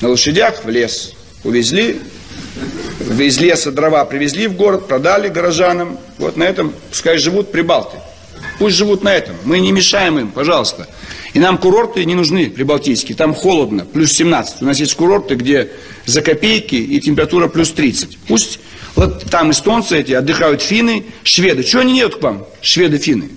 На 0.00 0.08
лошадях 0.08 0.64
в 0.64 0.70
лес 0.70 1.12
увезли, 1.44 2.00
из 3.18 3.38
леса 3.38 3.70
дрова 3.70 4.06
привезли 4.06 4.46
в 4.46 4.56
город, 4.56 4.88
продали 4.88 5.28
горожанам. 5.28 5.98
Вот 6.16 6.36
на 6.36 6.44
этом 6.44 6.72
пускай 6.88 7.18
живут 7.18 7.52
прибалты. 7.52 7.98
Пусть 8.58 8.76
живут 8.76 9.04
на 9.04 9.14
этом. 9.14 9.36
Мы 9.44 9.60
не 9.60 9.70
мешаем 9.70 10.18
им, 10.18 10.30
пожалуйста. 10.30 10.88
И 11.34 11.38
нам 11.38 11.58
курорты 11.58 12.04
не 12.04 12.14
нужны, 12.14 12.48
прибалтийские. 12.50 13.16
Там 13.16 13.34
холодно, 13.34 13.84
плюс 13.84 14.12
17. 14.12 14.62
У 14.62 14.64
нас 14.64 14.80
есть 14.80 14.94
курорты, 14.94 15.34
где 15.34 15.70
за 16.06 16.22
копейки 16.22 16.76
и 16.76 17.00
температура 17.00 17.48
плюс 17.48 17.70
30. 17.70 18.18
Пусть 18.26 18.60
вот 18.94 19.24
там 19.30 19.50
эстонцы 19.50 20.00
эти 20.00 20.12
отдыхают 20.12 20.62
финны, 20.62 21.04
шведы. 21.22 21.62
Чего 21.62 21.82
они 21.82 21.92
не 21.92 21.98
едут 22.00 22.16
к 22.16 22.22
вам, 22.22 22.46
шведы, 22.62 22.98
финны? 22.98 23.30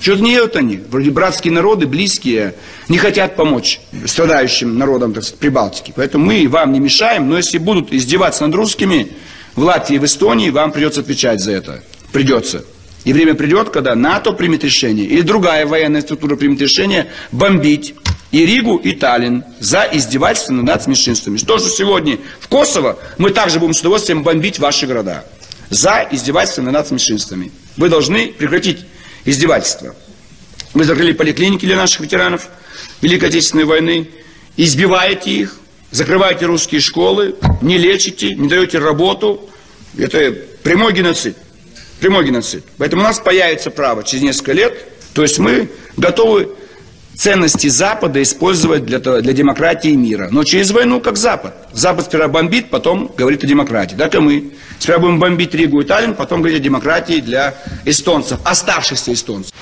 Чего 0.00 0.16
не 0.16 0.32
едут 0.32 0.56
они? 0.56 0.80
Вроде 0.90 1.10
братские 1.10 1.52
народы, 1.52 1.86
близкие, 1.86 2.54
не 2.88 2.96
хотят 2.96 3.36
помочь 3.36 3.80
страдающим 4.06 4.78
народам, 4.78 5.12
так 5.12 5.22
сказать, 5.22 5.40
Прибалтики. 5.40 5.92
Поэтому 5.94 6.24
мы 6.24 6.48
вам 6.48 6.72
не 6.72 6.80
мешаем, 6.80 7.28
но 7.28 7.36
если 7.36 7.58
будут 7.58 7.92
издеваться 7.92 8.46
над 8.46 8.54
русскими 8.54 9.12
в 9.54 9.62
Латвии, 9.62 9.98
в 9.98 10.04
Эстонии, 10.04 10.48
вам 10.50 10.72
придется 10.72 11.00
отвечать 11.00 11.40
за 11.40 11.52
это. 11.52 11.84
Придется. 12.12 12.64
И 13.04 13.12
время 13.12 13.34
придет, 13.34 13.70
когда 13.70 13.94
НАТО 13.94 14.32
примет 14.32 14.62
решение, 14.62 15.06
или 15.06 15.22
другая 15.22 15.66
военная 15.66 16.02
структура 16.02 16.36
примет 16.36 16.60
решение 16.60 17.10
бомбить 17.32 17.94
и 18.30 18.46
Ригу, 18.46 18.76
и 18.76 18.92
Таллин 18.92 19.44
за 19.58 19.88
издевательство 19.90 20.52
над 20.52 20.86
меньшинствами. 20.86 21.36
Что 21.36 21.58
же 21.58 21.68
сегодня 21.68 22.18
в 22.40 22.48
Косово 22.48 22.98
мы 23.18 23.30
также 23.30 23.58
будем 23.58 23.74
с 23.74 23.80
удовольствием 23.80 24.22
бомбить 24.22 24.58
ваши 24.58 24.86
города 24.86 25.24
за 25.70 26.06
издевательство 26.10 26.62
над 26.62 26.90
меньшинствами. 26.90 27.50
Вы 27.76 27.88
должны 27.88 28.28
прекратить 28.28 28.84
издевательство. 29.24 29.94
Вы 30.74 30.84
закрыли 30.84 31.12
поликлиники 31.12 31.66
для 31.66 31.76
наших 31.76 32.00
ветеранов 32.00 32.48
Великой 33.00 33.30
Отечественной 33.30 33.64
войны, 33.64 34.08
избиваете 34.56 35.30
их, 35.30 35.56
закрываете 35.90 36.46
русские 36.46 36.80
школы, 36.80 37.34
не 37.62 37.78
лечите, 37.78 38.34
не 38.34 38.48
даете 38.48 38.78
работу. 38.78 39.48
Это 39.98 40.32
прямой 40.62 40.92
геноцид. 40.92 41.36
Прямой 42.00 42.24
геноцид. 42.24 42.64
Поэтому 42.78 43.02
у 43.02 43.04
нас 43.04 43.18
появится 43.18 43.70
право 43.70 44.02
через 44.02 44.22
несколько 44.22 44.52
лет, 44.52 44.74
то 45.12 45.22
есть 45.22 45.38
мы 45.38 45.68
готовы 45.98 46.48
ценности 47.14 47.66
Запада 47.66 48.22
использовать 48.22 48.86
для, 48.86 48.98
для 48.98 49.32
демократии 49.34 49.90
и 49.90 49.96
мира. 49.96 50.28
Но 50.30 50.42
через 50.44 50.70
войну 50.70 51.00
как 51.02 51.18
Запад. 51.18 51.54
Запад 51.74 52.06
сперва 52.06 52.28
бомбит, 52.28 52.70
потом 52.70 53.12
говорит 53.14 53.44
о 53.44 53.46
демократии. 53.46 53.94
Так 53.94 54.14
и 54.14 54.18
мы. 54.18 54.52
Сперва 54.78 55.00
будем 55.00 55.18
бомбить 55.18 55.52
Ригу 55.52 55.82
и 55.82 55.84
Таллин, 55.84 56.14
потом 56.14 56.40
говорить 56.40 56.60
о 56.60 56.64
демократии 56.64 57.20
для 57.20 57.54
эстонцев, 57.84 58.40
оставшихся 58.44 59.12
эстонцев. 59.12 59.52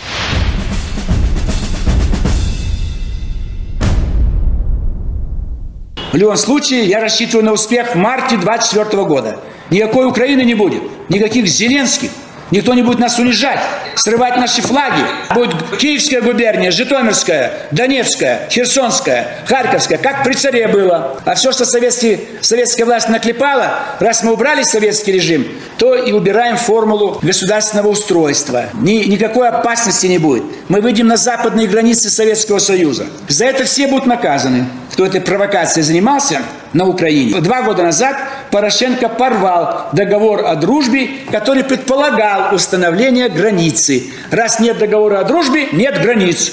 В 6.12 6.16
любом 6.16 6.36
случае, 6.36 6.84
я 6.84 7.00
рассчитываю 7.00 7.44
на 7.44 7.52
успех 7.52 7.94
в 7.94 7.94
марте 7.96 8.36
24 8.36 9.04
года. 9.04 9.40
Никакой 9.70 10.06
Украины 10.06 10.42
не 10.42 10.54
будет, 10.54 10.82
никаких 11.08 11.46
Зеленских, 11.46 12.10
Никто 12.50 12.74
не 12.74 12.82
будет 12.82 12.98
нас 12.98 13.18
унижать, 13.18 13.60
срывать 13.94 14.36
наши 14.36 14.62
флаги. 14.62 15.02
Будет 15.34 15.54
Киевская 15.78 16.22
губерния, 16.22 16.70
Житомирская, 16.70 17.52
Донецкая, 17.70 18.48
Херсонская, 18.50 19.44
Харьковская, 19.46 19.98
как 19.98 20.24
при 20.24 20.32
царе 20.32 20.68
было. 20.68 21.20
А 21.24 21.34
все, 21.34 21.52
что 21.52 21.64
советский, 21.64 22.20
советская 22.40 22.86
власть 22.86 23.08
наклепала, 23.08 23.80
раз 24.00 24.22
мы 24.22 24.32
убрали 24.32 24.62
советский 24.62 25.12
режим, 25.12 25.46
то 25.76 25.94
и 25.94 26.12
убираем 26.12 26.56
формулу 26.56 27.18
государственного 27.22 27.88
устройства. 27.88 28.64
Ни, 28.74 29.04
никакой 29.04 29.48
опасности 29.48 30.06
не 30.06 30.18
будет. 30.18 30.44
Мы 30.68 30.80
выйдем 30.80 31.06
на 31.06 31.16
западные 31.16 31.66
границы 31.66 32.08
Советского 32.08 32.58
Союза. 32.58 33.06
За 33.28 33.44
это 33.44 33.64
все 33.64 33.86
будут 33.88 34.06
наказаны. 34.06 34.66
Кто 34.92 35.06
этой 35.06 35.20
провокацией 35.20 35.84
занимался 35.84 36.40
на 36.72 36.88
Украине. 36.88 37.40
Два 37.40 37.62
года 37.62 37.82
назад 37.82 38.16
Порошенко 38.50 39.08
порвал 39.08 39.88
договор 39.92 40.44
о 40.46 40.56
дружбе, 40.56 41.10
который 41.30 41.64
предполагал 41.64 42.54
установление 42.54 43.28
границы. 43.28 44.04
Раз 44.30 44.58
нет 44.60 44.78
договора 44.78 45.20
о 45.20 45.24
дружбе, 45.24 45.68
нет 45.72 46.00
границ. 46.00 46.52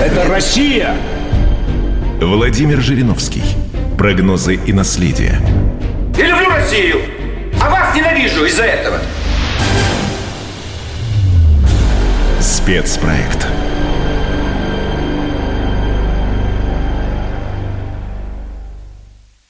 Это 0.00 0.28
Россия! 0.28 0.94
Владимир 2.20 2.80
Жириновский. 2.80 3.42
Прогнозы 3.98 4.54
и 4.54 4.72
наследие. 4.72 5.40
Я 6.16 6.26
люблю 6.26 6.48
Россию, 6.48 7.00
а 7.60 7.70
вас 7.70 7.94
ненавижу 7.94 8.44
из-за 8.44 8.64
этого. 8.64 8.98
Спецпроект. 12.40 13.46